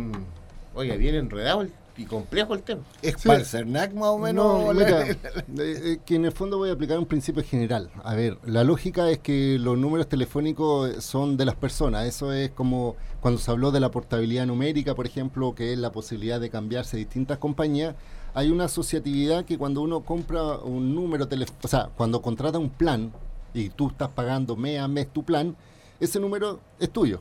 oiga, 0.75 0.97
bien 0.97 1.15
enredado 1.15 1.63
el 1.63 1.73
y 1.99 2.05
complejo 2.05 2.55
el 2.55 2.63
tema. 2.63 2.83
Es 3.03 3.17
para 3.23 3.41
el 3.41 3.45
CERNAC 3.45 3.93
más 3.93 4.09
o 4.09 4.19
menos. 4.19 4.49
Eh, 4.79 5.17
eh, 5.59 5.99
que 6.05 6.15
en 6.15 6.25
el 6.25 6.33
fondo 6.33 6.59
voy 6.59 6.71
a 6.71 6.73
aplicar 6.73 6.99
un 6.99 7.07
principio 7.07 7.43
general. 7.43 7.91
A 8.05 8.15
ver, 8.15 8.39
la 8.45 8.65
lógica 8.65 9.11
es 9.11 9.19
que 9.19 9.59
los 9.59 9.77
números 9.77 10.09
telefónicos 10.09 11.05
son 11.05 11.37
de 11.37 11.45
las 11.45 11.57
personas. 11.57 12.07
Eso 12.07 12.33
es 12.33 12.51
como 12.51 12.97
cuando 13.21 13.41
se 13.41 13.51
habló 13.51 13.71
de 13.73 13.81
la 13.81 13.91
portabilidad 13.91 14.47
numérica, 14.47 14.95
por 14.95 15.07
ejemplo, 15.07 15.55
que 15.55 15.73
es 15.73 15.79
la 15.79 15.91
posibilidad 15.91 16.41
de 16.41 16.51
cambiarse 16.51 16.97
distintas 16.97 17.39
compañías. 17.39 17.95
Hay 18.35 18.51
una 18.51 18.65
asociatividad 18.65 19.45
que 19.45 19.59
cuando 19.59 19.83
uno 19.83 20.01
compra 20.01 20.59
un 20.59 20.95
número 20.95 21.27
telefónico, 21.27 21.67
o 21.67 21.69
sea, 21.69 21.91
cuando 21.97 22.23
contrata 22.23 22.59
un 22.59 22.71
plan 22.71 23.13
y 23.53 23.71
tú 23.71 23.89
estás 23.89 24.11
pagando 24.11 24.55
mes 24.55 24.79
a 24.79 24.87
mes 24.87 25.09
tu 25.13 25.25
plan, 25.25 25.57
ese 25.99 26.21
número 26.21 26.61
es 26.79 26.91
tuyo 26.91 27.21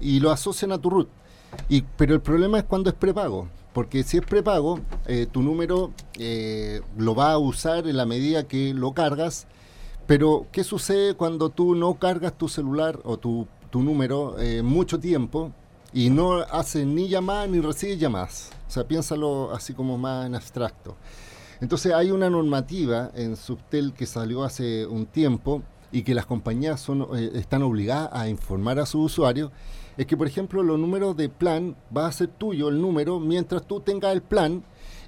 y 0.00 0.20
lo 0.20 0.30
asocian 0.30 0.72
a 0.72 0.78
tu 0.78 0.90
root. 0.90 1.08
Y, 1.68 1.82
pero 1.82 2.14
el 2.14 2.20
problema 2.20 2.58
es 2.58 2.64
cuando 2.64 2.90
es 2.90 2.96
prepago. 2.96 3.48
Porque 3.72 4.02
si 4.02 4.18
es 4.18 4.24
prepago, 4.24 4.80
eh, 5.06 5.26
tu 5.30 5.42
número 5.42 5.92
eh, 6.18 6.80
lo 6.96 7.14
va 7.14 7.32
a 7.32 7.38
usar 7.38 7.86
en 7.86 7.96
la 7.96 8.04
medida 8.04 8.48
que 8.48 8.74
lo 8.74 8.92
cargas. 8.92 9.46
Pero, 10.06 10.46
¿qué 10.50 10.64
sucede 10.64 11.14
cuando 11.14 11.50
tú 11.50 11.76
no 11.76 11.94
cargas 11.94 12.36
tu 12.36 12.48
celular 12.48 12.98
o 13.04 13.16
tu, 13.16 13.46
tu 13.70 13.82
número 13.82 14.36
eh, 14.40 14.62
mucho 14.62 14.98
tiempo 14.98 15.52
y 15.92 16.10
no 16.10 16.38
haces 16.40 16.84
ni 16.84 17.08
llamadas 17.08 17.48
ni 17.48 17.60
recibes 17.60 18.00
llamadas? 18.00 18.50
O 18.66 18.70
sea, 18.72 18.86
piénsalo 18.88 19.52
así 19.52 19.72
como 19.72 19.96
más 19.98 20.26
en 20.26 20.34
abstracto. 20.34 20.96
Entonces, 21.60 21.92
hay 21.92 22.10
una 22.10 22.28
normativa 22.28 23.12
en 23.14 23.36
Subtel 23.36 23.92
que 23.92 24.06
salió 24.06 24.42
hace 24.42 24.84
un 24.86 25.06
tiempo 25.06 25.62
y 25.92 26.02
que 26.02 26.14
las 26.14 26.26
compañías 26.26 26.80
son, 26.80 27.06
están 27.34 27.62
obligadas 27.62 28.10
a 28.12 28.28
informar 28.28 28.80
a 28.80 28.86
sus 28.86 29.12
usuarios 29.12 29.52
es 30.00 30.06
que, 30.06 30.16
por 30.16 30.26
ejemplo, 30.26 30.62
los 30.62 30.78
números 30.78 31.14
de 31.14 31.28
plan 31.28 31.76
va 31.94 32.06
a 32.06 32.12
ser 32.12 32.28
tuyo 32.28 32.70
el 32.70 32.80
número 32.80 33.20
mientras 33.20 33.66
tú 33.66 33.80
tengas 33.80 34.14
el 34.14 34.22
plan 34.22 34.64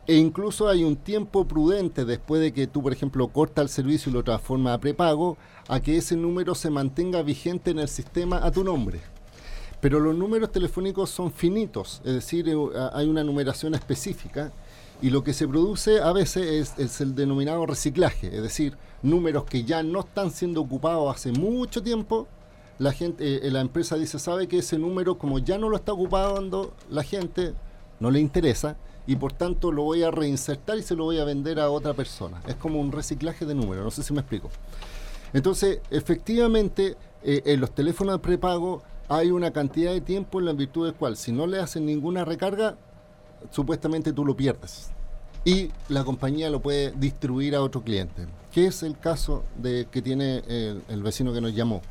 e 0.07 0.17
incluso 0.17 0.69
hay 0.69 0.85
un 0.85 0.97
tiempo 0.97 1.49
prudente 1.49 2.05
después 2.05 2.43
de 2.43 2.53
que 2.53 2.67
tú, 2.67 2.83
por 2.83 2.93
ejemplo, 2.93 3.29
corta 3.29 3.63
el 3.63 3.71
servicio 3.71 4.11
y 4.11 4.13
lo 4.13 4.23
transforma 4.23 4.75
a 4.75 4.81
prepago, 4.81 5.39
a 5.67 5.81
que 5.81 5.97
ese 5.97 6.15
número 6.15 6.55
se 6.55 6.69
mantenga 6.69 7.23
vigente 7.23 7.71
en 7.71 7.79
el 7.79 7.89
sistema 7.89 8.45
a 8.45 8.51
tu 8.51 8.65
nombre. 8.65 9.01
Pero 9.81 9.99
los 9.99 10.15
números 10.15 10.53
telefónicos 10.53 11.09
son 11.09 11.33
finitos, 11.33 12.03
es 12.05 12.13
decir, 12.13 12.47
eh, 12.51 12.55
hay 12.93 13.09
una 13.09 13.25
numeración 13.25 13.75
específica 13.75 14.53
y 15.01 15.09
lo 15.09 15.25
que 15.25 15.33
se 15.33 15.49
produce 15.49 16.03
a 16.03 16.13
veces 16.13 16.77
es, 16.77 16.79
es, 16.79 17.01
el 17.01 17.15
denominado 17.15 17.65
reciclaje, 17.65 18.27
es 18.27 18.43
decir, 18.43 18.77
números 19.03 19.45
que 19.45 19.65
ya 19.65 19.83
no 19.83 20.01
están 20.01 20.31
siendo 20.31 20.61
ocupados 20.61 21.17
hace 21.17 21.33
mucho 21.33 21.83
tiempo 21.83 22.29
la 22.83 22.93
gente, 22.93 23.47
eh, 23.47 23.51
la 23.53 23.61
empresa 23.61 23.97
dice, 23.97 24.19
sabe 24.19 24.49
que 24.49 24.59
ese 24.59 24.77
número, 24.77 25.17
como 25.17 25.39
ya 25.39 25.57
no 25.57 25.69
lo 25.69 25.77
está 25.77 25.93
ocupando 25.93 26.75
la 26.91 27.05
gente, 27.05 27.55
no 28.01 28.11
le 28.11 28.19
interesa 28.19 28.77
y 29.07 29.15
por 29.15 29.33
tanto 29.33 29.71
lo 29.71 29.85
voy 29.85 30.03
a 30.03 30.11
reinsertar 30.11 30.79
y 30.79 30.83
se 30.83 30.97
lo 30.97 31.05
voy 31.05 31.21
a 31.21 31.25
vender 31.25 31.61
a 31.61 31.71
otra 31.71 31.95
persona. 31.95 32.43
Es 32.47 32.57
como 32.57 32.81
un 32.81 32.91
reciclaje 32.91 33.47
de 33.47 33.55
números, 33.55 33.85
no 33.85 33.91
sé 33.93 34.03
si 34.03 34.13
me 34.13 34.21
explico. 34.21 34.51
Entonces, 35.33 35.81
efectivamente, 35.91 36.97
eh, 37.23 37.43
en 37.47 37.61
los 37.61 37.73
teléfonos 37.73 38.17
de 38.17 38.19
prepago 38.19 38.83
hay 39.09 39.31
una 39.31 39.53
cantidad 39.53 39.93
de 39.93 40.01
tiempo 40.01 40.41
en 40.41 40.47
la 40.47 40.53
virtud 40.53 40.87
del 40.87 40.95
cual, 40.95 41.17
si 41.17 41.31
no 41.31 41.47
le 41.47 41.61
hacen 41.61 41.87
ninguna 41.87 42.25
recarga, 42.25 42.77
supuestamente 43.51 44.13
tú 44.13 44.25
lo 44.25 44.37
pierdes. 44.37 44.91
Y 45.45 45.71
la 45.89 46.03
compañía 46.03 46.51
lo 46.51 46.61
puede 46.61 46.91
distribuir 46.93 47.55
a 47.55 47.63
otro 47.63 47.83
cliente, 47.83 48.27
que 48.53 48.67
es 48.67 48.83
el 48.83 48.99
caso 48.99 49.45
de 49.57 49.87
que 49.91 50.03
tiene 50.03 50.43
el 50.89 51.03
vecino 51.03 51.33
que 51.33 51.41
nos 51.41 51.53
llamó. 51.53 51.83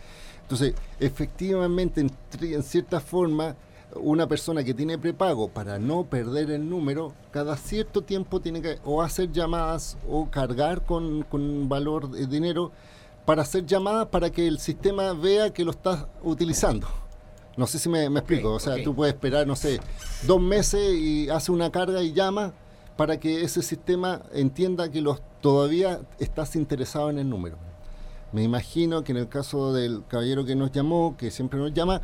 Entonces, 0.51 0.75
efectivamente, 0.99 2.01
en, 2.01 2.63
cierta 2.63 2.99
forma, 2.99 3.55
una 3.95 4.27
persona 4.27 4.65
que 4.65 4.73
tiene 4.73 4.97
prepago 4.97 5.47
para 5.47 5.79
no 5.79 6.03
perder 6.03 6.51
el 6.51 6.69
número, 6.69 7.13
cada 7.31 7.55
cierto 7.55 8.01
tiempo 8.01 8.41
tiene 8.41 8.61
que 8.61 8.77
o 8.83 9.01
hacer 9.01 9.31
llamadas 9.31 9.97
o 10.09 10.29
cargar 10.29 10.83
con, 10.83 11.23
con 11.23 11.69
valor 11.69 12.11
de 12.11 12.27
dinero 12.27 12.73
para 13.23 13.43
hacer 13.43 13.65
llamadas 13.65 14.07
para 14.07 14.29
que 14.29 14.45
el 14.45 14.59
sistema 14.59 15.13
vea 15.13 15.53
que 15.53 15.63
lo 15.63 15.71
estás 15.71 16.05
utilizando. 16.21 16.85
No 17.55 17.65
sé 17.65 17.79
si 17.79 17.87
me, 17.87 18.03
explico. 18.07 18.53
o 18.53 18.59
sea, 18.59 18.83
tú 18.83 18.93
puedes 18.93 19.13
esperar, 19.13 19.47
no 19.47 19.55
sé, 19.55 19.79
dos 20.27 20.41
meses 20.41 20.81
y 20.99 21.29
hace 21.29 21.53
una 21.53 21.71
carga 21.71 22.03
y 22.03 22.11
llama 22.11 22.51
para 22.97 23.17
que 23.21 23.41
ese 23.41 23.61
sistema 23.61 24.21
entienda 24.33 24.91
que 24.91 24.99
los, 24.99 25.21
todavía 25.39 26.01
estás 26.19 26.57
interesado 26.57 27.09
en 27.09 27.19
el 27.19 27.29
número. 27.29 27.70
Me 28.31 28.43
imagino 28.43 29.03
que 29.03 29.11
en 29.11 29.17
el 29.17 29.27
caso 29.27 29.73
del 29.73 30.03
caballero 30.07 30.45
que 30.45 30.55
nos 30.55 30.71
llamó, 30.71 31.15
que 31.17 31.31
siempre 31.31 31.59
nos 31.59 31.73
llama, 31.73 32.01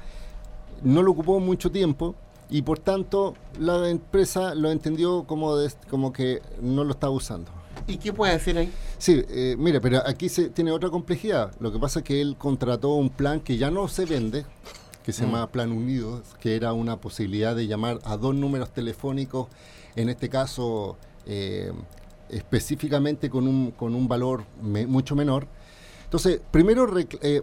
no 0.84 1.02
lo 1.02 1.12
ocupó 1.12 1.40
mucho 1.40 1.72
tiempo 1.72 2.16
y 2.50 2.62
por 2.62 2.80
tanto 2.80 3.34
la 3.60 3.90
empresa 3.90 4.56
lo 4.56 4.72
entendió 4.72 5.24
como, 5.26 5.56
como 5.90 6.14
que 6.14 6.42
no 6.62 6.84
lo 6.84 6.92
estaba 6.92 7.14
usando. 7.14 7.52
¿Y 7.88 7.98
qué 7.98 8.12
puede 8.12 8.34
hacer 8.34 8.58
ahí? 8.58 8.72
Sí, 8.98 9.24
eh, 9.30 9.56
mire, 9.58 9.80
pero 9.80 10.02
aquí 10.06 10.30
se 10.30 10.50
tiene 10.50 10.72
otra 10.72 10.90
complejidad. 10.90 11.54
Lo 11.60 11.72
que 11.72 11.80
pasa 11.80 12.00
es 12.00 12.06
que 12.06 12.22
él 12.22 12.36
contrató 12.38 12.96
un 12.96 13.10
plan 13.10 13.40
que 13.40 13.58
ya 13.58 13.72
no 13.72 13.88
se 13.88 14.06
vende, 14.06 14.46
que 15.04 15.14
se 15.14 15.24
llama 15.24 15.50
Plan 15.52 15.72
Unidos, 15.72 16.24
que 16.42 16.56
era 16.56 16.74
una 16.74 16.98
posibilidad 16.98 17.56
de 17.56 17.68
llamar 17.68 18.00
a 18.04 18.18
dos 18.18 18.36
números 18.36 18.72
telefónicos, 18.72 19.48
en 19.96 20.10
este 20.10 20.28
caso 20.28 20.98
eh, 21.26 21.72
específicamente 22.30 23.30
con 23.30 23.48
un, 23.48 23.72
con 23.72 23.96
un 23.96 24.08
valor 24.08 24.44
mucho 24.62 25.16
menor. 25.16 25.48
Entonces, 26.08 26.40
primero 26.52 26.88
eh, 27.22 27.42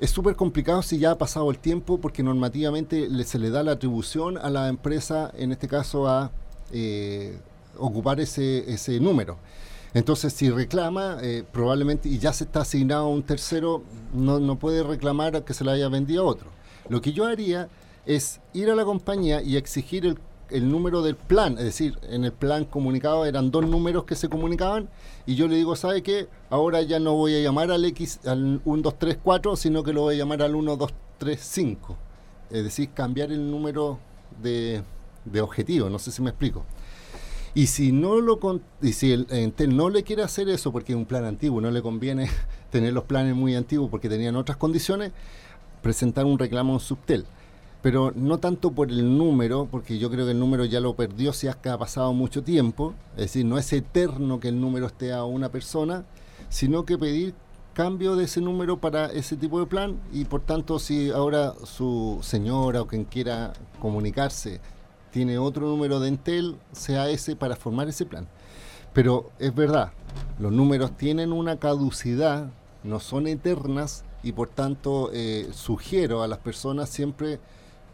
es 0.00 0.10
súper 0.10 0.36
complicado 0.36 0.80
si 0.80 0.98
ya 0.98 1.10
ha 1.10 1.18
pasado 1.18 1.50
el 1.50 1.58
tiempo 1.58 1.98
porque 1.98 2.22
normativamente 2.22 3.10
se 3.24 3.38
le 3.38 3.50
da 3.50 3.62
la 3.62 3.72
atribución 3.72 4.38
a 4.38 4.48
la 4.48 4.68
empresa, 4.68 5.30
en 5.36 5.52
este 5.52 5.68
caso, 5.68 6.08
a 6.08 6.30
eh, 6.72 7.38
ocupar 7.76 8.18
ese, 8.18 8.72
ese 8.72 9.00
número. 9.00 9.36
Entonces, 9.92 10.32
si 10.32 10.48
reclama, 10.48 11.18
eh, 11.20 11.44
probablemente, 11.52 12.08
y 12.08 12.18
ya 12.18 12.32
se 12.32 12.44
está 12.44 12.62
asignado 12.62 13.04
a 13.04 13.08
un 13.08 13.22
tercero, 13.22 13.82
no, 14.14 14.40
no 14.40 14.58
puede 14.58 14.82
reclamar 14.82 15.44
que 15.44 15.52
se 15.52 15.62
le 15.62 15.72
haya 15.72 15.90
vendido 15.90 16.22
a 16.22 16.26
otro. 16.26 16.48
Lo 16.88 17.02
que 17.02 17.12
yo 17.12 17.26
haría 17.26 17.68
es 18.06 18.40
ir 18.54 18.70
a 18.70 18.74
la 18.74 18.86
compañía 18.86 19.42
y 19.42 19.56
exigir 19.56 20.06
el 20.06 20.18
el 20.50 20.70
número 20.70 21.02
del 21.02 21.16
plan, 21.16 21.54
es 21.58 21.64
decir, 21.64 21.98
en 22.08 22.24
el 22.24 22.32
plan 22.32 22.64
comunicado 22.64 23.24
eran 23.24 23.50
dos 23.50 23.66
números 23.66 24.04
que 24.04 24.14
se 24.14 24.28
comunicaban 24.28 24.88
y 25.26 25.34
yo 25.34 25.48
le 25.48 25.56
digo, 25.56 25.74
¿sabe 25.74 26.02
qué? 26.02 26.28
Ahora 26.50 26.82
ya 26.82 27.00
no 27.00 27.14
voy 27.14 27.34
a 27.34 27.40
llamar 27.40 27.70
al 27.70 27.84
X 27.84 28.20
al 28.26 28.60
1234, 28.64 29.56
sino 29.56 29.82
que 29.82 29.92
lo 29.92 30.02
voy 30.02 30.14
a 30.14 30.18
llamar 30.18 30.42
al 30.42 30.52
1235. 30.52 31.96
Es 32.50 32.64
decir, 32.64 32.90
cambiar 32.90 33.32
el 33.32 33.50
número 33.50 33.98
de, 34.40 34.82
objetivo, 35.40 35.90
no 35.90 35.98
sé 35.98 36.12
si 36.12 36.22
me 36.22 36.30
explico. 36.30 36.64
Y 37.54 37.66
si 37.68 37.90
no 37.90 38.20
lo 38.20 38.38
y 38.82 38.92
si 38.92 39.12
el 39.12 39.26
Entel 39.30 39.76
no 39.76 39.88
le 39.88 40.04
quiere 40.04 40.22
hacer 40.22 40.48
eso 40.48 40.70
porque 40.70 40.92
es 40.92 40.96
un 40.96 41.06
plan 41.06 41.24
antiguo, 41.24 41.60
no 41.60 41.70
le 41.70 41.82
conviene 41.82 42.28
tener 42.70 42.92
los 42.92 43.04
planes 43.04 43.34
muy 43.34 43.56
antiguos 43.56 43.90
porque 43.90 44.08
tenían 44.08 44.36
otras 44.36 44.58
condiciones, 44.58 45.12
presentar 45.82 46.24
un 46.26 46.38
reclamo 46.38 46.74
en 46.74 46.80
Subtel 46.80 47.26
pero 47.86 48.12
no 48.16 48.38
tanto 48.38 48.72
por 48.72 48.90
el 48.90 49.16
número, 49.16 49.68
porque 49.70 49.96
yo 49.96 50.10
creo 50.10 50.24
que 50.24 50.32
el 50.32 50.40
número 50.40 50.64
ya 50.64 50.80
lo 50.80 50.96
perdió 50.96 51.32
si 51.32 51.46
ha 51.46 51.54
pasado 51.54 52.12
mucho 52.12 52.42
tiempo, 52.42 52.94
es 53.12 53.26
decir, 53.26 53.46
no 53.46 53.58
es 53.58 53.72
eterno 53.72 54.40
que 54.40 54.48
el 54.48 54.60
número 54.60 54.86
esté 54.86 55.12
a 55.12 55.22
una 55.22 55.52
persona, 55.52 56.04
sino 56.48 56.84
que 56.84 56.98
pedir 56.98 57.32
cambio 57.74 58.16
de 58.16 58.24
ese 58.24 58.40
número 58.40 58.80
para 58.80 59.06
ese 59.12 59.36
tipo 59.36 59.60
de 59.60 59.66
plan 59.66 60.00
y 60.12 60.24
por 60.24 60.40
tanto 60.40 60.80
si 60.80 61.12
ahora 61.12 61.54
su 61.62 62.18
señora 62.22 62.82
o 62.82 62.88
quien 62.88 63.04
quiera 63.04 63.52
comunicarse 63.78 64.60
tiene 65.12 65.38
otro 65.38 65.68
número 65.68 66.00
de 66.00 66.08
Entel, 66.08 66.56
sea 66.72 67.08
ese 67.08 67.36
para 67.36 67.54
formar 67.54 67.88
ese 67.88 68.04
plan. 68.04 68.26
Pero 68.94 69.30
es 69.38 69.54
verdad, 69.54 69.92
los 70.40 70.50
números 70.50 70.96
tienen 70.96 71.32
una 71.32 71.60
caducidad, 71.60 72.50
no 72.82 72.98
son 72.98 73.28
eternas 73.28 74.04
y 74.24 74.32
por 74.32 74.48
tanto 74.48 75.10
eh, 75.12 75.50
sugiero 75.52 76.24
a 76.24 76.26
las 76.26 76.38
personas 76.38 76.88
siempre 76.88 77.38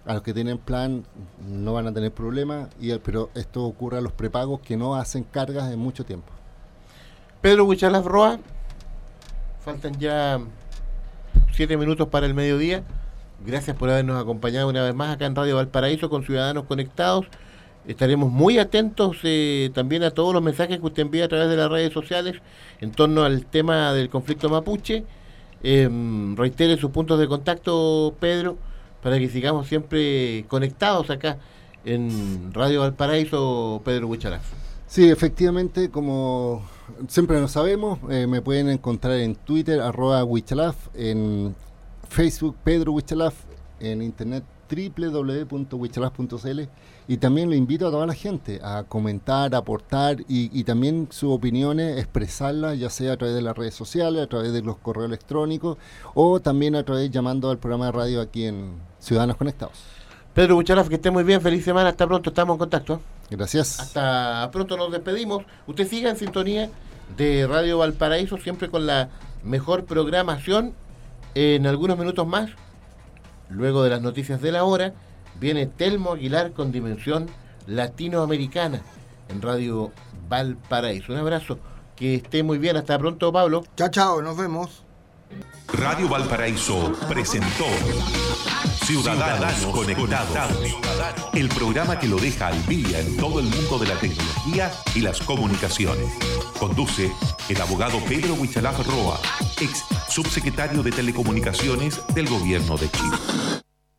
a 0.05 0.14
los 0.14 0.22
que 0.22 0.34
tienen 0.34 0.59
plan 0.59 1.05
no 1.48 1.74
van 1.74 1.86
a 1.86 1.92
tener 1.92 2.12
problemas, 2.12 2.68
y, 2.80 2.92
pero 2.98 3.30
esto 3.34 3.64
ocurre 3.64 3.98
a 3.98 4.00
los 4.00 4.12
prepagos 4.12 4.61
que 4.61 4.76
no 4.76 4.96
hacen 4.96 5.24
cargas 5.24 5.72
en 5.72 5.78
mucho 5.78 6.05
tiempo. 6.05 6.32
Pedro 7.40 7.64
Huichalaf 7.64 8.07
Roa, 8.07 8.38
faltan 9.64 9.98
ya 9.98 10.40
siete 11.53 11.76
minutos 11.76 12.09
para 12.09 12.26
el 12.26 12.34
mediodía. 12.34 12.82
Gracias 13.44 13.76
por 13.76 13.90
habernos 13.90 14.20
acompañado 14.20 14.68
una 14.68 14.82
vez 14.82 14.94
más 14.94 15.14
acá 15.14 15.26
en 15.26 15.34
Radio 15.34 15.57
Valparaíso 15.57 16.09
con 16.09 16.24
Ciudadanos 16.24 16.64
Conectados. 16.64 17.26
Estaremos 17.86 18.30
muy 18.30 18.59
atentos 18.59 19.18
eh, 19.24 19.70
también 19.74 20.05
a 20.05 20.12
todos 20.12 20.32
los 20.32 20.42
mensajes 20.42 20.78
que 20.78 20.86
usted 20.86 21.03
envía 21.03 21.24
a 21.24 21.28
través 21.28 21.48
de 21.48 21.57
las 21.57 21.68
redes 21.68 21.92
sociales 21.92 22.36
en 22.80 22.92
torno 22.92 23.24
al 23.24 23.44
tema 23.46 23.92
del 23.92 24.09
conflicto 24.09 24.48
mapuche. 24.48 25.05
Eh, 25.64 25.88
reitere 26.36 26.76
sus 26.76 26.92
puntos 26.92 27.18
de 27.18 27.26
contacto, 27.26 28.14
Pedro 28.20 28.57
para 29.03 29.18
que 29.18 29.28
sigamos 29.28 29.66
siempre 29.66 30.44
conectados 30.48 31.11
acá 31.11 31.38
en 31.84 32.53
Radio 32.55 32.80
Valparaíso, 32.80 33.82
Pedro 33.84 34.07
Huichalaf. 34.09 34.42
Sí, 34.86 35.09
efectivamente, 35.09 35.90
como 35.90 36.62
siempre 37.09 37.40
lo 37.40 37.48
sabemos, 37.48 37.98
eh, 38.11 38.26
me 38.26 38.42
pueden 38.42 38.68
encontrar 38.68 39.14
en 39.14 39.34
Twitter, 39.34 39.80
arroba 39.80 40.22
Huichalaf, 40.24 40.76
en 40.94 41.55
Facebook, 42.09 42.57
Pedro 42.62 42.92
Huichalaf, 42.92 43.34
en 43.80 44.03
internet 44.03 44.44
www.wichalaf.cl 44.70 46.61
y 47.09 47.16
también 47.16 47.50
lo 47.50 47.57
invito 47.57 47.88
a 47.88 47.90
toda 47.90 48.07
la 48.07 48.14
gente 48.14 48.61
a 48.62 48.84
comentar, 48.84 49.55
aportar 49.55 50.20
y, 50.28 50.50
y, 50.59 50.64
también 50.64 51.09
sus 51.11 51.32
opiniones, 51.32 51.98
expresarlas, 51.98 52.78
ya 52.78 52.90
sea 52.90 53.14
a 53.14 53.16
través 53.16 53.34
de 53.34 53.42
las 53.42 53.57
redes 53.57 53.74
sociales, 53.74 54.22
a 54.22 54.26
través 54.26 54.53
de 54.53 54.62
los 54.62 54.78
correos 54.78 55.09
electrónicos 55.09 55.78
o 56.14 56.40
también 56.40 56.76
a 56.76 56.84
través 56.84 57.11
llamando 57.11 57.50
al 57.50 57.59
programa 57.59 57.86
de 57.86 57.92
radio 57.92 58.20
aquí 58.20 58.46
en 58.46 58.74
Ciudadanos 59.00 59.36
Conectados. 59.36 59.78
Pedro 60.34 60.55
Bucharaf, 60.55 60.88
que 60.88 60.94
esté 60.94 61.11
muy 61.11 61.24
bien, 61.24 61.42
feliz 61.42 61.62
semana, 61.64 61.90
hasta 61.90 62.07
pronto, 62.07 62.30
estamos 62.30 62.55
en 62.55 62.59
contacto. 62.59 63.00
Gracias. 63.28 63.80
Hasta 63.80 64.48
pronto 64.50 64.76
nos 64.76 64.90
despedimos. 64.90 65.44
Usted 65.66 65.86
siga 65.86 66.09
en 66.09 66.16
sintonía 66.16 66.70
de 67.16 67.46
Radio 67.46 67.78
Valparaíso, 67.78 68.38
siempre 68.38 68.70
con 68.70 68.86
la 68.86 69.11
mejor 69.42 69.84
programación. 69.84 70.74
En 71.34 71.66
algunos 71.66 71.98
minutos 71.98 72.26
más, 72.26 72.50
luego 73.50 73.82
de 73.82 73.90
las 73.90 74.03
noticias 74.03 74.40
de 74.40 74.53
la 74.53 74.64
hora, 74.64 74.94
viene 75.40 75.66
Telmo 75.66 76.12
Aguilar 76.12 76.52
con 76.52 76.72
dimensión 76.72 77.28
latinoamericana 77.66 78.82
en 79.28 79.42
Radio 79.42 79.92
Valparaíso. 80.28 81.12
Un 81.12 81.18
abrazo, 81.18 81.58
que 81.96 82.14
esté 82.14 82.42
muy 82.42 82.58
bien, 82.58 82.76
hasta 82.76 82.98
pronto 82.98 83.32
Pablo. 83.32 83.64
Chao, 83.76 83.88
chao, 83.88 84.22
nos 84.22 84.36
vemos. 84.36 84.84
Radio 85.72 86.08
Valparaíso 86.08 86.92
presentó 87.08 87.64
Ciudadanos, 88.84 89.54
Conectados, 89.72 90.76
el 91.34 91.48
programa 91.48 91.98
que 91.98 92.08
lo 92.08 92.18
deja 92.18 92.48
al 92.48 92.66
día 92.66 93.00
en 93.00 93.16
todo 93.16 93.40
el 93.40 93.46
mundo 93.46 93.78
de 93.78 93.86
la 93.86 93.94
tecnología 93.98 94.70
y 94.94 95.00
las 95.00 95.20
comunicaciones. 95.20 96.12
Conduce 96.58 97.10
el 97.48 97.60
abogado 97.60 97.98
Pedro 98.06 98.34
Huichalaf 98.34 98.86
Roa, 98.86 99.18
ex 99.60 99.84
subsecretario 100.08 100.82
de 100.82 100.90
Telecomunicaciones 100.90 102.02
del 102.14 102.28
Gobierno 102.28 102.76
de 102.76 102.90
Chile. 102.90 103.16